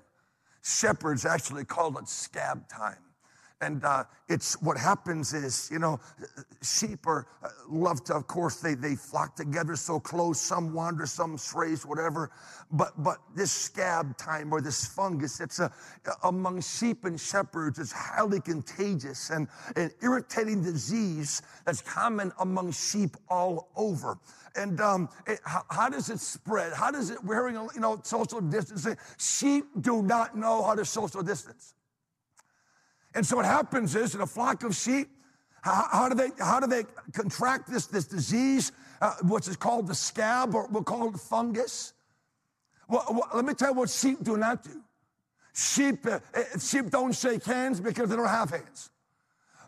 Shepherds 0.64 1.26
actually 1.28 1.66
call 1.66 1.96
it 2.00 2.10
scab 2.10 2.68
time. 2.68 3.05
And 3.62 3.86
uh, 3.86 4.04
it's 4.28 4.62
what 4.62 4.78
happens 4.78 5.34
is, 5.34 5.70
you 5.72 5.80
know, 5.80 6.00
sheep 6.62 7.08
are 7.08 7.26
uh, 7.42 7.48
love 7.70 8.04
to, 8.06 8.14
of 8.14 8.28
course, 8.28 8.58
they, 8.58 8.76
they 8.76 8.96
flock 8.96 9.36
together 9.36 9.78
so 9.78 9.98
close. 9.98 10.42
Some 10.42 10.74
wander, 10.74 11.06
some 11.06 11.38
strays, 11.38 11.86
whatever. 11.86 12.32
But 12.72 13.02
but 13.02 13.20
this 13.34 13.54
scab 13.54 14.18
time 14.18 14.52
or 14.52 14.60
this 14.60 14.86
fungus, 14.86 15.40
it's 15.40 15.60
a, 15.60 15.72
among 16.24 16.62
sheep 16.62 17.06
and 17.06 17.20
shepherds, 17.20 17.80
it's 17.80 17.94
highly 17.94 18.42
contagious 18.42 19.30
and 19.30 19.48
an 19.78 19.92
irritating 20.02 20.62
disease 20.62 21.42
that's 21.66 21.82
common 21.82 22.34
among 22.40 22.74
sheep 22.74 23.16
all 23.30 23.70
over. 23.78 24.20
And 24.58 24.82
um, 24.82 25.10
it, 25.28 25.40
how, 25.46 25.64
how, 25.70 25.90
does 25.90 26.10
it 26.10 26.20
spread? 26.20 26.74
How 26.74 26.92
does 26.92 27.10
it 27.10 27.24
wearing 27.24 27.56
you 27.74 27.80
know 27.80 28.02
social 28.04 28.42
distancing? 28.42 28.98
Sheep 29.18 29.66
do 29.80 30.02
not 30.02 30.38
know 30.38 30.62
how 30.62 30.76
to 30.76 30.84
social 30.84 31.24
distance. 31.24 31.74
And 33.16 33.26
so 33.26 33.38
what 33.38 33.46
happens 33.46 33.96
is 33.96 34.14
in 34.14 34.22
a 34.22 34.28
flock 34.28 34.64
of 34.64 34.76
sheep, 34.76 35.10
how, 35.62 35.88
how 35.92 36.10
do 36.10 36.16
they 36.16 36.30
how 36.38 36.60
do 36.60 36.68
they 36.68 36.84
contract 37.14 37.72
this 37.72 37.88
this 37.88 38.06
disease, 38.06 38.72
uh, 39.02 39.14
which 39.24 39.48
is 39.48 39.56
called 39.58 39.88
the 39.88 39.96
scab, 39.96 40.54
or 40.54 40.68
we'll 40.68 40.84
call 40.84 41.10
it 41.10 41.20
fungus? 41.20 41.94
Well, 42.88 43.06
well, 43.10 43.30
let 43.34 43.46
me 43.46 43.56
tell 43.56 43.70
you 43.70 43.76
what 43.76 43.90
sheep 43.90 44.24
do 44.24 44.38
not 44.38 44.64
do. 44.64 44.84
Sheep 45.56 46.06
uh, 46.06 46.20
uh, 46.36 46.60
sheep 46.60 46.92
don't 46.92 47.16
shake 47.16 47.44
hands 47.46 47.80
because 47.80 48.10
they 48.10 48.16
don't 48.16 48.28
have 48.28 48.52
hands. 48.52 48.92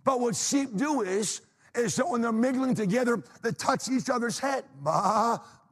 But 0.03 0.19
what 0.19 0.35
sheep 0.35 0.75
do 0.75 1.01
is 1.01 1.41
is 1.73 1.95
that 1.95 2.07
when 2.07 2.21
they're 2.21 2.31
mingling 2.31 2.75
together, 2.75 3.23
they 3.41 3.51
touch 3.51 3.89
each 3.89 4.09
other's 4.09 4.37
head. 4.39 4.65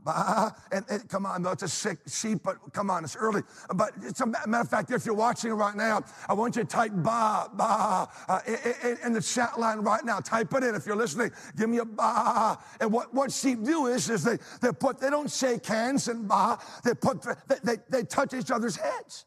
Bah, 0.05 0.51
and, 0.71 0.85
and, 0.87 1.09
come 1.09 1.25
on, 1.25 1.43
it's 1.47 1.63
a 1.63 1.67
sick 1.67 1.97
sheep, 2.07 2.41
but 2.43 2.57
come 2.73 2.91
on, 2.91 3.03
it's 3.03 3.15
early. 3.15 3.41
But 3.73 3.91
it's 4.03 4.21
a 4.21 4.27
matter 4.27 4.59
of 4.59 4.69
fact, 4.69 4.91
if 4.91 5.03
you're 5.03 5.15
watching 5.15 5.51
right 5.53 5.75
now, 5.75 6.03
I 6.29 6.33
want 6.33 6.55
you 6.55 6.61
to 6.61 6.67
type 6.67 6.91
ba, 6.93 7.49
ba, 7.51 8.07
uh, 8.29 8.39
in, 8.83 8.97
in, 9.03 9.13
the 9.13 9.21
chat 9.21 9.59
line 9.59 9.79
right 9.79 10.05
now. 10.05 10.19
Type 10.19 10.53
it 10.53 10.63
in 10.63 10.75
if 10.75 10.85
you're 10.85 10.95
listening. 10.95 11.31
Give 11.57 11.67
me 11.67 11.79
a 11.79 11.85
ba. 11.85 12.59
And 12.79 12.91
what, 12.93 13.15
what 13.15 13.31
sheep 13.31 13.63
do 13.63 13.87
is, 13.87 14.11
is 14.11 14.23
they, 14.23 14.37
they 14.61 14.71
put, 14.71 14.99
they 14.99 15.09
don't 15.09 15.29
shake 15.29 15.65
hands 15.65 16.07
and 16.07 16.27
ba, 16.27 16.59
they 16.83 16.93
put, 16.93 17.23
they, 17.23 17.55
they, 17.63 17.77
they 17.89 18.03
touch 18.03 18.35
each 18.35 18.51
other's 18.51 18.75
heads. 18.75 19.25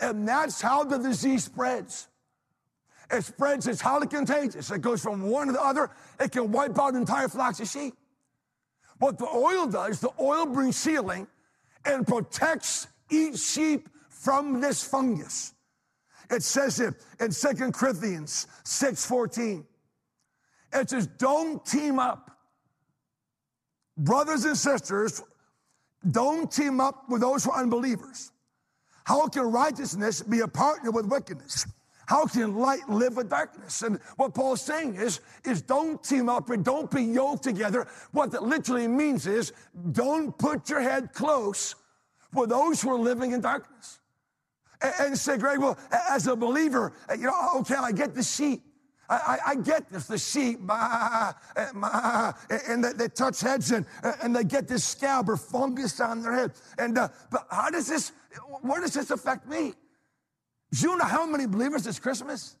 And 0.00 0.26
that's 0.26 0.60
how 0.60 0.82
the 0.82 0.98
disease 0.98 1.44
spreads. 1.44 2.08
It 3.12 3.22
spreads, 3.22 3.68
it's 3.68 3.80
highly 3.80 4.08
contagious. 4.08 4.72
It 4.72 4.80
goes 4.80 5.00
from 5.00 5.22
one 5.22 5.46
to 5.46 5.52
the 5.52 5.62
other. 5.62 5.90
It 6.18 6.32
can 6.32 6.50
wipe 6.50 6.76
out 6.80 6.94
entire 6.94 7.28
flocks 7.28 7.60
of 7.60 7.68
sheep. 7.68 7.94
What 9.04 9.18
the 9.18 9.28
oil 9.28 9.66
does, 9.66 10.00
the 10.00 10.08
oil 10.18 10.46
brings 10.46 10.82
healing 10.82 11.26
and 11.84 12.06
protects 12.06 12.86
each 13.10 13.38
sheep 13.38 13.90
from 14.08 14.62
this 14.62 14.82
fungus. 14.82 15.52
It 16.30 16.42
says 16.42 16.80
it 16.80 16.94
in 17.20 17.30
Second 17.30 17.74
Corinthians 17.74 18.46
6:14. 18.64 19.66
It 20.72 20.88
says, 20.88 21.06
don't 21.18 21.62
team 21.66 21.98
up. 21.98 22.30
Brothers 23.98 24.46
and 24.46 24.56
sisters, 24.56 25.22
don't 26.10 26.50
team 26.50 26.80
up 26.80 27.06
with 27.10 27.20
those 27.20 27.44
who 27.44 27.50
are 27.50 27.60
unbelievers. 27.60 28.32
How 29.04 29.28
can 29.28 29.42
righteousness 29.52 30.22
be 30.22 30.40
a 30.40 30.48
partner 30.48 30.90
with 30.90 31.04
wickedness? 31.04 31.66
How 32.06 32.26
can 32.26 32.56
light 32.56 32.88
live 32.88 33.16
with 33.16 33.30
darkness? 33.30 33.82
And 33.82 33.98
what 34.16 34.34
Paul's 34.34 34.60
saying 34.60 34.96
is, 34.96 35.20
is 35.44 35.62
don't 35.62 36.02
team 36.02 36.28
up 36.28 36.50
and 36.50 36.64
don't 36.64 36.90
be 36.90 37.02
yoked 37.02 37.42
together. 37.44 37.86
What 38.12 38.30
that 38.32 38.42
literally 38.42 38.88
means 38.88 39.26
is 39.26 39.52
don't 39.92 40.36
put 40.36 40.68
your 40.68 40.80
head 40.80 41.12
close 41.12 41.74
with 42.32 42.50
those 42.50 42.82
who 42.82 42.90
are 42.90 42.98
living 42.98 43.32
in 43.32 43.40
darkness. 43.40 44.00
And, 44.82 44.94
and 45.00 45.18
say, 45.18 45.38
Greg, 45.38 45.60
well, 45.60 45.78
as 46.10 46.26
a 46.26 46.36
believer, 46.36 46.92
you 47.10 47.26
know, 47.26 47.50
okay, 47.60 47.76
I 47.76 47.92
get 47.92 48.14
the 48.14 48.22
sheep. 48.22 48.62
I, 49.08 49.14
I, 49.16 49.50
I, 49.50 49.54
get 49.56 49.90
this, 49.90 50.06
the 50.06 50.16
sheep, 50.16 50.60
and 52.50 52.84
they, 52.84 52.92
they, 52.94 53.08
touch 53.08 53.42
heads 53.42 53.70
and, 53.70 53.84
and 54.22 54.34
they 54.34 54.44
get 54.44 54.66
this 54.66 54.82
scab 54.82 55.28
or 55.28 55.36
fungus 55.36 56.00
on 56.00 56.22
their 56.22 56.32
head. 56.32 56.52
And, 56.78 56.96
uh, 56.96 57.08
but 57.30 57.46
how 57.50 57.68
does 57.68 57.86
this, 57.86 58.12
where 58.62 58.80
does 58.80 58.94
this 58.94 59.10
affect 59.10 59.46
me? 59.46 59.74
Do 60.74 60.88
you 60.88 60.96
know 60.96 61.04
how 61.04 61.24
many 61.24 61.46
believers 61.46 61.84
this 61.84 62.00
Christmas? 62.00 62.56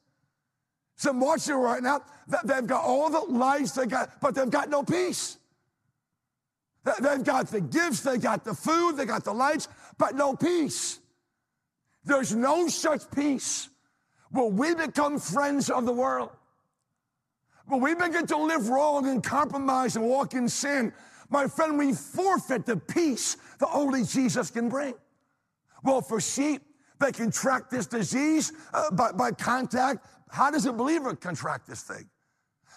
Some 0.94 1.18
watching 1.18 1.56
right 1.56 1.82
now, 1.82 2.02
they've 2.44 2.66
got 2.66 2.84
all 2.84 3.10
the 3.10 3.32
lights 3.32 3.72
they 3.72 3.86
got, 3.86 4.20
but 4.20 4.36
they've 4.36 4.50
got 4.50 4.70
no 4.70 4.84
peace. 4.84 5.36
They've 6.84 7.24
got 7.24 7.48
the 7.48 7.60
gifts, 7.60 8.02
they 8.02 8.18
got 8.18 8.44
the 8.44 8.54
food, 8.54 8.96
they 8.96 9.04
got 9.04 9.24
the 9.24 9.32
lights, 9.32 9.66
but 9.98 10.14
no 10.14 10.36
peace. 10.36 11.00
There's 12.04 12.34
no 12.34 12.68
such 12.68 13.10
peace. 13.10 13.68
Will 14.30 14.50
we 14.50 14.74
become 14.74 15.18
friends 15.18 15.68
of 15.68 15.84
the 15.84 15.92
world? 15.92 16.30
Will 17.68 17.80
we 17.80 17.94
begin 17.94 18.26
to 18.28 18.36
live 18.36 18.68
wrong 18.68 19.08
and 19.08 19.24
compromise 19.24 19.96
and 19.96 20.04
walk 20.04 20.34
in 20.34 20.48
sin? 20.48 20.92
My 21.30 21.48
friend, 21.48 21.78
we 21.78 21.94
forfeit 21.94 22.66
the 22.66 22.76
peace 22.76 23.38
that 23.58 23.70
only 23.72 24.04
Jesus 24.04 24.50
can 24.50 24.68
bring. 24.68 24.94
Well, 25.82 26.00
for 26.00 26.20
sheep, 26.20 26.62
they 27.00 27.12
contract 27.12 27.70
this 27.70 27.86
disease 27.86 28.52
uh, 28.72 28.90
by, 28.90 29.12
by 29.12 29.32
contact. 29.32 30.06
How 30.28 30.50
does 30.50 30.66
a 30.66 30.72
believer 30.72 31.14
contract 31.14 31.66
this 31.66 31.82
thing? 31.82 32.08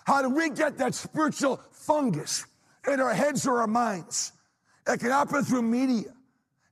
How 0.05 0.21
do 0.21 0.29
we 0.29 0.49
get 0.49 0.77
that 0.77 0.95
spiritual 0.95 1.61
fungus 1.71 2.45
in 2.87 2.99
our 2.99 3.13
heads 3.13 3.45
or 3.45 3.61
our 3.61 3.67
minds? 3.67 4.31
It 4.87 4.99
can 4.99 5.11
happen 5.11 5.43
through 5.43 5.63
media. 5.63 6.13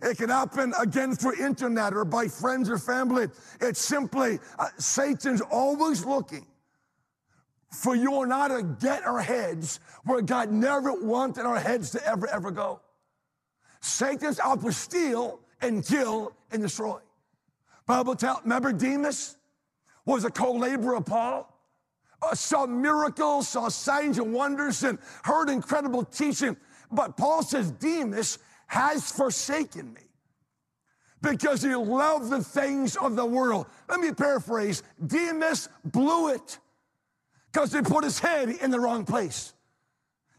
It 0.01 0.17
can 0.17 0.29
happen 0.29 0.73
again 0.79 1.15
through 1.15 1.43
internet 1.43 1.93
or 1.93 2.05
by 2.05 2.27
friends 2.27 2.69
or 2.69 2.77
family. 2.77 3.27
It's 3.61 3.79
simply 3.79 4.39
uh, 4.59 4.67
Satan's 4.77 5.41
always 5.41 6.05
looking 6.05 6.45
for 7.69 7.95
you 7.95 8.21
and 8.21 8.33
I 8.33 8.47
to 8.49 8.63
get 8.79 9.03
our 9.03 9.21
heads 9.21 9.79
where 10.05 10.21
God 10.21 10.51
never 10.51 10.93
wanted 10.93 11.45
our 11.45 11.59
heads 11.59 11.91
to 11.91 12.05
ever, 12.05 12.27
ever 12.27 12.51
go. 12.51 12.81
Satan's 13.81 14.39
out 14.39 14.61
to 14.61 14.71
steal 14.71 15.39
and 15.61 15.85
kill 15.85 16.33
and 16.51 16.61
destroy. 16.61 16.99
Bible 17.85 18.15
tell, 18.15 18.41
remember 18.43 18.73
Demas 18.73 19.37
was 20.05 20.25
a 20.25 20.29
co-laborer 20.29 20.97
of 20.97 21.05
Paul? 21.05 21.51
Uh, 22.21 22.33
saw 22.33 22.65
miracles, 22.65 23.47
saw 23.47 23.69
signs 23.69 24.17
and 24.17 24.33
wonders, 24.33 24.83
and 24.83 24.97
heard 25.23 25.49
incredible 25.49 26.03
teaching. 26.03 26.57
But 26.91 27.17
Paul 27.17 27.43
says 27.43 27.71
Demas 27.71 28.39
has 28.67 29.11
forsaken 29.11 29.93
me 29.93 30.01
because 31.21 31.61
he 31.61 31.75
loved 31.75 32.29
the 32.29 32.43
things 32.43 32.95
of 32.95 33.15
the 33.15 33.25
world. 33.25 33.67
Let 33.89 33.99
me 33.99 34.11
paraphrase 34.11 34.83
Demas 35.05 35.69
blew 35.83 36.29
it 36.29 36.59
because 37.51 37.73
he 37.73 37.81
put 37.81 38.03
his 38.03 38.19
head 38.19 38.49
in 38.49 38.71
the 38.71 38.79
wrong 38.79 39.05
place. 39.05 39.53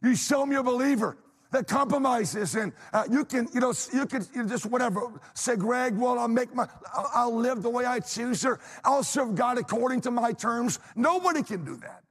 You 0.03 0.15
show 0.15 0.45
me 0.47 0.57
a 0.57 0.63
believer 0.63 1.17
that 1.53 1.67
compromises 1.67 2.55
and 2.55 2.73
uh, 2.93 3.05
you 3.11 3.25
can, 3.25 3.49
you 3.55 3.61
know, 3.61 3.73
you 3.93 4.07
can 4.07 4.27
you 4.35 4.47
just 4.47 4.67
whatever 4.67 5.13
say, 5.35 5.57
Greg, 5.57 5.97
well, 5.97 6.19
I'll 6.19 6.29
make 6.29 6.55
my, 6.55 6.69
I'll, 6.95 7.11
I'll 7.15 7.37
live 7.37 7.63
the 7.63 7.71
way 7.71 7.85
I 7.85 8.01
choose 8.01 8.45
or 8.45 8.61
I'll 8.85 9.05
serve 9.05 9.35
God 9.35 9.59
according 9.59 10.03
to 10.03 10.11
my 10.11 10.33
terms. 10.33 10.79
Nobody 10.95 11.43
can 11.43 11.65
do 11.65 11.77
that. 11.79 12.03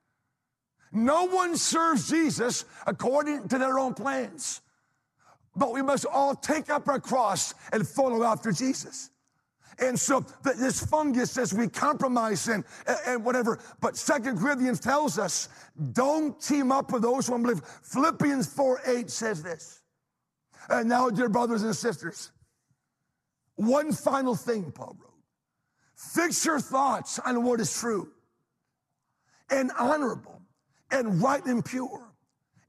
No 0.91 1.25
one 1.25 1.57
serves 1.57 2.09
Jesus 2.09 2.65
according 2.87 3.49
to 3.49 3.57
their 3.57 3.77
own 3.77 3.93
plans. 3.93 4.61
But 5.55 5.73
we 5.73 5.81
must 5.81 6.05
all 6.05 6.35
take 6.35 6.69
up 6.69 6.87
our 6.87 6.99
cross 6.99 7.53
and 7.71 7.87
follow 7.87 8.23
after 8.23 8.51
Jesus. 8.51 9.09
And 9.79 9.99
so 9.99 10.25
this 10.43 10.85
fungus 10.85 11.31
says 11.31 11.53
we 11.53 11.67
compromise 11.67 12.47
and, 12.47 12.63
and 13.05 13.25
whatever. 13.25 13.59
But 13.81 13.97
Second 13.97 14.39
Corinthians 14.39 14.79
tells 14.79 15.19
us, 15.19 15.49
don't 15.91 16.39
team 16.39 16.71
up 16.71 16.91
with 16.93 17.01
those 17.01 17.27
who 17.27 17.35
unbelieve. 17.35 17.61
Philippians 17.83 18.47
4 18.53 18.81
8 18.85 19.09
says 19.09 19.43
this. 19.43 19.81
And 20.69 20.89
now, 20.89 21.09
dear 21.09 21.29
brothers 21.29 21.63
and 21.63 21.75
sisters, 21.75 22.31
one 23.55 23.91
final 23.91 24.35
thing 24.35 24.71
Paul 24.71 24.97
wrote. 24.99 25.11
Fix 25.95 26.45
your 26.45 26.59
thoughts 26.59 27.19
on 27.19 27.43
what 27.43 27.59
is 27.59 27.77
true 27.77 28.09
and 29.49 29.71
honorable 29.77 30.41
and 30.91 31.21
right 31.21 31.45
and 31.45 31.63
pure 31.63 32.11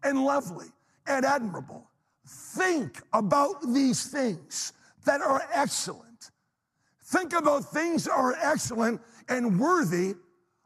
and 0.03 0.25
lovely 0.25 0.66
and 1.07 1.25
admirable. 1.25 1.90
Think 2.27 3.03
about 3.12 3.62
these 3.62 4.07
things 4.07 4.73
that 5.05 5.21
are 5.21 5.42
excellent 5.53 6.06
Think 7.07 7.35
about 7.35 7.64
things 7.64 8.05
that 8.05 8.12
are 8.12 8.35
excellent 8.35 9.01
and 9.29 9.61
worthy 9.61 10.14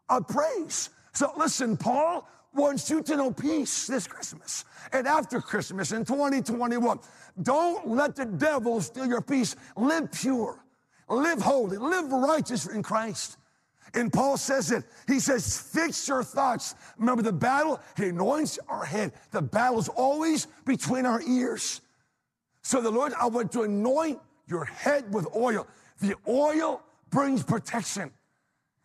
of 0.09 0.27
praise. 0.27 0.89
So 1.13 1.33
listen, 1.37 1.77
Paul 1.77 2.27
wants 2.55 2.89
you 2.89 3.03
to 3.03 3.17
know 3.17 3.31
peace 3.31 3.87
this 3.87 4.07
Christmas 4.07 4.65
and 4.93 5.07
after 5.07 5.41
Christmas 5.41 5.93
in 5.93 6.05
2021. 6.05 6.99
Don't 7.43 7.89
let 7.89 8.17
the 8.17 8.25
devil 8.25 8.81
steal 8.81 9.07
your 9.07 9.21
peace. 9.21 9.55
Live 9.77 10.11
pure, 10.13 10.65
live 11.09 11.43
holy, 11.43 11.77
live 11.77 12.11
righteous 12.11 12.67
in 12.67 12.83
Christ. 12.83 13.37
And 13.93 14.11
Paul 14.11 14.37
says 14.37 14.71
it. 14.71 14.85
He 15.07 15.21
says, 15.21 15.59
fix 15.59 16.09
your 16.09 16.23
thoughts. 16.23 16.75
Remember 16.97 17.23
the 17.23 17.33
battle? 17.33 17.81
He 17.97 18.09
anoints 18.09 18.59
our 18.69 18.85
head. 18.85 19.13
The 19.31 19.43
battle 19.43 19.81
is 19.81 19.89
always 19.89 20.47
between 20.65 21.05
our 21.05 21.21
ears. 21.23 21.81
So 22.63 22.81
the 22.81 22.91
Lord, 22.91 23.13
I 23.19 23.27
want 23.27 23.53
to 23.53 23.63
anoint 23.63 24.21
your 24.47 24.65
head 24.65 25.13
with 25.13 25.27
oil. 25.35 25.67
The 26.01 26.15
oil 26.29 26.83
brings 27.11 27.43
protection. 27.43 28.11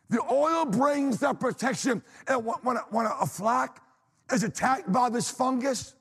The 0.09 0.21
oil 0.31 0.65
brings 0.65 1.19
that 1.19 1.39
protection. 1.39 2.03
And 2.27 2.45
when 2.45 2.77
a, 2.77 2.81
when 2.91 3.05
a 3.05 3.25
flock 3.25 3.81
is 4.31 4.43
attacked 4.43 4.91
by 4.91 5.09
this 5.09 5.29
fungus, 5.29 5.95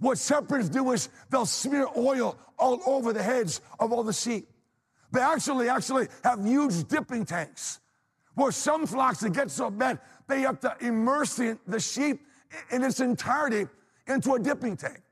what 0.00 0.18
shepherds 0.18 0.68
do 0.68 0.92
is 0.92 1.08
they'll 1.30 1.46
smear 1.46 1.86
oil 1.96 2.36
all 2.58 2.80
over 2.86 3.12
the 3.12 3.22
heads 3.22 3.60
of 3.80 3.92
all 3.92 4.02
the 4.02 4.12
sheep. 4.12 4.48
They 5.12 5.20
actually, 5.20 5.68
actually 5.68 6.08
have 6.22 6.44
huge 6.44 6.86
dipping 6.88 7.24
tanks 7.24 7.80
where 8.34 8.52
some 8.52 8.86
flocks 8.86 9.20
that 9.20 9.32
get 9.32 9.50
so 9.50 9.70
bad, 9.70 9.98
they 10.28 10.42
have 10.42 10.60
to 10.60 10.76
immerse 10.80 11.34
the, 11.34 11.58
the 11.66 11.80
sheep 11.80 12.20
in 12.70 12.84
its 12.84 13.00
entirety 13.00 13.66
into 14.06 14.34
a 14.34 14.38
dipping 14.38 14.76
tank 14.76 15.02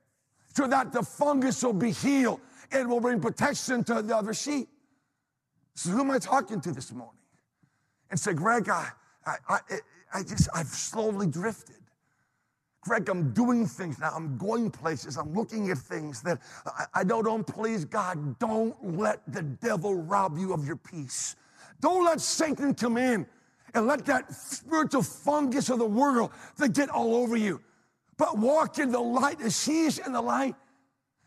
so 0.55 0.67
that 0.67 0.93
the 0.93 1.03
fungus 1.03 1.63
will 1.63 1.73
be 1.73 1.91
healed 1.91 2.41
and 2.73 2.89
will 2.89 3.01
bring 3.01 3.21
protection 3.21 3.83
to 3.85 4.03
the 4.03 4.17
other 4.17 4.33
sheep. 4.33 4.69
So 5.77 5.91
who 5.91 6.01
am 6.01 6.11
I 6.11 6.19
talking 6.19 6.61
to 6.63 6.73
this 6.73 6.91
morning? 6.91 7.21
And 8.11 8.19
say, 8.19 8.33
Greg, 8.33 8.69
I, 8.71 8.89
I, 9.27 9.37
I, 9.49 9.61
I 10.15 10.23
just, 10.23 10.49
I've 10.55 10.69
slowly 10.69 11.27
drifted. 11.27 11.77
Greg, 12.81 13.11
I'm 13.11 13.33
doing 13.35 13.67
things 13.67 13.99
now. 13.99 14.11
I'm 14.15 14.39
going 14.39 14.71
places. 14.71 15.19
I'm 15.19 15.35
looking 15.35 15.71
at 15.71 15.77
things 15.77 16.23
that 16.23 16.41
I, 16.65 16.85
I 16.95 17.05
don't, 17.05 17.25
don't 17.25 17.47
please 17.47 17.85
God. 17.85 18.39
Don't 18.39 18.97
let 18.97 19.21
the 19.31 19.43
devil 19.43 19.95
rob 19.97 20.39
you 20.39 20.55
of 20.55 20.67
your 20.67 20.77
peace. 20.77 21.37
Don't 21.81 22.05
let 22.05 22.23
Satan 22.23 22.75
come 22.75 22.97
in 22.97 23.27
and 23.75 23.87
let 23.87 24.07
that 24.07 24.33
spiritual 24.33 25.03
fungus 25.03 25.69
of 25.69 25.79
the 25.79 25.85
world 25.85 26.31
that 26.57 26.73
get 26.73 26.89
all 26.89 27.17
over 27.17 27.37
you. 27.37 27.61
But 28.17 28.39
walk 28.39 28.79
in 28.79 28.91
the 28.91 29.01
light 29.01 29.43
as 29.43 29.63
he 29.63 29.85
is 29.85 29.99
in 29.99 30.13
the 30.13 30.23
light 30.23 30.55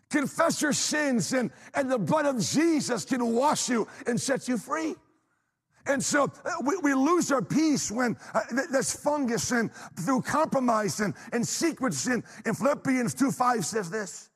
Confess 0.09 0.61
your 0.61 0.73
sins, 0.73 1.33
and, 1.33 1.51
and 1.75 1.91
the 1.91 1.99
blood 1.99 2.25
of 2.25 2.39
Jesus 2.39 3.05
can 3.05 3.33
wash 3.33 3.69
you 3.69 3.87
and 4.07 4.19
set 4.19 4.47
you 4.47 4.57
free. 4.57 4.95
And 5.85 6.03
so 6.03 6.31
uh, 6.45 6.51
we, 6.63 6.77
we 6.77 6.93
lose 6.93 7.31
our 7.31 7.41
peace 7.41 7.91
when 7.91 8.17
uh, 8.33 8.41
there's 8.71 8.95
fungus 8.95 9.51
and 9.51 9.71
through 9.99 10.21
compromise 10.21 10.99
and, 10.99 11.13
and 11.31 11.47
secrets. 11.47 12.07
In, 12.07 12.23
in 12.45 12.53
Philippians 12.53 13.13
2 13.13 13.31
5 13.31 13.65
says 13.65 13.89
this 13.89 14.29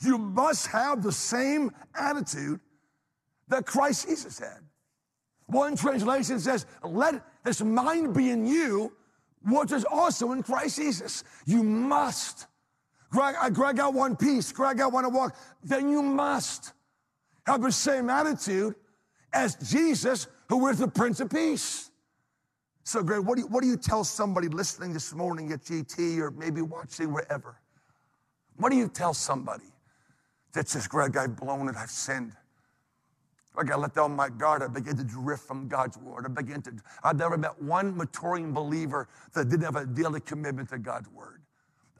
You 0.00 0.18
must 0.18 0.66
have 0.68 1.02
the 1.02 1.12
same 1.12 1.70
attitude 1.94 2.60
that 3.48 3.66
Christ 3.66 4.06
Jesus 4.08 4.38
had. 4.38 4.60
One 5.46 5.76
translation 5.76 6.40
says, 6.40 6.66
Let 6.82 7.22
this 7.44 7.60
mind 7.60 8.14
be 8.14 8.30
in 8.30 8.46
you, 8.46 8.92
which 9.44 9.72
is 9.72 9.84
also 9.84 10.32
in 10.32 10.42
Christ 10.42 10.76
Jesus. 10.76 11.24
You 11.46 11.62
must 11.62 12.46
Greg, 13.14 13.36
I, 13.40 13.48
Greg, 13.48 13.78
I 13.78 13.86
want 13.86 14.18
peace. 14.18 14.50
Greg, 14.50 14.80
I 14.80 14.88
want 14.88 15.04
to 15.04 15.08
walk. 15.08 15.36
Then 15.62 15.88
you 15.88 16.02
must 16.02 16.72
have 17.46 17.62
the 17.62 17.70
same 17.70 18.10
attitude 18.10 18.74
as 19.32 19.54
Jesus, 19.54 20.26
who 20.48 20.66
is 20.66 20.80
the 20.80 20.88
Prince 20.88 21.20
of 21.20 21.30
Peace. 21.30 21.92
So, 22.82 23.04
Greg, 23.04 23.24
what 23.24 23.36
do, 23.36 23.42
you, 23.42 23.46
what 23.46 23.62
do 23.62 23.68
you 23.68 23.76
tell 23.76 24.02
somebody 24.02 24.48
listening 24.48 24.92
this 24.92 25.14
morning 25.14 25.52
at 25.52 25.62
GT 25.62 26.18
or 26.18 26.32
maybe 26.32 26.60
watching 26.60 27.12
wherever? 27.12 27.60
What 28.56 28.70
do 28.70 28.76
you 28.76 28.88
tell 28.88 29.14
somebody 29.14 29.72
that 30.52 30.68
says, 30.68 30.88
Greg, 30.88 31.16
I've 31.16 31.36
blown 31.36 31.68
it, 31.68 31.76
I've 31.76 31.90
sinned? 31.90 32.32
Greg, 33.52 33.70
I 33.70 33.76
let 33.76 33.94
down 33.94 34.16
my 34.16 34.28
guard. 34.28 34.64
I 34.64 34.66
began 34.66 34.96
to 34.96 35.04
drift 35.04 35.44
from 35.44 35.68
God's 35.68 35.98
word. 35.98 36.24
I 36.26 36.28
began 36.30 36.62
to, 36.62 36.72
I've 37.04 37.16
never 37.16 37.38
met 37.38 37.62
one 37.62 37.96
maturing 37.96 38.52
believer 38.52 39.08
that 39.34 39.48
didn't 39.48 39.66
have 39.66 39.76
a 39.76 39.86
daily 39.86 40.18
commitment 40.18 40.70
to 40.70 40.78
God's 40.78 41.08
word. 41.10 41.33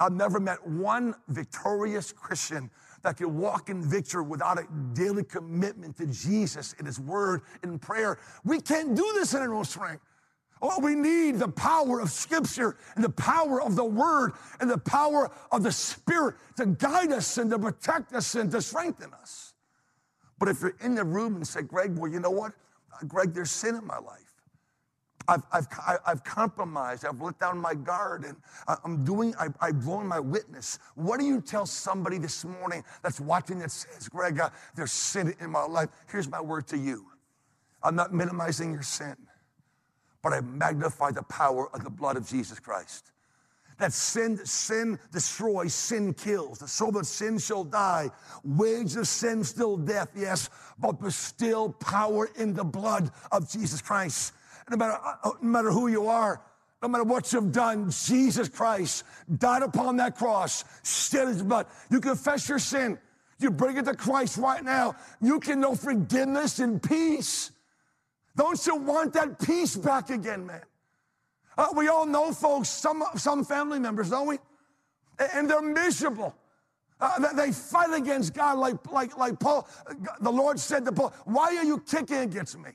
I've 0.04 0.12
never 0.12 0.38
met 0.38 0.66
one 0.66 1.14
victorious 1.28 2.12
Christian 2.12 2.70
that 3.02 3.16
can 3.16 3.38
walk 3.38 3.70
in 3.70 3.82
victory 3.82 4.22
without 4.22 4.58
a 4.58 4.66
daily 4.92 5.24
commitment 5.24 5.96
to 5.96 6.06
Jesus 6.06 6.74
and 6.76 6.86
His 6.86 7.00
Word 7.00 7.40
and 7.62 7.80
prayer. 7.80 8.18
We 8.44 8.60
can't 8.60 8.94
do 8.94 9.12
this 9.14 9.32
in 9.32 9.40
our 9.40 9.54
own 9.54 9.64
strength. 9.64 10.04
Oh, 10.60 10.78
we 10.78 10.94
need 10.94 11.38
the 11.38 11.48
power 11.48 12.00
of 12.00 12.10
Scripture 12.10 12.76
and 12.96 13.02
the 13.02 13.10
power 13.10 13.62
of 13.62 13.76
the 13.76 13.84
Word 13.84 14.32
and 14.60 14.70
the 14.70 14.78
power 14.78 15.30
of 15.50 15.62
the 15.62 15.72
Spirit 15.72 16.36
to 16.58 16.66
guide 16.66 17.10
us 17.10 17.38
and 17.38 17.50
to 17.50 17.58
protect 17.58 18.12
us 18.12 18.34
and 18.34 18.50
to 18.50 18.60
strengthen 18.60 19.10
us. 19.14 19.54
But 20.38 20.50
if 20.50 20.60
you're 20.60 20.76
in 20.82 20.94
the 20.94 21.04
room 21.04 21.36
and 21.36 21.46
say, 21.46 21.62
Greg, 21.62 21.96
well, 21.96 22.10
you 22.10 22.20
know 22.20 22.30
what? 22.30 22.52
Greg, 23.08 23.32
there's 23.32 23.50
sin 23.50 23.74
in 23.74 23.86
my 23.86 23.98
life. 23.98 24.23
I've, 25.26 25.42
I've, 25.52 25.66
I've 26.06 26.24
compromised. 26.24 27.04
I've 27.04 27.20
let 27.20 27.38
down 27.38 27.58
my 27.58 27.74
guard 27.74 28.24
and 28.24 28.36
I'm 28.84 29.04
doing, 29.04 29.34
I've, 29.38 29.54
I've 29.60 29.82
blown 29.82 30.06
my 30.06 30.20
witness. 30.20 30.78
What 30.94 31.18
do 31.18 31.26
you 31.26 31.40
tell 31.40 31.66
somebody 31.66 32.18
this 32.18 32.44
morning 32.44 32.84
that's 33.02 33.20
watching 33.20 33.58
that 33.60 33.70
says, 33.70 34.08
Greg, 34.08 34.38
uh, 34.38 34.50
there's 34.74 34.92
sin 34.92 35.34
in 35.40 35.50
my 35.50 35.64
life? 35.64 35.88
Here's 36.10 36.28
my 36.28 36.40
word 36.40 36.66
to 36.68 36.78
you. 36.78 37.06
I'm 37.82 37.94
not 37.94 38.12
minimizing 38.12 38.72
your 38.72 38.82
sin, 38.82 39.16
but 40.22 40.32
I 40.32 40.40
magnify 40.40 41.12
the 41.12 41.22
power 41.22 41.68
of 41.74 41.84
the 41.84 41.90
blood 41.90 42.16
of 42.16 42.26
Jesus 42.26 42.58
Christ. 42.58 43.10
That 43.78 43.92
sin, 43.92 44.38
sin 44.46 44.98
destroys, 45.10 45.74
sin 45.74 46.14
kills. 46.14 46.58
The 46.58 46.68
soul 46.68 46.96
of 46.96 47.06
sin 47.06 47.38
shall 47.38 47.64
die. 47.64 48.10
Wage 48.44 48.94
of 48.96 49.08
sin 49.08 49.42
still 49.42 49.76
death, 49.76 50.10
yes, 50.14 50.48
but 50.78 51.00
there's 51.00 51.16
still 51.16 51.72
power 51.72 52.30
in 52.36 52.54
the 52.54 52.64
blood 52.64 53.10
of 53.32 53.50
Jesus 53.50 53.82
Christ 53.82 54.32
no 54.70 54.76
matter, 54.76 54.98
uh, 55.02 55.30
no 55.40 55.48
matter 55.48 55.70
who 55.70 55.88
you 55.88 56.06
are, 56.08 56.40
no 56.82 56.88
matter 56.88 57.04
what 57.04 57.32
you've 57.32 57.52
done, 57.52 57.90
Jesus 57.90 58.48
Christ 58.48 59.04
died 59.38 59.62
upon 59.62 59.96
that 59.96 60.16
cross, 60.16 60.64
shed 60.84 61.28
his 61.28 61.42
blood. 61.42 61.66
You 61.90 62.00
confess 62.00 62.48
your 62.48 62.58
sin. 62.58 62.98
You 63.38 63.50
bring 63.50 63.76
it 63.76 63.86
to 63.86 63.94
Christ 63.94 64.36
right 64.36 64.62
now. 64.62 64.94
You 65.20 65.40
can 65.40 65.60
know 65.60 65.74
forgiveness 65.74 66.58
and 66.58 66.82
peace. 66.82 67.50
Don't 68.36 68.64
you 68.66 68.76
want 68.76 69.12
that 69.14 69.38
peace 69.38 69.76
back 69.76 70.10
again, 70.10 70.46
man? 70.46 70.62
Uh, 71.56 71.68
we 71.74 71.88
all 71.88 72.06
know 72.06 72.32
folks, 72.32 72.68
some, 72.68 73.02
some 73.16 73.44
family 73.44 73.78
members, 73.78 74.10
don't 74.10 74.26
we? 74.26 74.38
And 75.34 75.48
they're 75.48 75.62
miserable. 75.62 76.34
Uh, 77.00 77.32
they 77.32 77.52
fight 77.52 77.92
against 77.94 78.34
God 78.34 78.58
like, 78.58 78.90
like, 78.90 79.16
like 79.16 79.38
Paul. 79.38 79.68
The 80.20 80.30
Lord 80.32 80.58
said 80.58 80.84
to 80.84 80.92
Paul, 80.92 81.12
Why 81.24 81.56
are 81.56 81.64
you 81.64 81.78
kicking 81.78 82.18
against 82.18 82.58
me? 82.58 82.70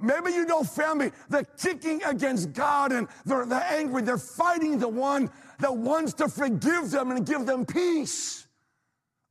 Maybe 0.00 0.32
you 0.32 0.44
know 0.44 0.62
family, 0.62 1.12
they're 1.28 1.44
kicking 1.44 2.02
against 2.02 2.52
God 2.52 2.92
and 2.92 3.08
they're, 3.24 3.46
they're 3.46 3.66
angry. 3.70 4.02
They're 4.02 4.18
fighting 4.18 4.78
the 4.78 4.88
one 4.88 5.30
that 5.60 5.74
wants 5.74 6.12
to 6.14 6.28
forgive 6.28 6.90
them 6.90 7.10
and 7.10 7.26
give 7.26 7.46
them 7.46 7.64
peace. 7.64 8.46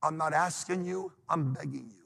I'm 0.01 0.17
not 0.17 0.33
asking 0.33 0.85
you, 0.85 1.11
I'm 1.29 1.53
begging 1.53 1.91
you 1.95 2.03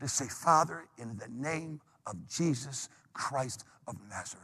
to 0.00 0.08
say, 0.08 0.26
Father, 0.26 0.84
in 0.98 1.16
the 1.16 1.28
name 1.28 1.80
of 2.06 2.16
Jesus 2.28 2.88
Christ 3.12 3.64
of 3.86 3.96
Nazareth, 4.10 4.42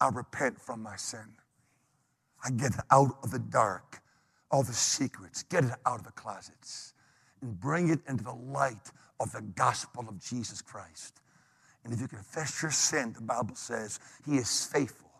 I 0.00 0.08
repent 0.08 0.60
from 0.60 0.82
my 0.82 0.96
sin. 0.96 1.36
I 2.44 2.50
get 2.50 2.72
out 2.90 3.16
of 3.22 3.30
the 3.30 3.38
dark, 3.38 4.02
all 4.50 4.62
the 4.62 4.72
secrets, 4.72 5.42
get 5.44 5.64
it 5.64 5.72
out 5.86 6.00
of 6.00 6.04
the 6.04 6.12
closets, 6.12 6.92
and 7.40 7.58
bring 7.58 7.88
it 7.88 8.00
into 8.08 8.24
the 8.24 8.34
light 8.34 8.90
of 9.20 9.32
the 9.32 9.42
gospel 9.42 10.06
of 10.08 10.18
Jesus 10.22 10.60
Christ. 10.60 11.20
And 11.84 11.92
if 11.92 12.00
you 12.00 12.08
confess 12.08 12.62
your 12.62 12.70
sin, 12.70 13.12
the 13.12 13.22
Bible 13.22 13.54
says 13.54 14.00
he 14.26 14.36
is 14.36 14.66
faithful 14.66 15.10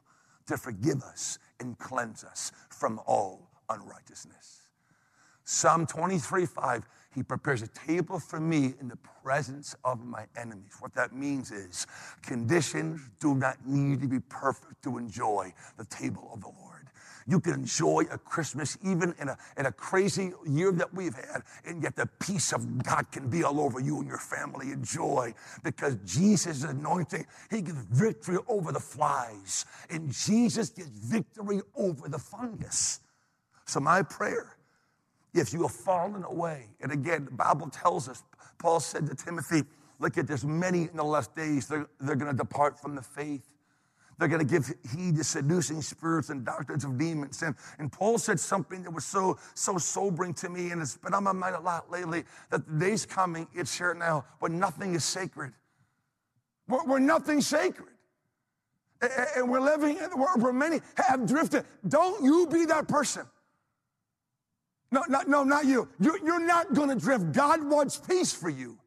to 0.47 0.57
forgive 0.57 1.03
us 1.03 1.39
and 1.61 1.79
cleanse 1.79 2.25
us 2.25 2.53
from 2.71 3.01
all 3.07 3.51
unrighteousness. 3.69 4.63
Psalm 5.45 5.87
23 5.87 6.47
5, 6.47 6.87
he 7.15 7.23
prepares 7.23 7.63
a 7.63 7.69
table 7.69 8.19
for 8.19 8.41
me 8.41 8.75
in 8.81 8.89
the 8.89 8.99
presence 9.23 9.77
of 9.85 10.05
my 10.05 10.25
enemies. 10.37 10.73
What 10.81 10.95
that 10.95 11.15
means 11.15 11.53
is 11.53 11.87
conditions 12.23 13.01
do 13.21 13.35
not 13.35 13.59
need 13.67 14.01
to 14.01 14.09
be 14.09 14.21
perfect 14.21 14.83
to 14.85 14.99
enjoy 14.99 15.53
the 15.77 15.85
table 15.85 16.31
of 16.33 16.41
the 16.41 16.49
Lord. 16.49 16.74
You 17.27 17.41
can 17.41 17.55
enjoy 17.55 18.05
a 18.11 18.19
Christmas 18.19 18.77
even 18.83 19.15
in 19.19 19.29
a, 19.29 19.39
in 19.57 19.67
a 19.67 19.73
crazy 19.73 20.33
year 20.47 20.73
that 20.73 20.93
we've 20.93 21.15
had, 21.15 21.43
and 21.65 21.83
yet 21.83 21.97
the 21.97 22.07
peace 22.21 22.53
of 22.53 22.83
God 22.83 23.11
can 23.11 23.29
be 23.29 23.45
all 23.45 23.61
over 23.61 23.81
you 23.81 23.99
and 23.99 24.09
your 24.09 24.19
family 24.19 24.73
and 24.73 24.85
joy 24.85 25.35
because 25.63 25.97
Jesus 26.05 26.59
is 26.59 26.65
anointing. 26.65 27.27
He 27.51 27.63
gives 27.63 27.83
victory 27.91 28.39
over 28.49 28.73
the 28.73 28.81
flies, 28.81 29.65
and 29.91 30.13
Jesus 30.13 30.69
gives 30.71 30.91
victory 30.91 31.61
over 31.75 32.09
the 32.09 32.19
fungus. 32.19 33.01
So, 33.67 33.81
my 33.81 34.03
prayer, 34.03 34.57
if 35.33 35.53
you 35.53 35.63
have 35.63 35.73
fallen 35.73 36.25
away, 36.25 36.67
and 36.81 36.93
again, 36.93 37.25
the 37.25 37.31
Bible 37.31 37.71
tells 37.71 38.09
us, 38.09 38.23
Paul 38.59 38.81
said 38.81 39.07
to 39.07 39.15
Timothy, 39.15 39.63
Look 40.01 40.19
at 40.19 40.27
there's 40.27 40.45
many 40.45 40.83
in 40.83 40.97
the 40.97 41.05
last 41.05 41.35
days, 41.35 41.69
they're, 41.69 41.87
they're 42.01 42.17
going 42.17 42.31
to 42.31 42.37
depart 42.37 42.81
from 42.81 42.95
the 42.95 43.03
faith. 43.03 43.43
They're 44.19 44.29
going 44.29 44.47
to 44.47 44.51
give 44.51 44.73
heed 44.95 45.17
to 45.17 45.25
seducing 45.25 45.83
spirits 45.83 46.31
and 46.31 46.45
doctrines 46.45 46.85
of 46.85 46.97
demons. 46.99 47.43
And, 47.43 47.55
and 47.79 47.91
Paul 47.91 48.19
said 48.19 48.39
something 48.39 48.83
that 48.85 48.91
was 48.93 49.05
so, 49.05 49.39
so 49.55 49.79
sobering 49.79 50.35
to 50.35 50.49
me, 50.49 50.71
and 50.71 50.81
it's 50.81 50.97
been 50.97 51.15
on 51.15 51.25
my 51.25 51.33
mind 51.33 51.57
a 51.57 51.61
lot 51.61 51.91
lately 51.91 52.25
that 52.51 52.67
the 52.67 52.79
day's 52.79 53.05
coming, 53.05 53.47
it's 53.55 53.77
here 53.77 53.95
now, 53.95 54.25
but 54.41 54.53
nothing 54.53 54.95
is 54.95 55.05
sacred. 55.05 55.53
We're, 56.69 56.85
we're 56.85 56.99
nothing 56.99 57.41
sacred. 57.41 57.89
And 59.37 59.51
we're 59.51 59.61
living, 59.61 59.99
in 59.99 60.11
the 60.11 60.17
world 60.17 60.41
where 60.41 60.53
many 60.53 60.81
have 60.97 61.27
drifted. 61.27 61.65
Don't 61.87 62.25
you 62.25 62.47
be 62.47 62.65
that 62.67 62.89
person. 62.89 63.27
No, 64.91 65.03
no, 65.09 65.23
no, 65.27 65.45
not 65.45 65.67
you. 65.67 65.89
You're, 65.99 66.25
you're 66.25 66.47
not 66.47 66.73
going 66.73 66.89
to 66.89 66.95
drift. 66.95 67.33
God 67.33 67.69
wants 67.69 67.97
peace 67.97 68.33
for 68.33 68.49
you. 68.49 68.79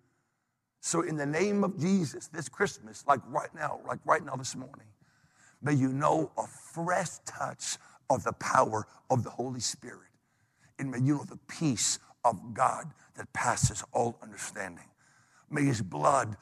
So, 0.80 1.02
in 1.02 1.18
the 1.18 1.26
name 1.26 1.64
of 1.64 1.78
Jesus, 1.78 2.28
this 2.28 2.48
Christmas, 2.48 3.04
like 3.08 3.20
right 3.28 3.54
now, 3.54 3.82
like 3.86 4.00
right 4.06 4.24
now 4.24 4.36
this 4.38 4.56
morning, 4.56 4.88
May 5.62 5.74
you 5.74 5.90
know 5.90 6.32
a 6.38 6.48
fresh 6.48 7.10
touch 7.26 7.78
of 8.10 8.24
the 8.24 8.34
power 8.34 8.88
of 9.10 9.24
the 9.24 9.30
Holy 9.30 9.60
Spirit. 9.60 10.02
And 10.80 10.92
may 10.92 11.00
you 11.00 11.16
know 11.16 11.24
the 11.24 11.40
peace 11.48 12.00
of 12.24 12.54
God 12.54 12.94
that 13.16 13.32
passes 13.34 13.84
all 13.94 14.18
understanding. 14.22 14.86
May 15.50 15.64
his 15.64 15.82
blood, 15.82 16.36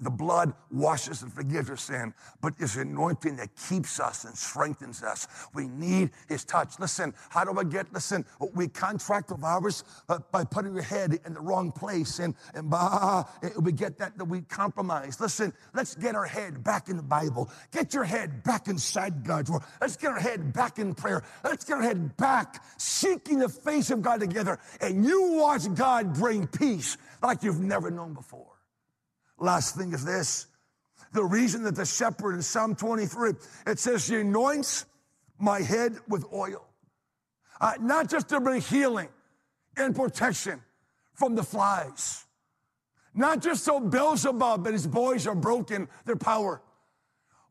the 0.00 0.10
blood 0.10 0.52
washes 0.70 1.22
and 1.22 1.32
forgives 1.32 1.68
our 1.68 1.76
sin, 1.76 2.14
but 2.40 2.54
it's 2.60 2.76
anointing 2.76 3.36
that 3.36 3.48
keeps 3.68 3.98
us 3.98 4.24
and 4.24 4.36
strengthens 4.36 5.02
us. 5.02 5.26
We 5.52 5.66
need 5.66 6.10
his 6.28 6.44
touch. 6.44 6.78
Listen, 6.78 7.12
how 7.30 7.44
do 7.44 7.58
I 7.58 7.64
get, 7.64 7.92
listen, 7.92 8.24
we 8.54 8.68
contract 8.68 9.32
of 9.32 9.42
ours 9.42 9.82
uh, 10.08 10.20
by 10.30 10.44
putting 10.44 10.74
your 10.74 10.84
head 10.84 11.18
in 11.26 11.34
the 11.34 11.40
wrong 11.40 11.72
place 11.72 12.20
and, 12.20 12.34
and 12.54 12.70
bah, 12.70 13.24
we 13.60 13.72
get 13.72 13.98
that, 13.98 14.16
that 14.16 14.24
we 14.24 14.42
compromise. 14.42 15.20
Listen, 15.20 15.52
let's 15.74 15.96
get 15.96 16.14
our 16.14 16.26
head 16.26 16.62
back 16.62 16.88
in 16.88 16.96
the 16.96 17.02
Bible. 17.02 17.50
Get 17.72 17.94
your 17.94 18.04
head 18.04 18.44
back 18.44 18.68
inside 18.68 19.24
God's 19.24 19.50
word. 19.50 19.62
Let's 19.80 19.96
get 19.96 20.12
our 20.12 20.20
head 20.20 20.52
back 20.52 20.78
in 20.78 20.94
prayer. 20.94 21.24
Let's 21.42 21.64
get 21.64 21.78
our 21.78 21.82
head 21.82 22.16
back 22.16 22.62
seeking 22.78 23.40
the 23.40 23.48
face 23.48 23.90
of 23.90 24.02
God 24.02 24.20
together. 24.20 24.60
And 24.80 25.04
you 25.04 25.32
watch 25.32 25.62
God 25.74 26.14
bring 26.14 26.46
peace 26.46 26.96
like 27.22 27.42
you've 27.42 27.60
never 27.60 27.90
known 27.90 28.14
before. 28.14 28.51
Last 29.42 29.76
thing 29.76 29.92
is 29.92 30.04
this. 30.04 30.46
The 31.12 31.24
reason 31.24 31.64
that 31.64 31.74
the 31.74 31.84
shepherd 31.84 32.34
in 32.34 32.42
Psalm 32.42 32.76
23, 32.76 33.32
it 33.66 33.78
says, 33.80 34.06
He 34.06 34.20
anoints 34.20 34.86
my 35.36 35.60
head 35.60 35.96
with 36.08 36.24
oil. 36.32 36.64
Uh, 37.60 37.72
not 37.80 38.08
just 38.08 38.28
to 38.28 38.40
bring 38.40 38.60
healing 38.60 39.08
and 39.76 39.96
protection 39.96 40.62
from 41.14 41.34
the 41.34 41.42
flies. 41.42 42.24
Not 43.14 43.42
just 43.42 43.64
so 43.64 43.80
Beelzebub 43.80 44.64
and 44.64 44.72
his 44.72 44.86
boys 44.86 45.26
are 45.26 45.34
broken, 45.34 45.88
their 46.06 46.16
power. 46.16 46.62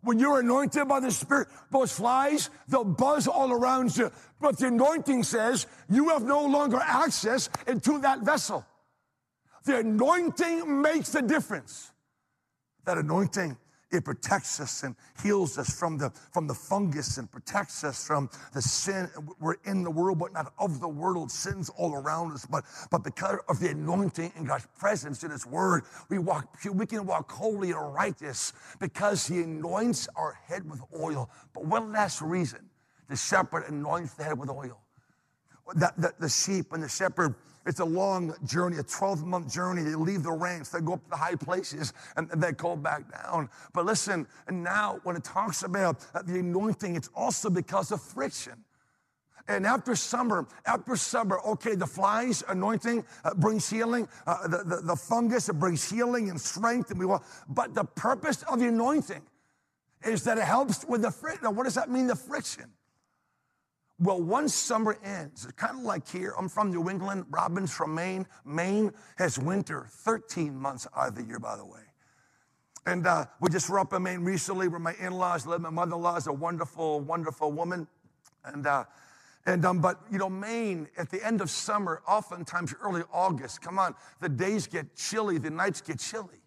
When 0.01 0.17
you're 0.17 0.39
anointed 0.39 0.88
by 0.88 1.01
the 1.01 1.12
Spirit, 1.12 1.49
those 1.71 1.91
flies, 1.91 2.49
they'll 2.69 2.86
buzz 2.86 3.27
all 3.27 3.51
around 3.51 3.95
you. 3.97 4.12
But 4.39 4.58
the 4.58 4.67
anointing 4.67 5.23
says 5.23 5.67
you 5.89 6.10
have 6.10 6.23
no 6.23 6.45
longer 6.45 6.80
access 6.82 7.49
into 7.67 7.99
that 7.99 8.21
vessel. 8.21 8.65
The 9.63 9.80
anointing 9.80 10.82
makes 10.82 11.10
the 11.10 11.21
difference. 11.21 11.91
That 12.86 12.97
anointing, 12.97 13.58
it 13.91 14.06
protects 14.06 14.60
us 14.60 14.84
and 14.84 14.95
heals 15.21 15.58
us 15.58 15.78
from 15.78 15.97
the, 15.97 16.12
from 16.32 16.47
the 16.47 16.54
fungus 16.54 17.17
and 17.17 17.30
protects 17.30 17.84
us 17.84 18.08
from 18.08 18.30
the 18.54 18.62
sin. 18.62 19.10
We're 19.39 19.58
in 19.65 19.84
the 19.84 19.91
world, 19.91 20.17
but 20.17 20.34
not 20.34 20.54
of 20.58 20.80
the 20.80 20.88
world. 20.88 21.30
Sin's 21.30 21.69
all 21.69 21.93
around 21.93 22.32
us. 22.32 22.45
But, 22.45 22.63
but 22.89 23.04
because 23.04 23.39
of 23.50 23.60
the 23.60 23.69
anointing 23.69 24.32
and 24.36 24.47
God's 24.47 24.67
presence 24.80 25.24
in 25.24 25.32
His 25.32 25.45
Word, 25.45 25.84
we 26.10 26.17
walk 26.19 26.58
we 26.74 26.86
can 26.86 27.06
walk 27.06 27.32
holy 27.32 27.71
and 27.71 27.93
righteous 27.93 28.54
because 28.80 29.28
He 29.28 29.41
anoints 29.41 30.08
our 30.15 30.39
head 30.45 30.69
with 30.69 30.82
oil. 30.97 31.30
But 31.54 31.65
one 31.65 31.91
last 31.91 32.21
reason 32.21 32.69
the 33.10 33.17
shepherd 33.17 33.65
anoints 33.67 34.13
the 34.13 34.24
head 34.24 34.39
with 34.39 34.50
oil. 34.50 34.80
That, 35.76 35.95
the, 35.97 36.13
the 36.17 36.30
sheep 36.30 36.74
and 36.74 36.82
the 36.82 36.89
shepherd 36.89 37.36
it's 37.65 37.80
a 37.80 37.86
long 37.86 38.34
journey, 38.45 38.78
a 38.78 38.84
12 38.84 39.26
month 39.26 39.54
journey. 39.54 39.84
They 39.84 39.95
leave 39.95 40.24
the 40.24 40.32
ranks, 40.32 40.69
they 40.69 40.80
go 40.80 40.93
up 40.93 41.04
to 41.04 41.10
the 41.12 41.17
high 41.17 41.36
places, 41.36 41.93
and, 42.15 42.30
they 42.32 42.52
go 42.54 42.76
back 42.76 43.12
down. 43.12 43.50
But 43.74 43.86
listen, 43.86 44.28
and 44.47 44.63
now 44.63 45.00
when 45.04 45.15
it 45.15 45.24
talks 45.24 45.63
about 45.63 46.00
the 46.26 46.39
anointing, 46.39 46.95
it's 46.95 47.10
also 47.15 47.50
because 47.50 47.91
of 47.91 48.02
friction. 48.02 48.63
And 49.47 49.65
after 49.65 49.95
summer, 49.95 50.47
after 50.65 50.95
summer, 50.95 51.39
okay, 51.45 51.76
the 51.76 51.88
flies 51.88 52.43
anointing 52.47 53.04
uh, 53.24 53.34
brings 53.34 53.69
healing. 53.69 54.08
Uh, 54.26 54.47
the, 54.47 54.58
the, 54.63 54.82
the, 54.84 54.95
fungus 54.95 55.50
it 55.50 55.60
brings 55.60 55.89
healing 55.89 56.30
and 56.30 56.39
strength, 56.39 56.91
and 56.91 57.00
we 57.00 57.06
want. 57.06 57.24
But 57.50 57.74
the 57.74 57.84
purpose 57.84 58.43
of 58.43 58.60
the 58.60 58.67
anointing 58.67 59.21
is 60.06 60.24
that 60.24 60.38
it 60.38 60.43
helps 60.43 60.86
with 60.86 61.02
the 61.02 61.12
friction. 61.12 61.56
What 61.56 61.63
does 61.63 61.76
that 61.76 61.89
mean? 61.89 62.08
The 62.08 62.15
friction. 62.15 62.71
Well, 64.01 64.19
once 64.19 64.55
summer 64.55 64.97
ends, 65.03 65.43
it's 65.43 65.53
kind 65.53 65.77
of 65.77 65.83
like 65.83 66.09
here. 66.09 66.33
I'm 66.35 66.49
from 66.49 66.71
New 66.71 66.89
England. 66.89 67.25
Robin's 67.29 67.71
from 67.71 67.93
Maine. 67.93 68.25
Maine 68.43 68.91
has 69.17 69.37
winter 69.37 69.85
13 69.91 70.55
months 70.55 70.87
out 70.97 71.09
of 71.09 71.15
the 71.15 71.23
year, 71.23 71.37
by 71.37 71.55
the 71.55 71.63
way. 71.63 71.81
And 72.87 73.05
uh, 73.05 73.25
we 73.39 73.51
just 73.51 73.69
were 73.69 73.77
up 73.77 73.93
in 73.93 74.01
Maine 74.01 74.21
recently 74.21 74.67
where 74.67 74.80
my 74.80 74.95
in-laws 74.99 75.45
live. 75.45 75.61
My 75.61 75.69
mother-in-law 75.69 76.15
is 76.15 76.26
a 76.26 76.34
wonderful, 76.34 76.99
wonderful 77.01 77.51
woman. 77.51 77.88
And, 78.43 78.65
uh, 78.65 78.86
and 79.45 79.63
um, 79.65 79.82
but 79.82 79.99
you 80.11 80.17
know, 80.17 80.32
Maine 80.32 80.88
at 80.97 81.11
the 81.11 81.23
end 81.23 81.39
of 81.39 81.51
summer, 81.51 82.01
oftentimes 82.07 82.73
early 82.82 83.03
August, 83.13 83.61
come 83.61 83.78
on, 83.78 83.93
the 84.19 84.30
days 84.30 84.65
get 84.65 84.95
chilly, 84.95 85.38
the 85.38 85.51
nights 85.51 85.80
get 85.80 85.99
chilly. 85.99 86.40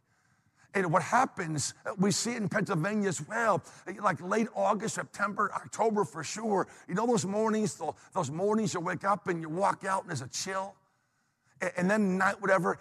And 0.75 0.93
what 0.93 1.03
happens, 1.03 1.73
uh, 1.87 1.93
we 1.99 2.11
see 2.11 2.33
it 2.33 2.39
in 2.39 2.49
Pennsylvania 2.49 3.09
as 3.09 3.27
well, 3.27 3.63
like 4.03 4.21
late 4.21 4.49
August, 4.55 4.97
September, 4.97 5.53
October 5.55 6.05
for 6.05 6.25
sure. 6.25 6.67
You 6.89 6.95
know 6.95 7.07
those 7.07 7.25
mornings, 7.25 7.81
those 8.13 8.31
mornings 8.31 8.75
you 8.75 8.81
wake 8.81 9.05
up 9.05 9.29
and 9.29 9.41
you 9.41 9.49
walk 9.49 9.85
out 9.85 10.03
and 10.03 10.11
there's 10.11 10.23
a 10.23 10.29
chill? 10.29 10.75
And 11.77 11.89
then 11.89 12.19
night, 12.19 12.41
whatever. 12.43 12.79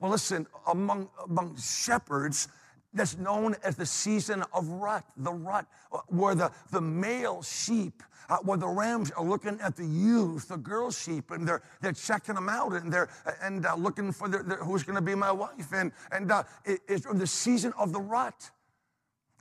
Well, 0.00 0.10
listen, 0.10 0.46
among, 0.66 1.10
among 1.28 1.56
shepherds, 1.58 2.48
that's 2.94 3.18
known 3.18 3.56
as 3.62 3.76
the 3.76 3.86
season 3.86 4.44
of 4.52 4.68
rut, 4.68 5.04
the 5.16 5.32
rut, 5.32 5.66
uh, 5.92 5.98
where 6.08 6.34
the, 6.34 6.50
the 6.70 6.80
male 6.80 7.42
sheep, 7.42 8.02
uh, 8.28 8.38
where 8.38 8.56
the 8.56 8.68
rams 8.68 9.10
are 9.10 9.24
looking 9.24 9.58
at 9.60 9.76
the 9.76 9.84
youth, 9.84 10.48
the 10.48 10.56
girl 10.56 10.90
sheep, 10.90 11.30
and 11.30 11.46
they're, 11.46 11.62
they're 11.80 11.92
checking 11.92 12.34
them 12.34 12.48
out 12.48 12.72
and 12.72 12.92
they're 12.92 13.08
and 13.42 13.66
uh, 13.66 13.74
looking 13.74 14.12
for 14.12 14.28
their, 14.28 14.42
their, 14.42 14.58
who's 14.58 14.82
going 14.82 14.96
to 14.96 15.02
be 15.02 15.14
my 15.14 15.32
wife. 15.32 15.72
And, 15.72 15.92
and 16.12 16.30
uh, 16.30 16.44
it, 16.64 16.80
it's 16.88 17.04
the 17.04 17.26
season 17.26 17.72
of 17.78 17.92
the 17.92 18.00
rut. 18.00 18.50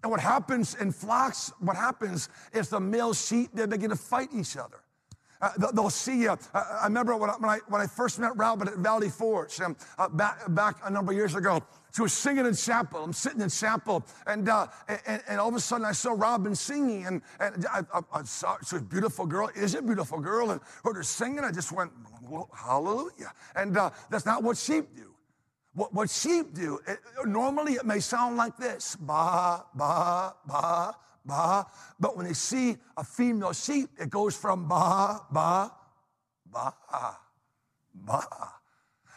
And 0.01 0.12
what 0.12 0.20
happens 0.20 0.76
in 0.76 0.91
flocks, 0.91 1.54
what 1.60 1.78
happens 1.78 2.28
is 2.51 2.68
the 2.68 2.80
male 2.80 3.14
sheep, 3.14 3.51
they 3.54 3.66
begin 3.66 3.89
to 3.89 3.95
fight 3.95 4.30
each 4.34 4.58
other. 4.58 4.84
Uh, 5.41 5.49
they'll 5.74 5.89
see 5.89 6.22
you. 6.22 6.30
Uh, 6.30 6.38
I 6.54 6.86
remember 6.86 7.18
when 7.18 7.30
I, 7.30 7.34
when 7.34 7.49
I, 7.49 7.60
when 7.68 7.82
I 7.82 7.88
first 7.88 8.18
met 8.18 8.36
Robin 8.38 8.68
at 8.68 8.78
Valley 8.78 9.10
Forge 9.10 9.60
um, 9.60 9.76
uh, 9.97 10.08
back, 10.08 10.39
back 10.54 10.78
a 10.86 10.89
number 10.89 11.12
of 11.12 11.18
years 11.18 11.36
ago. 11.36 11.62
She 11.96 12.02
was 12.02 12.12
singing 12.12 12.48
in 12.48 12.56
chapel. 12.56 13.04
I'm 13.04 13.14
sitting 13.14 13.41
in 13.41 13.50
chapel, 13.50 14.04
and, 14.26 14.50
uh, 14.50 14.68
and, 15.06 15.22
and, 15.28 15.39
all 15.39 15.50
of 15.50 15.56
a 15.56 15.60
sudden 15.60 15.86
I 15.86 15.91
saw 15.91 16.14
Robin 16.14 16.56
singing, 16.56 17.06
and, 17.06 17.22
and 17.39 17.68
I, 17.72 17.82
I, 17.94 18.02
I 18.12 18.24
saw 18.24 18.58
she 18.68 18.76
was 18.76 18.82
a 18.82 18.86
beautiful 18.86 19.28
girl. 19.28 19.52
Is 19.56 19.76
a 19.76 19.82
beautiful 19.82 20.20
girl, 20.20 20.50
and 20.50 20.60
heard 20.84 20.96
her 20.96 21.04
singing. 21.04 21.44
I 21.44 21.52
just 21.52 21.72
went, 21.72 21.91
hallelujah. 22.52 23.32
And 23.56 23.78
uh, 23.78 23.91
that's 24.10 24.26
not 24.26 24.41
what 24.41 24.58
sheep 24.58 24.96
do. 24.96 25.14
What, 25.76 25.94
what 25.94 26.10
sheep 26.10 26.56
do, 26.56 26.80
it, 26.88 26.98
normally 27.26 27.74
it 27.74 27.86
may 27.86 28.00
sound 28.00 28.38
like 28.38 28.58
this 28.58 28.96
ba, 28.96 29.64
ba, 29.76 30.34
ba, 30.48 30.96
ba. 31.24 31.68
But 32.00 32.18
when 32.18 32.26
they 32.26 32.34
see 32.34 32.76
a 32.98 33.04
female 33.04 33.54
sheep, 33.54 33.89
it 34.00 34.10
goes 34.10 34.36
from 34.36 34.68
ba, 34.68 35.22
ba, 35.32 35.72
ba, 36.52 36.74
ba. 37.94 38.54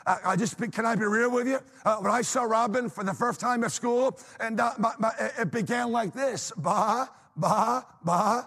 I, 0.06 0.18
I 0.24 0.36
just, 0.36 0.56
can 0.72 0.86
I 0.86 0.94
be 0.94 1.04
real 1.04 1.30
with 1.30 1.48
you? 1.48 1.58
Uh, 1.84 1.96
when 1.96 2.12
I 2.12 2.22
saw 2.22 2.44
Robin 2.44 2.88
for 2.88 3.02
the 3.02 3.14
first 3.14 3.40
time 3.40 3.64
at 3.64 3.72
school, 3.72 4.18
and 4.40 4.60
uh, 4.60 4.72
my, 4.78 4.92
my, 4.98 5.12
it 5.38 5.50
began 5.50 5.90
like 5.90 6.12
this 6.12 6.52
ba, 6.56 7.10
ba, 7.36 7.84
ba, 8.04 8.46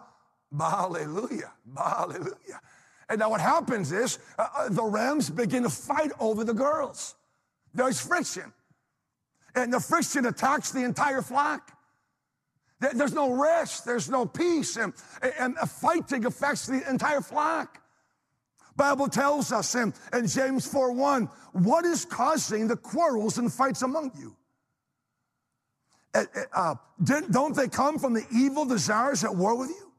ba, 0.52 0.70
hallelujah, 0.70 1.52
ba, 1.66 1.96
hallelujah. 1.98 2.62
And 3.10 3.20
now 3.20 3.30
what 3.30 3.42
happens 3.42 3.92
is 3.92 4.20
uh, 4.38 4.48
uh, 4.56 4.70
the 4.70 4.84
Rams 4.84 5.30
begin 5.30 5.64
to 5.64 5.70
fight 5.70 6.12
over 6.20 6.44
the 6.44 6.54
girls. 6.54 7.16
There's 7.74 8.00
friction. 8.00 8.54
And 9.56 9.74
the 9.74 9.80
friction 9.80 10.28
attacks 10.28 10.72
the 10.72 10.84
entire 10.84 11.22
flock. 11.22 11.72
There's 12.80 13.14
no 13.14 13.34
rest, 13.34 13.84
there's 13.84 14.10
no 14.10 14.26
peace, 14.26 14.78
and, 14.78 14.94
and 15.38 15.58
fighting 15.58 16.26
affects 16.26 16.66
the 16.66 16.90
entire 16.90 17.20
flock. 17.20 17.82
Bible 18.80 19.10
tells 19.10 19.52
us 19.52 19.76
in, 19.76 19.94
in 20.14 20.26
James 20.26 20.66
4 20.66 20.94
1, 20.94 21.26
what 21.52 21.84
is 21.84 22.06
causing 22.06 22.66
the 22.66 22.78
quarrels 22.78 23.38
and 23.38 23.52
fights 23.52 23.82
among 23.82 24.14
you? 24.18 24.36
Uh, 26.16 26.24
uh, 26.56 26.76
don't 27.30 27.56
they 27.56 27.68
come 27.68 28.00
from 28.00 28.14
the 28.14 28.26
evil 28.34 28.64
desires 28.64 29.26
at 29.26 29.36
war 29.36 29.56
with 29.58 29.70
you? 29.70 29.92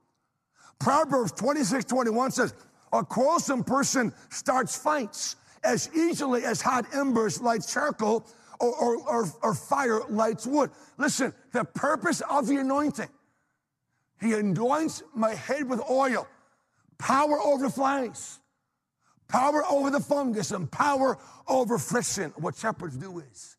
Proverbs 0.79 1.33
26 1.33 1.85
21 1.85 2.31
says, 2.31 2.55
A 2.93 3.05
quarrelsome 3.05 3.65
person 3.65 4.15
starts 4.31 4.77
fights 4.77 5.37
as 5.63 5.91
easily 5.95 6.45
as 6.45 6.63
hot 6.63 6.87
embers 6.95 7.39
light 7.43 7.63
charcoal 7.69 8.27
or, 8.61 8.75
or, 8.75 8.97
or, 9.07 9.27
or 9.43 9.55
fire 9.55 10.01
lights 10.09 10.47
wood. 10.47 10.71
Listen, 10.97 11.35
the 11.53 11.65
purpose 11.65 12.23
of 12.31 12.47
the 12.47 12.57
anointing, 12.57 13.11
he 14.23 14.33
anoints 14.33 15.03
my 15.15 15.35
head 15.35 15.69
with 15.69 15.83
oil, 15.91 16.27
power 16.97 17.39
over 17.39 17.69
flies, 17.69 18.40
power 19.31 19.65
over 19.71 19.91
the 19.91 20.01
fungus, 20.01 20.51
and 20.51 20.71
power 20.71 21.19
over 21.49 21.79
friction. 21.79 22.33
What 22.37 22.57
shepherds 22.57 22.97
do 22.97 23.21
is, 23.21 23.57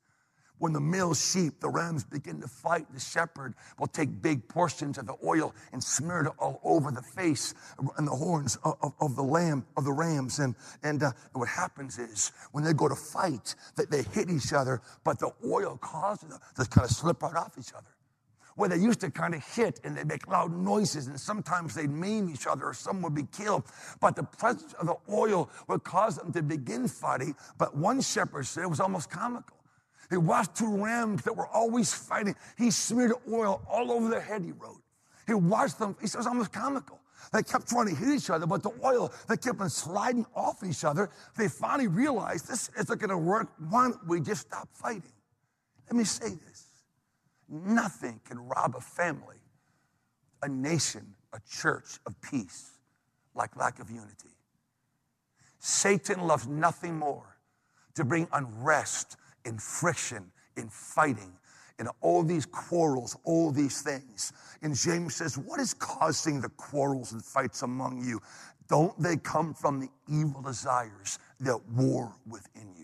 when 0.58 0.74
the 0.74 0.80
male 0.80 1.16
sheep, 1.16 1.60
the 1.60 1.70
rams, 1.70 2.04
begin 2.04 2.40
to 2.42 2.48
fight, 2.48 2.86
the 2.94 3.00
shepherd 3.00 3.56
will 3.80 3.88
take 3.88 4.22
big 4.22 4.48
portions 4.48 5.00
of 5.00 5.08
the 5.08 5.16
oil 5.26 5.56
and 5.74 5.84
smear 5.84 6.22
it 6.22 6.32
all 6.38 6.62
over 6.64 6.92
the 6.92 7.02
face 7.02 7.56
and 7.98 8.08
the 8.08 8.12
horns 8.12 8.58
of, 8.64 8.78
of, 8.82 8.94
of 9.02 9.16
the 9.16 9.24
lamb, 9.24 9.66
of 9.76 9.86
the 9.86 9.92
rams. 9.92 10.38
And, 10.38 10.54
and, 10.84 11.02
uh, 11.02 11.12
what 11.34 11.48
happens 11.48 11.98
is 11.98 12.32
when 12.52 12.64
they 12.64 12.74
go 12.74 12.88
to 12.88 12.96
fight, 12.96 13.56
that 13.76 13.90
they 13.90 14.04
hit 14.04 14.30
each 14.30 14.54
other, 14.54 14.82
but 15.04 15.18
the 15.18 15.32
oil 15.44 15.80
causes 15.82 16.30
them 16.30 16.40
to 16.58 16.66
kind 16.66 16.86
of 16.86 16.92
slip 16.92 17.24
right 17.24 17.36
off 17.36 17.58
each 17.58 17.74
other 17.74 17.88
where 18.56 18.70
they 18.70 18.78
used 18.78 18.99
to 19.02 19.12
kind 19.12 19.34
of 19.34 19.43
hit 19.45 19.80
and 19.84 19.97
they'd 19.97 20.08
make 20.08 20.28
loud 20.28 20.52
noises 20.52 21.08
and 21.08 21.20
sometimes 21.20 21.74
they'd 21.74 21.89
maim 21.89 22.30
each 22.30 22.47
other 22.47 22.66
or 22.66 22.74
some 22.74 23.02
would 23.02 23.16
be 23.16 23.28
killed. 23.32 23.64
But 23.99 24.16
the 24.16 24.24
presence 24.24 24.74
of 24.74 24.88
the 24.88 24.95
oil 25.10 25.49
would 25.68 25.84
cause 25.84 26.18
them 26.18 26.32
to 26.34 26.41
begin 26.41 26.88
fighting. 26.88 27.36
But 27.58 27.76
one 27.76 28.02
shepherd 28.02 28.45
said 28.45 28.64
it 28.64 28.70
was 28.70 28.80
almost 28.80 29.10
comical. 29.10 29.58
He 30.10 30.18
watched 30.18 30.56
two 30.56 30.84
rams 30.84 31.24
that 31.24 31.36
were 31.36 31.47
always 31.47 31.93
fighting. 31.93 32.36
He 32.58 32.70
smeared 32.70 33.14
oil 33.32 33.62
all 33.70 33.91
over 33.91 34.10
their 34.10 34.22
head, 34.22 34.43
he 34.43 34.52
wrote. 34.52 34.82
He 35.26 35.34
watched 35.34 35.80
them. 35.80 35.95
He 36.02 36.08
said 36.08 36.18
it 36.18 36.20
was 36.20 36.28
almost 36.28 36.52
comical. 36.52 36.99
They 37.32 37.43
kept 37.43 37.70
trying 37.70 37.88
to 37.88 37.95
hit 37.95 38.10
each 38.10 38.30
other, 38.30 38.45
but 38.45 38.62
the 38.62 38.72
oil, 38.84 39.14
they 39.30 39.38
kept 39.38 39.62
on 39.62 39.70
sliding 39.70 40.26
off 40.36 40.64
each 40.64 40.84
other. 40.84 41.10
They 41.38 41.47
finally 41.47 41.88
realized 41.88 42.49
this 42.49 42.70
isn't 42.78 42.99
going 42.99 43.10
to 43.10 43.18
work. 43.18 43.49
Why 43.70 43.89
don't 43.89 44.08
we 44.08 44.20
just 44.20 44.41
stop 44.41 44.68
fighting? 44.74 45.04
Let 45.89 45.95
me 45.95 46.04
say 46.04 46.30
this 46.30 46.71
nothing 47.52 48.20
can 48.26 48.39
rob 48.39 48.76
a 48.76 48.82
family, 48.82 49.38
a 50.41 50.49
nation, 50.49 51.14
a 51.34 51.39
church 51.49 51.99
of 52.06 52.20
peace 52.22 52.72
like 53.36 53.56
lack 53.56 53.80
of 53.80 53.89
unity. 53.89 54.30
Satan 55.60 56.22
loves 56.22 56.47
nothing 56.47 56.97
more 56.97 57.38
to 57.95 58.04
bring 58.04 58.28
unrest 58.34 59.18
in 59.45 59.58
friction, 59.58 60.32
in 60.58 60.70
fighting, 60.70 61.32
in 61.80 61.88
all 62.02 62.24
these 62.24 62.45
quarrels, 62.45 63.18
all 63.24 63.52
these 63.52 63.82
things. 63.82 64.34
And 64.62 64.76
James 64.76 65.16
says, 65.16 65.38
What 65.38 65.60
is 65.60 65.74
causing 65.74 66.41
the 66.41 66.49
quarrels 66.49 67.12
and 67.12 67.24
fights 67.24 67.62
among 67.62 68.04
you? 68.04 68.22
Don't 68.68 68.97
they 69.02 69.18
come 69.18 69.54
from 69.54 69.80
the 69.80 69.89
evil 70.08 70.41
desires 70.41 71.20
that 71.41 71.60
war 71.70 72.14
within 72.28 72.74
you? 72.78 72.81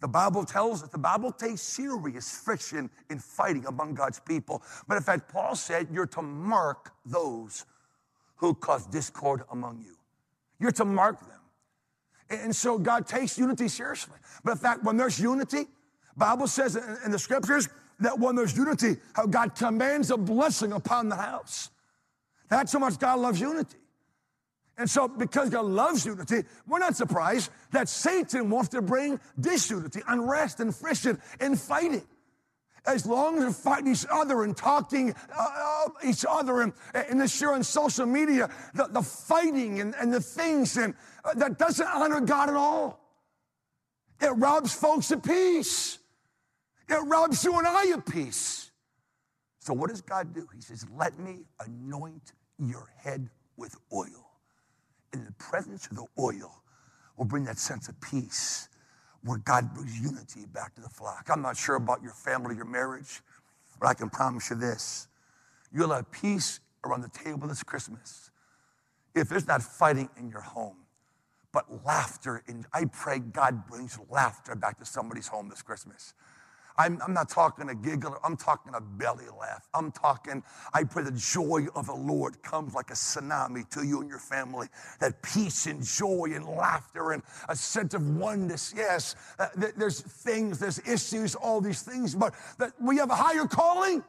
The 0.00 0.08
Bible 0.08 0.44
tells 0.44 0.82
us 0.82 0.90
the 0.90 0.98
Bible 0.98 1.32
takes 1.32 1.60
serious 1.60 2.30
friction 2.30 2.88
in 3.10 3.18
fighting 3.18 3.66
among 3.66 3.94
God's 3.94 4.20
people. 4.20 4.62
But 4.86 4.96
in 4.96 5.02
fact, 5.02 5.32
Paul 5.32 5.56
said, 5.56 5.88
You're 5.90 6.06
to 6.06 6.22
mark 6.22 6.92
those 7.04 7.66
who 8.36 8.54
cause 8.54 8.86
discord 8.86 9.42
among 9.50 9.80
you. 9.80 9.96
You're 10.60 10.72
to 10.72 10.84
mark 10.84 11.20
them. 11.20 11.40
And 12.30 12.54
so 12.54 12.78
God 12.78 13.06
takes 13.06 13.38
unity 13.38 13.68
seriously. 13.68 14.16
But 14.44 14.52
in 14.52 14.58
fact, 14.58 14.84
when 14.84 14.96
there's 14.96 15.18
unity, 15.18 15.66
Bible 16.16 16.46
says 16.46 16.76
in 17.04 17.10
the 17.10 17.18
scriptures 17.18 17.68
that 18.00 18.18
when 18.18 18.36
there's 18.36 18.56
unity, 18.56 18.96
how 19.14 19.26
God 19.26 19.54
commands 19.54 20.10
a 20.10 20.16
blessing 20.16 20.72
upon 20.72 21.08
the 21.08 21.16
house. 21.16 21.70
That's 22.48 22.72
how 22.72 22.78
much 22.78 22.98
God 22.98 23.18
loves 23.18 23.40
unity. 23.40 23.78
And 24.78 24.88
so, 24.88 25.08
because 25.08 25.50
God 25.50 25.64
loves 25.64 26.06
unity, 26.06 26.44
we're 26.68 26.78
not 26.78 26.94
surprised 26.94 27.50
that 27.72 27.88
Satan 27.88 28.48
wants 28.48 28.68
to 28.70 28.80
bring 28.80 29.18
disunity, 29.38 30.00
unrest, 30.06 30.60
and 30.60 30.74
friction 30.74 31.20
and 31.40 31.60
fighting. 31.60 32.06
As 32.86 33.04
long 33.04 33.34
as 33.34 33.42
they're 33.42 33.50
fighting 33.50 33.92
each 33.92 34.06
other 34.08 34.44
and 34.44 34.56
talking 34.56 35.14
uh, 35.36 35.46
uh 35.86 35.88
each 36.04 36.24
other 36.26 36.62
and, 36.62 36.72
and 36.94 37.20
this 37.20 37.38
year 37.40 37.52
on 37.52 37.64
social 37.64 38.06
media, 38.06 38.48
the, 38.72 38.86
the 38.86 39.02
fighting 39.02 39.80
and, 39.80 39.96
and 39.96 40.14
the 40.14 40.20
things 40.20 40.76
and 40.76 40.94
uh, 41.24 41.34
that 41.34 41.58
doesn't 41.58 41.88
honor 41.88 42.20
God 42.20 42.48
at 42.48 42.54
all. 42.54 43.00
It 44.20 44.30
robs 44.30 44.72
folks 44.72 45.10
of 45.10 45.24
peace. 45.24 45.98
It 46.88 47.04
robs 47.04 47.44
you 47.44 47.58
and 47.58 47.66
I 47.66 47.86
of 47.86 48.06
peace. 48.06 48.70
So 49.58 49.74
what 49.74 49.90
does 49.90 50.00
God 50.00 50.32
do? 50.32 50.48
He 50.54 50.62
says, 50.62 50.86
let 50.96 51.18
me 51.18 51.40
anoint 51.66 52.32
your 52.58 52.88
head 52.96 53.28
with 53.56 53.76
oil 53.92 54.27
in 55.12 55.24
the 55.24 55.32
presence 55.32 55.86
of 55.86 55.96
the 55.96 56.06
oil 56.18 56.62
will 57.16 57.24
bring 57.24 57.44
that 57.44 57.58
sense 57.58 57.88
of 57.88 58.00
peace 58.00 58.68
where 59.24 59.38
God 59.38 59.74
brings 59.74 59.98
unity 59.98 60.46
back 60.52 60.74
to 60.76 60.80
the 60.80 60.88
flock. 60.88 61.28
I'm 61.30 61.42
not 61.42 61.56
sure 61.56 61.76
about 61.76 62.02
your 62.02 62.12
family, 62.12 62.54
your 62.54 62.64
marriage, 62.64 63.20
but 63.80 63.88
I 63.88 63.94
can 63.94 64.10
promise 64.10 64.50
you 64.50 64.56
this. 64.56 65.08
You'll 65.72 65.92
have 65.92 66.10
peace 66.10 66.60
around 66.84 67.02
the 67.02 67.10
table 67.10 67.48
this 67.48 67.62
Christmas 67.62 68.30
if 69.14 69.28
there's 69.28 69.46
not 69.46 69.62
fighting 69.62 70.08
in 70.16 70.30
your 70.30 70.40
home, 70.40 70.76
but 71.52 71.84
laughter. 71.84 72.42
In, 72.46 72.64
I 72.72 72.84
pray 72.84 73.18
God 73.18 73.66
brings 73.66 73.98
laughter 74.10 74.54
back 74.54 74.78
to 74.78 74.84
somebody's 74.84 75.28
home 75.28 75.48
this 75.48 75.62
Christmas. 75.62 76.14
I'm, 76.78 77.00
I'm 77.04 77.12
not 77.12 77.28
talking 77.28 77.68
a 77.68 77.74
giggle, 77.74 78.16
I'm 78.24 78.36
talking 78.36 78.72
a 78.74 78.80
belly 78.80 79.24
laugh. 79.38 79.68
I'm 79.74 79.90
talking, 79.90 80.44
I 80.72 80.84
pray 80.84 81.02
the 81.02 81.10
joy 81.10 81.66
of 81.74 81.86
the 81.86 81.94
Lord 81.94 82.40
comes 82.42 82.72
like 82.72 82.90
a 82.90 82.94
tsunami 82.94 83.68
to 83.70 83.84
you 83.84 84.00
and 84.00 84.08
your 84.08 84.20
family. 84.20 84.68
That 85.00 85.20
peace 85.20 85.66
and 85.66 85.82
joy 85.82 86.30
and 86.34 86.46
laughter 86.46 87.10
and 87.12 87.22
a 87.48 87.56
sense 87.56 87.94
of 87.94 88.16
oneness. 88.16 88.72
Yes, 88.76 89.16
uh, 89.40 89.48
there's 89.76 90.00
things, 90.00 90.60
there's 90.60 90.78
issues, 90.88 91.34
all 91.34 91.60
these 91.60 91.82
things, 91.82 92.14
but 92.14 92.32
that 92.58 92.72
we 92.80 92.96
have 92.98 93.10
a 93.10 93.16
higher 93.16 93.46
calling 93.46 94.04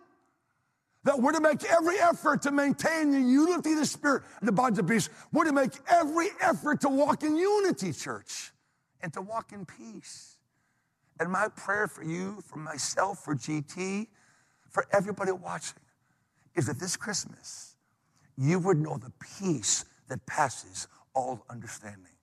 that 1.05 1.19
we're 1.19 1.31
to 1.31 1.41
make 1.41 1.63
every 1.63 1.97
effort 1.99 2.41
to 2.43 2.51
maintain 2.51 3.11
the 3.11 3.19
unity 3.19 3.71
of 3.71 3.79
the 3.79 3.85
Spirit 3.85 4.23
and 4.39 4.47
the 4.47 4.51
bonds 4.51 4.77
of 4.77 4.87
peace. 4.87 5.09
We're 5.31 5.45
to 5.45 5.53
make 5.53 5.71
every 5.87 6.27
effort 6.41 6.81
to 6.81 6.89
walk 6.89 7.23
in 7.23 7.35
unity, 7.35 7.93
church, 7.93 8.51
and 9.01 9.11
to 9.13 9.21
walk 9.21 9.53
in 9.53 9.65
peace. 9.65 10.38
And 11.19 11.31
my 11.31 11.49
prayer 11.49 11.87
for 11.87 12.03
you, 12.03 12.41
for 12.45 12.59
myself, 12.59 13.23
for 13.23 13.35
GT, 13.35 14.07
for 14.69 14.85
everybody 14.91 15.31
watching 15.31 15.79
is 16.55 16.67
that 16.67 16.79
this 16.79 16.95
Christmas, 16.95 17.75
you 18.37 18.59
would 18.59 18.77
know 18.77 18.97
the 18.97 19.11
peace 19.39 19.85
that 20.07 20.25
passes 20.25 20.87
all 21.13 21.45
understanding. 21.49 22.13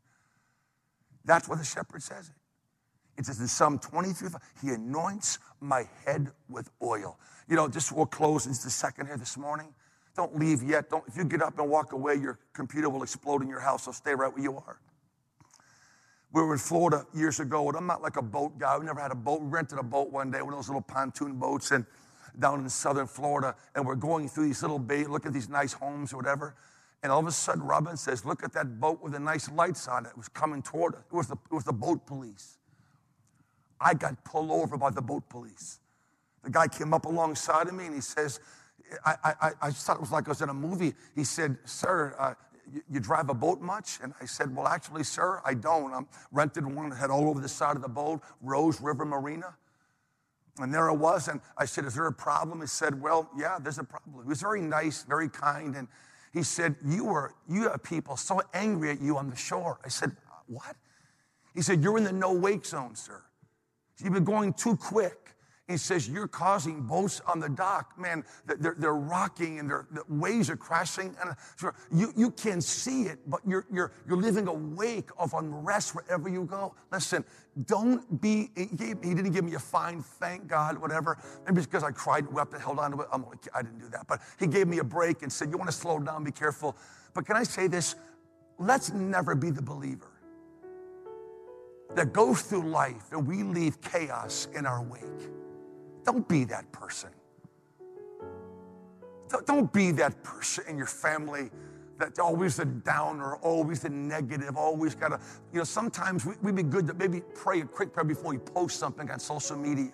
That's 1.25 1.49
what 1.49 1.59
the 1.59 1.65
shepherd 1.65 2.03
says 2.03 2.29
it. 2.29 3.21
It 3.21 3.27
says 3.27 3.41
in 3.41 3.49
Psalm 3.49 3.79
23, 3.79 4.29
He 4.63 4.71
anoints 4.71 5.39
my 5.61 5.89
head 6.05 6.31
with 6.49 6.71
oil. 6.83 7.19
You 7.49 7.57
know, 7.57 7.69
just 7.69 7.93
we'll 7.93 8.07
close 8.07 8.47
in 8.47 8.53
just 8.53 8.67
a 8.67 8.71
second 8.71 9.07
here 9.07 9.17
this 9.17 9.37
morning. 9.37 9.75
Don't 10.15 10.39
leave 10.39 10.63
yet. 10.63 10.89
Don't, 10.91 11.05
if 11.07 11.17
you 11.17 11.25
get 11.25 11.43
up 11.43 11.59
and 11.59 11.69
walk 11.69 11.93
away, 11.93 12.15
your 12.15 12.39
computer 12.53 12.89
will 12.89 13.03
explode 13.03 13.43
in 13.43 13.49
your 13.49 13.61
house, 13.61 13.85
so 13.85 13.93
stay 13.93 14.15
right 14.15 14.33
where 14.33 14.43
you 14.43 14.57
are. 14.57 14.81
We 16.37 16.43
were 16.43 16.53
in 16.53 16.59
Florida 16.59 17.07
years 17.15 17.41
ago, 17.41 17.67
and 17.69 17.79
I'm 17.79 17.87
not 17.87 18.03
like 18.03 18.19
a 18.19 18.23
boat 18.23 18.59
guy. 18.59 18.77
We 18.77 18.85
never 18.85 19.01
had 19.01 19.11
a 19.11 19.15
boat. 19.15 19.41
We 19.41 19.49
rented 19.49 19.79
a 19.79 19.83
boat 19.83 20.13
one 20.13 20.31
day, 20.31 20.43
one 20.43 20.53
of 20.53 20.59
those 20.59 20.69
little 20.69 20.83
pontoon 20.83 21.39
boats, 21.39 21.71
and 21.71 21.87
down 22.39 22.61
in 22.61 22.69
southern 22.69 23.07
Florida, 23.07 23.57
and 23.75 23.87
we're 23.87 23.95
going 23.95 24.29
through 24.29 24.49
these 24.49 24.61
little 24.61 24.79
bay, 24.79 25.05
look 25.05 25.25
at 25.25 25.33
these 25.33 25.49
nice 25.49 25.73
homes 25.73 26.13
or 26.13 26.19
whatever. 26.19 26.55
And 27.03 27.11
all 27.11 27.21
of 27.21 27.27
a 27.27 27.33
sudden, 27.33 27.63
Robin 27.63 27.97
says, 27.97 28.27
Look 28.27 28.45
at 28.45 28.53
that 28.53 28.79
boat 28.79 29.03
with 29.03 29.15
the 29.15 29.19
nice 29.19 29.51
lights 29.51 29.89
on 29.89 30.05
it. 30.05 30.11
It 30.11 30.17
was 30.19 30.29
coming 30.29 30.61
toward 30.61 30.97
us. 30.97 31.05
It 31.11 31.17
was 31.17 31.27
the, 31.29 31.37
it 31.51 31.55
was 31.55 31.65
the 31.65 31.73
boat 31.73 32.07
police. 32.07 32.59
I 33.81 33.95
got 33.95 34.23
pulled 34.23 34.51
over 34.51 34.77
by 34.77 34.91
the 34.91 35.01
boat 35.01 35.27
police. 35.31 35.79
The 36.45 36.51
guy 36.51 36.69
came 36.69 36.93
up 36.93 37.07
alongside 37.07 37.67
of 37.69 37.73
me 37.73 37.87
and 37.87 37.95
he 37.95 38.03
says, 38.03 38.41
I, 39.07 39.15
I, 39.25 39.51
I 39.63 39.71
thought 39.71 39.97
it 39.97 40.03
was 40.03 40.13
like 40.13 40.29
I 40.29 40.33
was 40.33 40.43
in 40.43 40.51
a 40.51 40.55
movie. 40.55 40.93
He 41.15 41.25
said, 41.25 41.57
Sir, 41.65 42.15
uh, 42.19 42.35
you, 42.91 43.01
drive 43.01 43.29
a 43.29 43.35
boat 43.35 43.61
much? 43.61 43.99
And 44.03 44.13
I 44.21 44.27
said, 44.27 44.55
Well, 44.55 44.67
actually, 44.67 45.05
sir, 45.05 45.41
I 45.45 45.55
don't. 45.55 45.93
I'm 45.93 46.07
rented 46.33 46.67
one 46.67 46.91
that 46.91 46.97
had 46.97 47.11
all 47.11 47.29
over 47.29 47.41
the 47.41 47.49
side 47.49 47.77
of 47.77 47.83
the 47.83 47.89
boat, 47.89 48.21
Rose 48.41 48.81
River 48.81 49.05
Marina. 49.05 49.55
And 50.59 50.73
there 50.73 50.89
I 50.89 50.95
was, 50.95 51.29
and 51.29 51.41
I 51.59 51.67
said, 51.67 51.85
Is 51.85 51.95
there 51.95 52.07
a 52.07 52.13
problem? 52.13 52.61
He 52.61 52.67
said, 52.67 53.01
Well, 53.01 53.31
yeah, 53.37 53.59
there's 53.61 53.79
a 53.79 53.85
problem. 53.85 54.23
He 54.23 54.29
was 54.29 54.41
very 54.41 54.63
nice, 54.63 55.05
very 55.05 55.29
kind, 55.29 55.77
and 55.77 55.89
he 56.33 56.43
said, 56.43 56.77
You 56.85 57.05
were, 57.05 57.35
you 57.49 57.69
have 57.69 57.83
people 57.83 58.17
so 58.17 58.41
angry 58.55 58.91
at 58.91 59.01
you 59.01 59.17
on 59.19 59.31
the 59.31 59.37
shore. 59.37 59.79
I 59.85 59.89
said, 59.89 60.17
What? 60.47 60.77
He 61.55 61.63
said, 61.63 61.83
You're 61.83 61.99
in 61.99 62.05
the 62.05 62.13
no 62.13 62.33
wake 62.33 62.65
zone, 62.65 62.95
sir. 62.95 63.23
You've 64.03 64.13
been 64.13 64.25
going 64.25 64.53
too 64.53 64.77
quick. 64.77 65.36
He 65.69 65.77
says, 65.77 66.09
You're 66.09 66.29
causing 66.29 66.83
boats 66.83 67.21
on 67.27 67.41
the 67.41 67.49
dock. 67.49 67.99
Man, 67.99 68.25
they're, 68.47 68.77
they're 68.79 68.95
rocking 68.95 69.59
and 69.59 69.69
the 69.69 70.05
waves 70.09 70.49
are 70.49 70.57
crashing. 70.57 71.17
And 71.21 71.35
you, 71.93 72.13
you 72.17 72.31
can 72.31 72.61
see 72.61 73.03
it, 73.05 73.19
but 73.27 73.41
you're, 73.45 73.67
you're, 73.73 73.93
you're 74.07 74.17
living 74.17 74.47
a 74.47 74.53
wake 74.53 75.11
of 75.19 75.35
unrest 75.35 75.95
wherever 75.95 76.29
you 76.29 76.45
go. 76.45 76.75
Listen, 76.93 77.25
don't 77.65 78.21
be, 78.21 78.51
he, 78.55 78.69
he 78.79 78.95
didn't 78.95 79.33
give 79.33 79.45
me 79.45 79.55
a 79.55 79.59
fine, 79.59 80.03
thank 80.03 80.47
God, 80.47 80.79
whatever. 80.79 81.19
Maybe 81.47 81.59
it's 81.59 81.67
because 81.67 81.83
I 81.83 81.91
cried, 81.91 82.33
wept, 82.33 82.53
and 82.53 82.63
held 82.63 82.79
on 82.79 82.93
to 82.93 83.01
it. 83.01 83.09
I'm 83.13 83.25
I 83.53 83.63
didn't 83.63 83.81
do 83.81 83.89
that. 83.89 84.07
But 84.07 84.21
he 84.39 84.47
gave 84.47 84.69
me 84.69 84.79
a 84.79 84.85
break 84.85 85.23
and 85.23 85.33
said, 85.33 85.51
You 85.51 85.59
want 85.59 85.71
to 85.71 85.77
slow 85.77 85.99
down, 85.99 86.23
be 86.23 86.31
careful. 86.31 86.77
But 87.13 87.27
can 87.27 87.35
I 87.35 87.43
say 87.43 87.67
this? 87.67 87.97
Let's 88.59 88.93
never 88.93 89.35
be 89.35 89.51
the 89.51 89.63
believer 89.63 90.13
that 91.97 92.13
goes 92.13 92.43
through 92.43 92.69
life 92.69 93.11
and 93.11 93.27
we 93.27 93.43
leave 93.43 93.81
chaos 93.81 94.47
in 94.55 94.65
our 94.65 94.83
wake. 94.83 95.03
Don't 96.07 96.29
be 96.29 96.45
that 96.45 96.71
person. 96.71 97.11
Don't 99.45 99.73
be 99.73 99.91
that 99.91 100.23
person 100.23 100.65
in 100.69 100.79
your 100.79 100.87
family 100.87 101.51
that's 101.99 102.21
always 102.21 102.57
the 102.57 102.65
downer, 102.65 103.37
always 103.37 103.81
the 103.81 103.89
negative, 103.91 104.57
always 104.57 104.95
got 104.95 105.09
to, 105.09 105.21
you 105.53 105.59
know, 105.59 105.65
sometimes 105.65 106.25
we, 106.25 106.35
would 106.43 106.55
be 106.55 106.63
good 106.63 106.87
to 106.87 106.95
maybe 106.95 107.23
pray 107.35 107.63
a 107.63 107.65
quick 107.65 107.93
prayer 107.93 108.05
before 108.05 108.31
we 108.31 108.39
post 108.39 108.79
something 108.79 109.11
on 109.11 109.19
social 109.19 109.57
media. 109.57 109.93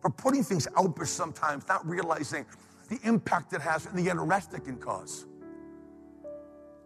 For 0.00 0.10
putting 0.10 0.42
things 0.42 0.66
out 0.76 0.96
there 0.96 1.06
sometimes, 1.06 1.68
not 1.68 1.86
realizing 1.86 2.44
the 2.88 2.98
impact 3.04 3.52
it 3.52 3.60
has 3.60 3.86
and 3.86 3.96
the 3.96 4.08
unrest 4.10 4.52
it 4.52 4.64
can 4.64 4.78
cause. 4.78 5.26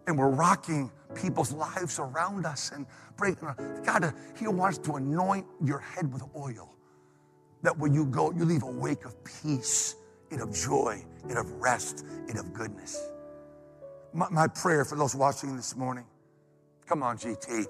And 0.05 0.17
we're 0.17 0.29
rocking 0.29 0.91
people's 1.15 1.51
lives 1.51 1.97
around 1.97 2.45
us 2.45 2.71
and 2.75 2.85
breaking. 3.17 3.47
God, 3.83 4.13
He 4.37 4.47
wants 4.47 4.77
to 4.79 4.93
anoint 4.93 5.47
your 5.63 5.79
head 5.79 6.11
with 6.13 6.23
oil 6.35 6.75
that 7.63 7.77
when 7.77 7.93
you 7.93 8.05
go, 8.05 8.31
you 8.31 8.45
leave 8.45 8.63
a 8.63 8.71
wake 8.71 9.05
of 9.05 9.15
peace 9.23 9.95
and 10.31 10.41
of 10.41 10.53
joy 10.53 11.03
and 11.29 11.37
of 11.37 11.51
rest 11.53 12.05
and 12.27 12.37
of 12.37 12.53
goodness. 12.53 13.09
My, 14.13 14.27
my 14.29 14.47
prayer 14.47 14.85
for 14.85 14.95
those 14.97 15.15
watching 15.15 15.55
this 15.55 15.75
morning 15.75 16.05
come 16.87 17.03
on, 17.03 17.17
GT, 17.17 17.67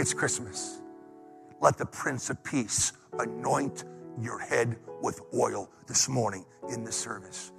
it's 0.00 0.12
Christmas. 0.12 0.80
Let 1.60 1.78
the 1.78 1.86
Prince 1.86 2.30
of 2.30 2.42
Peace 2.42 2.92
anoint 3.18 3.84
your 4.20 4.40
head 4.40 4.76
with 5.02 5.20
oil 5.32 5.70
this 5.86 6.08
morning 6.08 6.44
in 6.68 6.82
the 6.82 6.90
service. 6.90 7.52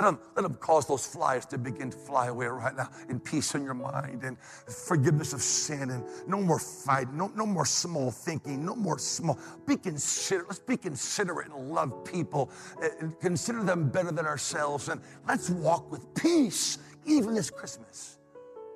Let 0.00 0.06
them, 0.06 0.18
let 0.34 0.42
them 0.44 0.54
cause 0.54 0.86
those 0.86 1.06
flies 1.06 1.44
to 1.46 1.58
begin 1.58 1.90
to 1.90 1.96
fly 1.98 2.28
away 2.28 2.46
right 2.46 2.74
now 2.74 2.88
in 3.10 3.20
peace 3.20 3.54
in 3.54 3.64
your 3.64 3.74
mind 3.74 4.24
and 4.24 4.38
forgiveness 4.40 5.34
of 5.34 5.42
sin 5.42 5.90
and 5.90 6.02
no 6.26 6.40
more 6.40 6.58
fighting, 6.58 7.18
no, 7.18 7.30
no 7.36 7.44
more 7.44 7.66
small 7.66 8.10
thinking, 8.10 8.64
no 8.64 8.74
more 8.74 8.98
small. 8.98 9.38
Be 9.66 9.76
considerate. 9.76 10.48
Let's 10.48 10.58
be 10.58 10.78
considerate 10.78 11.48
and 11.48 11.70
love 11.70 12.02
people 12.02 12.50
and 12.80 13.20
consider 13.20 13.62
them 13.62 13.90
better 13.90 14.10
than 14.10 14.24
ourselves. 14.24 14.88
And 14.88 15.02
let's 15.28 15.50
walk 15.50 15.92
with 15.92 16.14
peace 16.14 16.78
even 17.04 17.34
this 17.34 17.50
Christmas. 17.50 18.16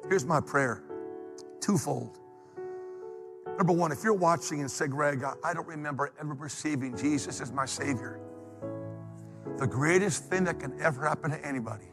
Here's 0.07 0.27
my 0.27 0.43
prayer 0.43 0.83
twofold. 1.63 2.19
Number 3.57 3.73
one, 3.73 3.93
if 3.93 4.05
you're 4.05 4.13
watching 4.13 4.61
and 4.61 4.71
say, 4.71 4.89
Greg, 4.89 5.25
I 5.43 5.55
don't 5.55 5.67
remember 5.67 6.13
ever 6.21 6.35
receiving 6.35 6.95
Jesus 6.95 7.41
as 7.41 7.51
my 7.51 7.65
Savior. 7.65 8.21
The 9.59 9.69
greatest 9.69 10.25
thing 10.25 10.45
that 10.45 10.59
can 10.59 10.81
ever 10.81 11.07
happen 11.07 11.31
to 11.31 11.47
anybody 11.47 11.87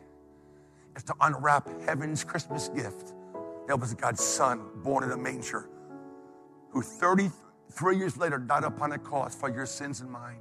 is 0.95 1.03
to 1.03 1.13
unwrap 1.21 1.69
heaven's 1.85 2.23
Christmas 2.23 2.69
gift. 2.69 3.13
That 3.67 3.79
was 3.79 3.93
God's 3.93 4.23
Son 4.23 4.61
born 4.77 5.03
in 5.03 5.11
a 5.11 5.17
manger, 5.17 5.69
who 6.71 6.81
33 6.81 7.97
years 7.97 8.17
later 8.17 8.39
died 8.39 8.63
upon 8.63 8.93
a 8.93 8.97
cross 8.97 9.35
for 9.35 9.53
your 9.53 9.67
sins 9.67 10.01
and 10.01 10.09
mine. 10.09 10.39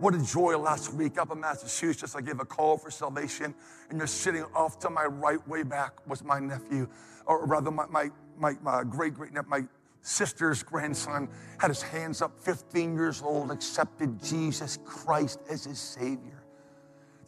What 0.00 0.14
a 0.14 0.24
joy 0.24 0.56
last 0.56 0.94
week 0.94 1.18
up 1.18 1.30
in 1.30 1.40
Massachusetts. 1.40 2.16
I 2.16 2.22
gave 2.22 2.40
a 2.40 2.44
call 2.46 2.78
for 2.78 2.90
salvation, 2.90 3.54
and 3.90 3.98
you're 3.98 4.06
sitting 4.06 4.44
off 4.54 4.78
to 4.80 4.90
my 4.90 5.04
right, 5.04 5.46
way 5.46 5.62
back, 5.62 5.92
was 6.08 6.24
my 6.24 6.40
nephew, 6.40 6.88
or 7.26 7.46
rather, 7.46 7.70
my, 7.70 7.86
my, 7.86 8.10
my, 8.38 8.54
my 8.62 8.82
great 8.82 9.14
great 9.14 9.32
nephew, 9.32 9.50
my 9.50 9.64
sister's 10.04 10.62
grandson 10.62 11.28
had 11.58 11.68
his 11.68 11.82
hands 11.82 12.22
up, 12.22 12.38
15 12.38 12.94
years 12.94 13.22
old, 13.22 13.50
accepted 13.50 14.22
Jesus 14.22 14.78
Christ 14.84 15.40
as 15.50 15.64
his 15.64 15.78
Savior. 15.78 16.44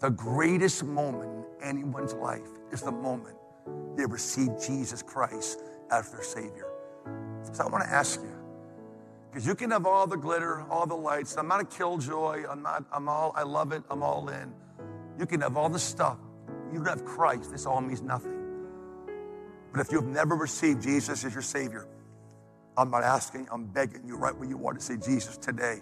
The 0.00 0.10
greatest 0.10 0.84
moment 0.84 1.46
in 1.60 1.68
anyone's 1.68 2.12
life 2.14 2.48
is 2.70 2.82
the 2.82 2.92
moment 2.92 3.36
they 3.96 4.04
receive 4.04 4.50
Jesus 4.64 5.02
Christ 5.02 5.60
as 5.90 6.12
their 6.12 6.22
Savior. 6.22 6.68
So 7.52 7.64
I 7.64 7.68
want 7.68 7.84
to 7.84 7.90
ask 7.90 8.20
you, 8.20 8.36
because 9.30 9.46
you 9.46 9.54
can 9.54 9.70
have 9.70 9.86
all 9.86 10.06
the 10.06 10.16
glitter, 10.16 10.64
all 10.70 10.86
the 10.86 10.94
lights. 10.94 11.36
I'm 11.36 11.48
not 11.48 11.60
a 11.60 11.64
killjoy. 11.64 12.44
I'm 12.48 12.62
not, 12.62 12.84
I'm 12.92 13.08
all, 13.08 13.32
I 13.34 13.42
love 13.42 13.72
it. 13.72 13.82
I'm 13.90 14.02
all 14.02 14.28
in. 14.28 14.52
You 15.18 15.26
can 15.26 15.40
have 15.40 15.56
all 15.56 15.68
the 15.68 15.78
stuff. 15.78 16.18
You 16.72 16.82
have 16.84 17.04
Christ. 17.04 17.50
This 17.50 17.66
all 17.66 17.80
means 17.80 18.02
nothing. 18.02 18.32
But 19.72 19.80
if 19.80 19.92
you've 19.92 20.06
never 20.06 20.36
received 20.36 20.82
Jesus 20.82 21.24
as 21.24 21.32
your 21.32 21.42
Savior, 21.42 21.86
I'm 22.78 22.90
not 22.90 23.02
asking, 23.02 23.48
I'm 23.50 23.66
begging 23.66 24.02
you 24.06 24.16
right 24.16 24.36
where 24.36 24.48
you 24.48 24.66
are 24.66 24.74
to 24.74 24.80
say, 24.80 24.96
Jesus, 24.96 25.36
today, 25.36 25.80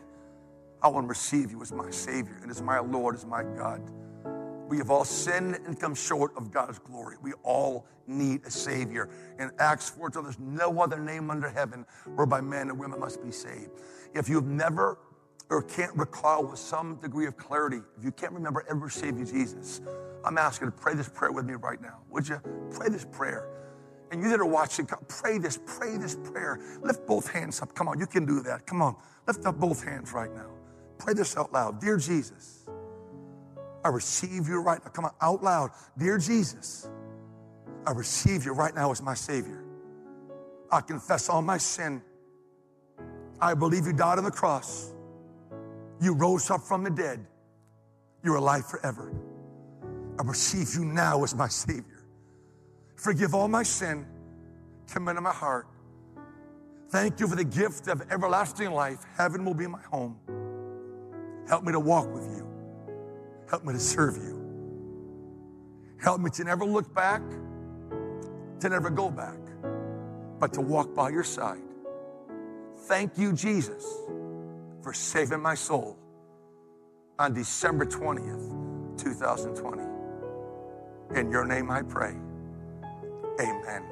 I 0.82 0.88
want 0.88 1.04
to 1.04 1.08
receive 1.08 1.50
you 1.50 1.60
as 1.62 1.72
my 1.72 1.90
Savior 1.90 2.38
and 2.42 2.50
as 2.50 2.62
my 2.62 2.78
Lord, 2.78 3.14
as 3.14 3.24
my 3.26 3.42
God. 3.42 3.82
We 4.68 4.78
have 4.78 4.90
all 4.90 5.04
sinned 5.04 5.56
and 5.66 5.78
come 5.78 5.94
short 5.94 6.32
of 6.36 6.50
God's 6.50 6.78
glory. 6.78 7.16
We 7.20 7.32
all 7.42 7.86
need 8.06 8.44
a 8.44 8.50
Savior. 8.50 9.08
In 9.38 9.50
Acts 9.58 9.90
4, 9.90 10.10
there's 10.10 10.38
no 10.38 10.80
other 10.80 10.98
name 10.98 11.30
under 11.30 11.48
heaven 11.48 11.84
whereby 12.14 12.40
men 12.40 12.70
and 12.70 12.78
women 12.78 13.00
must 13.00 13.22
be 13.22 13.30
saved. 13.30 13.70
If 14.14 14.28
you've 14.28 14.46
never 14.46 14.98
or 15.50 15.62
can't 15.62 15.94
recall 15.96 16.44
with 16.46 16.58
some 16.58 16.96
degree 16.96 17.26
of 17.26 17.36
clarity, 17.36 17.80
if 17.98 18.04
you 18.04 18.12
can't 18.12 18.32
remember 18.32 18.64
ever 18.68 18.86
receiving 18.86 19.26
Jesus, 19.26 19.80
I'm 20.24 20.38
asking 20.38 20.68
you 20.68 20.70
to 20.70 20.76
pray 20.76 20.94
this 20.94 21.08
prayer 21.08 21.32
with 21.32 21.44
me 21.44 21.54
right 21.54 21.80
now. 21.80 21.98
Would 22.10 22.28
you 22.28 22.40
pray 22.70 22.88
this 22.88 23.04
prayer? 23.04 23.48
And 24.14 24.22
you 24.22 24.28
that 24.28 24.38
are 24.38 24.46
watching, 24.46 24.86
pray 25.08 25.38
this, 25.38 25.58
pray 25.66 25.96
this 25.96 26.14
prayer. 26.14 26.60
Lift 26.82 27.04
both 27.04 27.28
hands 27.28 27.60
up. 27.60 27.74
Come 27.74 27.88
on, 27.88 27.98
you 27.98 28.06
can 28.06 28.24
do 28.24 28.42
that. 28.42 28.64
Come 28.64 28.80
on, 28.80 28.94
lift 29.26 29.44
up 29.44 29.58
both 29.58 29.82
hands 29.82 30.12
right 30.12 30.32
now. 30.32 30.50
Pray 30.98 31.14
this 31.14 31.36
out 31.36 31.52
loud. 31.52 31.80
Dear 31.80 31.96
Jesus, 31.96 32.64
I 33.84 33.88
receive 33.88 34.46
you 34.46 34.60
right 34.60 34.78
now. 34.84 34.90
Come 34.92 35.06
on, 35.06 35.10
out 35.20 35.42
loud. 35.42 35.70
Dear 35.98 36.18
Jesus, 36.18 36.88
I 37.84 37.90
receive 37.90 38.44
you 38.44 38.52
right 38.52 38.72
now 38.72 38.92
as 38.92 39.02
my 39.02 39.14
Savior. 39.14 39.64
I 40.70 40.80
confess 40.80 41.28
all 41.28 41.42
my 41.42 41.58
sin. 41.58 42.00
I 43.40 43.54
believe 43.54 43.84
you 43.84 43.92
died 43.92 44.18
on 44.18 44.24
the 44.24 44.30
cross. 44.30 44.92
You 46.00 46.14
rose 46.14 46.52
up 46.52 46.62
from 46.62 46.84
the 46.84 46.90
dead. 46.90 47.26
You're 48.22 48.36
alive 48.36 48.64
forever. 48.64 49.12
I 50.20 50.22
receive 50.22 50.72
you 50.74 50.84
now 50.84 51.24
as 51.24 51.34
my 51.34 51.48
Savior. 51.48 51.93
Forgive 53.04 53.34
all 53.34 53.48
my 53.48 53.62
sin. 53.62 54.06
Come 54.90 55.08
into 55.08 55.20
my 55.20 55.32
heart. 55.32 55.66
Thank 56.88 57.20
you 57.20 57.28
for 57.28 57.36
the 57.36 57.44
gift 57.44 57.88
of 57.88 58.02
everlasting 58.10 58.70
life. 58.72 59.04
Heaven 59.16 59.44
will 59.44 59.54
be 59.54 59.66
my 59.66 59.82
home. 59.82 60.16
Help 61.48 61.64
me 61.64 61.72
to 61.72 61.80
walk 61.80 62.12
with 62.12 62.24
you 62.24 62.44
Help 63.48 63.64
me 63.64 63.72
to 63.72 63.78
serve 63.78 64.16
you. 64.16 64.40
Help 66.02 66.20
me 66.20 66.30
to 66.30 66.44
never 66.44 66.64
look 66.64 66.92
back, 66.94 67.22
to 68.60 68.68
never 68.68 68.90
go 68.90 69.10
back, 69.10 69.38
but 70.38 70.52
to 70.54 70.60
walk 70.60 70.94
by 70.94 71.10
your 71.10 71.22
side. 71.22 71.62
Thank 72.88 73.16
you, 73.16 73.32
Jesus, 73.32 73.84
for 74.82 74.92
saving 74.92 75.40
my 75.40 75.54
soul 75.54 75.96
on 77.18 77.32
December 77.32 77.86
20th, 77.86 78.98
2020. 78.98 79.82
In 81.20 81.30
your 81.30 81.44
name 81.44 81.70
I 81.70 81.82
pray. 81.82 82.16
Amen. 83.40 83.82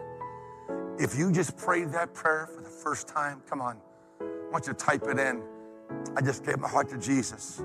If 0.99 1.19
you 1.19 1.33
just 1.33 1.57
prayed 1.57 1.91
that 1.91 2.15
prayer 2.15 2.49
for 2.55 2.63
the 2.63 2.69
first 2.69 3.09
time, 3.09 3.43
come 3.49 3.61
on. 3.61 3.79
I 4.21 4.25
want 4.53 4.67
you 4.67 4.73
to 4.73 4.79
type 4.79 5.03
it 5.09 5.19
in. 5.19 5.43
I 6.17 6.21
just 6.21 6.45
gave 6.45 6.59
my 6.59 6.69
heart 6.69 6.89
to 6.91 6.99
Jesus. 6.99 7.63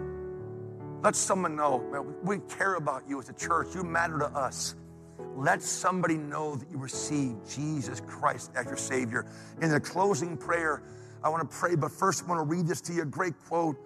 Let 1.04 1.16
someone 1.16 1.56
know, 1.56 1.80
man, 1.92 2.16
we 2.24 2.40
care 2.50 2.76
about 2.76 3.04
you 3.08 3.20
as 3.20 3.30
a 3.30 3.34
church. 3.34 3.76
You 3.76 3.84
matter 3.84 4.18
to 4.20 4.26
us. 4.26 4.76
Let 5.36 5.62
somebody 5.62 6.16
know 6.16 6.56
that 6.56 6.70
you 6.72 6.78
received 6.78 7.48
Jesus 7.48 8.02
Christ 8.02 8.52
as 8.56 8.66
your 8.66 8.78
Savior. 8.78 9.28
In 9.62 9.70
the 9.70 9.80
closing 9.80 10.36
prayer, 10.36 10.82
I 11.24 11.30
want 11.30 11.50
to 11.50 11.58
pray, 11.58 11.76
but 11.76 11.92
first 11.92 12.24
I 12.24 12.28
want 12.28 12.40
to 12.40 12.56
read 12.56 12.68
this 12.68 12.82
to 12.82 12.94
you. 12.94 13.04
A 13.04 13.06
great 13.06 13.34
quote. 13.48 13.78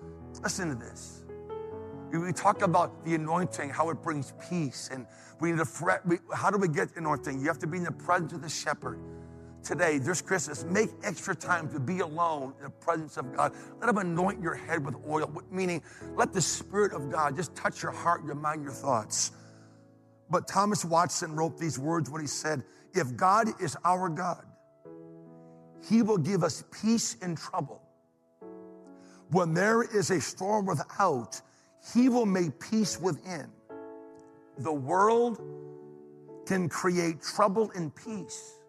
Listen 0.42 0.70
to 0.70 0.76
this. 0.76 1.21
We 2.12 2.34
talk 2.34 2.62
about 2.62 3.06
the 3.06 3.16
anointing, 3.16 3.70
how 3.70 3.90
it 3.90 4.02
brings 4.02 4.34
peace, 4.50 4.90
and 4.92 5.08
we 5.40 5.52
need 5.52 5.60
to 5.60 5.66
fret. 5.66 6.06
We, 6.06 6.18
how 6.34 6.50
do 6.50 6.58
we 6.58 6.68
get 6.68 6.96
anointing? 6.98 7.40
You 7.40 7.48
have 7.48 7.60
to 7.60 7.68
be 7.68 7.78
in 7.78 7.86
the 7.86 7.92
presence 7.92 8.34
of 8.34 8.42
the 8.42 8.50
shepherd. 8.50 9.00
Today, 9.64 10.00
this 10.00 10.22
Christmas, 10.22 10.66
make 10.66 10.90
extra 11.04 11.36
time 11.36 11.70
to 11.72 11.80
be 11.80 12.00
alone 12.00 12.54
in 12.58 12.66
the 12.66 12.70
presence 12.70 13.16
of 13.18 13.36
God. 13.36 13.54
Let 13.80 13.90
Him 13.90 13.98
anoint 13.98 14.42
your 14.42 14.56
head 14.56 14.84
with 14.84 14.96
oil, 15.08 15.32
meaning 15.52 15.82
let 16.16 16.34
the 16.34 16.42
Spirit 16.42 16.94
of 16.94 17.12
God 17.12 17.36
just 17.36 17.56
touch 17.56 17.82
your 17.82 17.92
heart, 17.92 18.26
your 18.26 18.36
mind, 18.36 18.64
your 18.64 18.74
thoughts. 18.74 19.32
But 20.30 20.48
Thomas 20.48 20.84
Watson 20.84 21.36
wrote 21.36 21.58
these 21.58 21.78
words 21.78 22.10
when 22.10 22.22
he 22.22 22.28
said, 22.28 22.64
If 22.94 23.16
God 23.16 23.48
is 23.62 23.78
our 23.86 24.10
God, 24.10 24.44
He 25.88 26.02
will 26.02 26.18
give 26.18 26.44
us 26.44 26.64
peace 26.82 27.16
in 27.22 27.36
trouble. 27.36 27.82
When 29.30 29.54
there 29.54 29.84
is 29.84 30.10
a 30.10 30.20
storm 30.20 30.66
without, 30.66 31.40
He 31.94 32.10
will 32.10 32.26
make 32.26 32.60
peace 32.60 33.00
within. 33.00 33.48
The 34.58 34.74
world 34.74 35.42
can 36.46 36.70
create 36.70 37.22
trouble 37.22 37.72
and 37.76 37.94
peace 37.96 38.62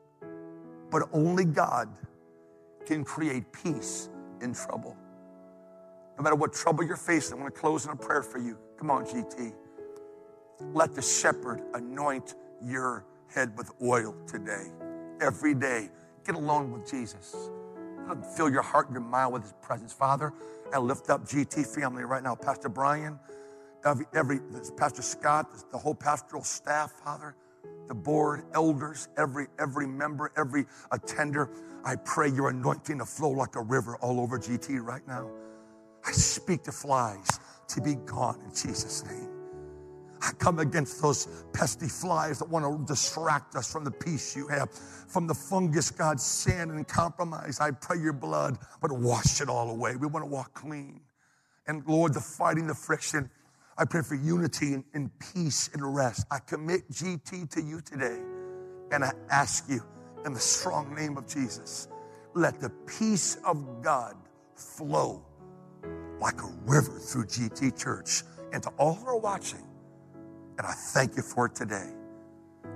but 0.93 1.09
only 1.13 1.47
God 1.47 1.89
can 2.87 3.03
create 3.03 3.51
peace 3.51 4.11
in 4.43 4.53
trouble. 4.53 4.97
No 6.19 6.23
matter 6.23 6.37
what 6.37 6.53
trouble 6.53 6.85
you're 6.85 6.97
facing, 6.97 7.39
I 7.39 7.43
want 7.43 7.55
to 7.55 7.61
close 7.61 7.87
in 7.87 7.91
a 7.91 7.97
prayer 7.97 8.23
for 8.23 8.39
you. 8.39 8.59
Come 8.77 8.91
on, 8.91 9.07
GT. 9.07 9.55
Let 10.75 10.95
the 10.95 11.01
shepherd 11.01 11.63
anoint 11.73 12.35
your 12.63 13.07
head 13.29 13.57
with 13.57 13.71
oil 13.83 14.15
today, 14.27 14.67
every 15.21 15.55
day. 15.55 15.89
Get 16.27 16.35
alone 16.35 16.71
with 16.71 16.89
Jesus. 16.89 17.35
Fill 18.37 18.51
your 18.51 18.63
heart 18.63 18.87
and 18.89 18.95
your 18.95 19.05
mind 19.05 19.33
with 19.33 19.43
his 19.43 19.55
presence. 19.63 19.93
Father, 19.93 20.33
I 20.73 20.79
lift 20.79 21.11
up 21.11 21.25
GT 21.27 21.67
family 21.67 22.05
right 22.05 22.23
now. 22.23 22.35
Pastor 22.35 22.69
Brian, 22.69 23.19
every, 23.85 24.07
every 24.15 24.41
Pastor 24.77 25.03
Scott, 25.03 25.49
the 25.71 25.79
whole 25.79 25.95
pastoral 25.95 26.45
staff, 26.45 26.93
Father 27.05 27.37
the 27.89 27.95
board, 27.95 28.45
elders, 28.55 29.09
every, 29.19 29.47
every 29.59 29.87
member, 29.87 30.33
every 30.37 30.67
attender. 30.93 31.51
I 31.85 31.97
pray 31.97 32.31
your 32.31 32.51
anointing 32.51 32.99
to 32.99 33.05
flow 33.05 33.31
like 33.31 33.57
a 33.57 33.63
river 33.63 33.97
all 33.97 34.21
over 34.21 34.39
GT 34.39 34.83
right 34.83 35.07
now. 35.07 35.29
I 36.07 36.13
speak 36.13 36.65
to 36.65 36.73
flies 36.73 37.29
to 37.69 37.81
be 37.81 37.97
gone 37.97 38.41
in 38.45 38.51
Jesus' 38.51 39.05
name. 39.05 39.29
I 40.23 40.31
come 40.39 40.61
against 40.61 41.03
those 41.03 41.27
pesky 41.53 41.89
flies 41.89 42.39
that 42.39 42.49
want 42.49 42.65
to 42.65 42.87
distract 42.87 43.57
us 43.57 43.71
from 43.71 43.83
the 43.83 43.91
peace 43.91 44.37
you 44.37 44.47
have, 44.47 44.71
from 44.71 45.27
the 45.27 45.35
fungus, 45.35 45.91
God, 45.91 46.21
sin 46.21 46.71
and 46.71 46.87
compromise. 46.87 47.59
I 47.61 47.73
pray 47.73 47.99
your 47.99 48.13
blood 48.13 48.57
would 48.81 48.93
wash 48.93 49.41
it 49.41 49.49
all 49.49 49.71
away. 49.71 49.97
We 49.97 50.07
want 50.07 50.25
to 50.25 50.31
walk 50.31 50.55
clean. 50.55 51.01
And 51.67 51.85
Lord, 51.89 52.15
the 52.15 52.21
fighting, 52.21 52.69
the 52.69 52.75
friction, 52.75 53.29
I 53.77 53.85
pray 53.85 54.03
for 54.03 54.15
unity 54.15 54.75
and, 54.75 54.85
and, 54.95 55.11
peace 55.19 55.71
and 55.73 55.95
rest. 55.95 56.25
I 56.31 56.39
commit 56.39 56.89
GT 56.91 57.51
to 57.51 57.61
you 57.61 57.81
today. 57.81 58.21
And 58.93 59.05
I 59.05 59.13
ask 59.29 59.69
you 59.69 59.83
in 60.25 60.35
the 60.35 60.41
strong 60.41 60.95
name 60.95 61.17
of 61.17 61.27
Jesus, 61.27 61.89
let 62.35 62.61
the 62.61 62.71
peace 62.87 63.39
of 63.45 63.83
God 63.83 64.15
flow 64.55 65.25
like 66.21 66.41
a 66.43 66.53
river 66.65 66.99
through 66.99 67.25
GT 67.25 67.77
Church 67.77 68.23
and 68.53 68.63
to 68.63 68.69
all 68.79 68.95
who 68.95 69.07
are 69.07 69.19
watching. 69.19 69.67
And 70.63 70.71
I 70.71 70.75
thank 70.75 71.17
you 71.17 71.23
for 71.23 71.47
it 71.47 71.57
today. 71.57 71.91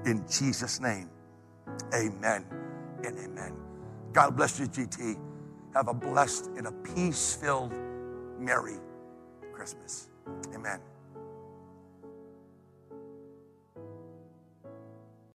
In 0.07 0.25
Jesus' 0.29 0.81
name, 0.81 1.09
amen 1.95 2.45
and 3.05 3.17
amen. 3.17 3.53
God 4.13 4.37
bless 4.37 4.59
you, 4.59 4.67
GT. 4.67 5.17
Have 5.73 5.87
a 5.87 5.95
blessed 5.95 6.51
and 6.57 6.67
a 6.67 6.73
peace 6.73 7.37
filled, 7.37 7.73
Merry 8.41 8.79
Christmas. 9.53 10.09
Amen. 10.53 10.81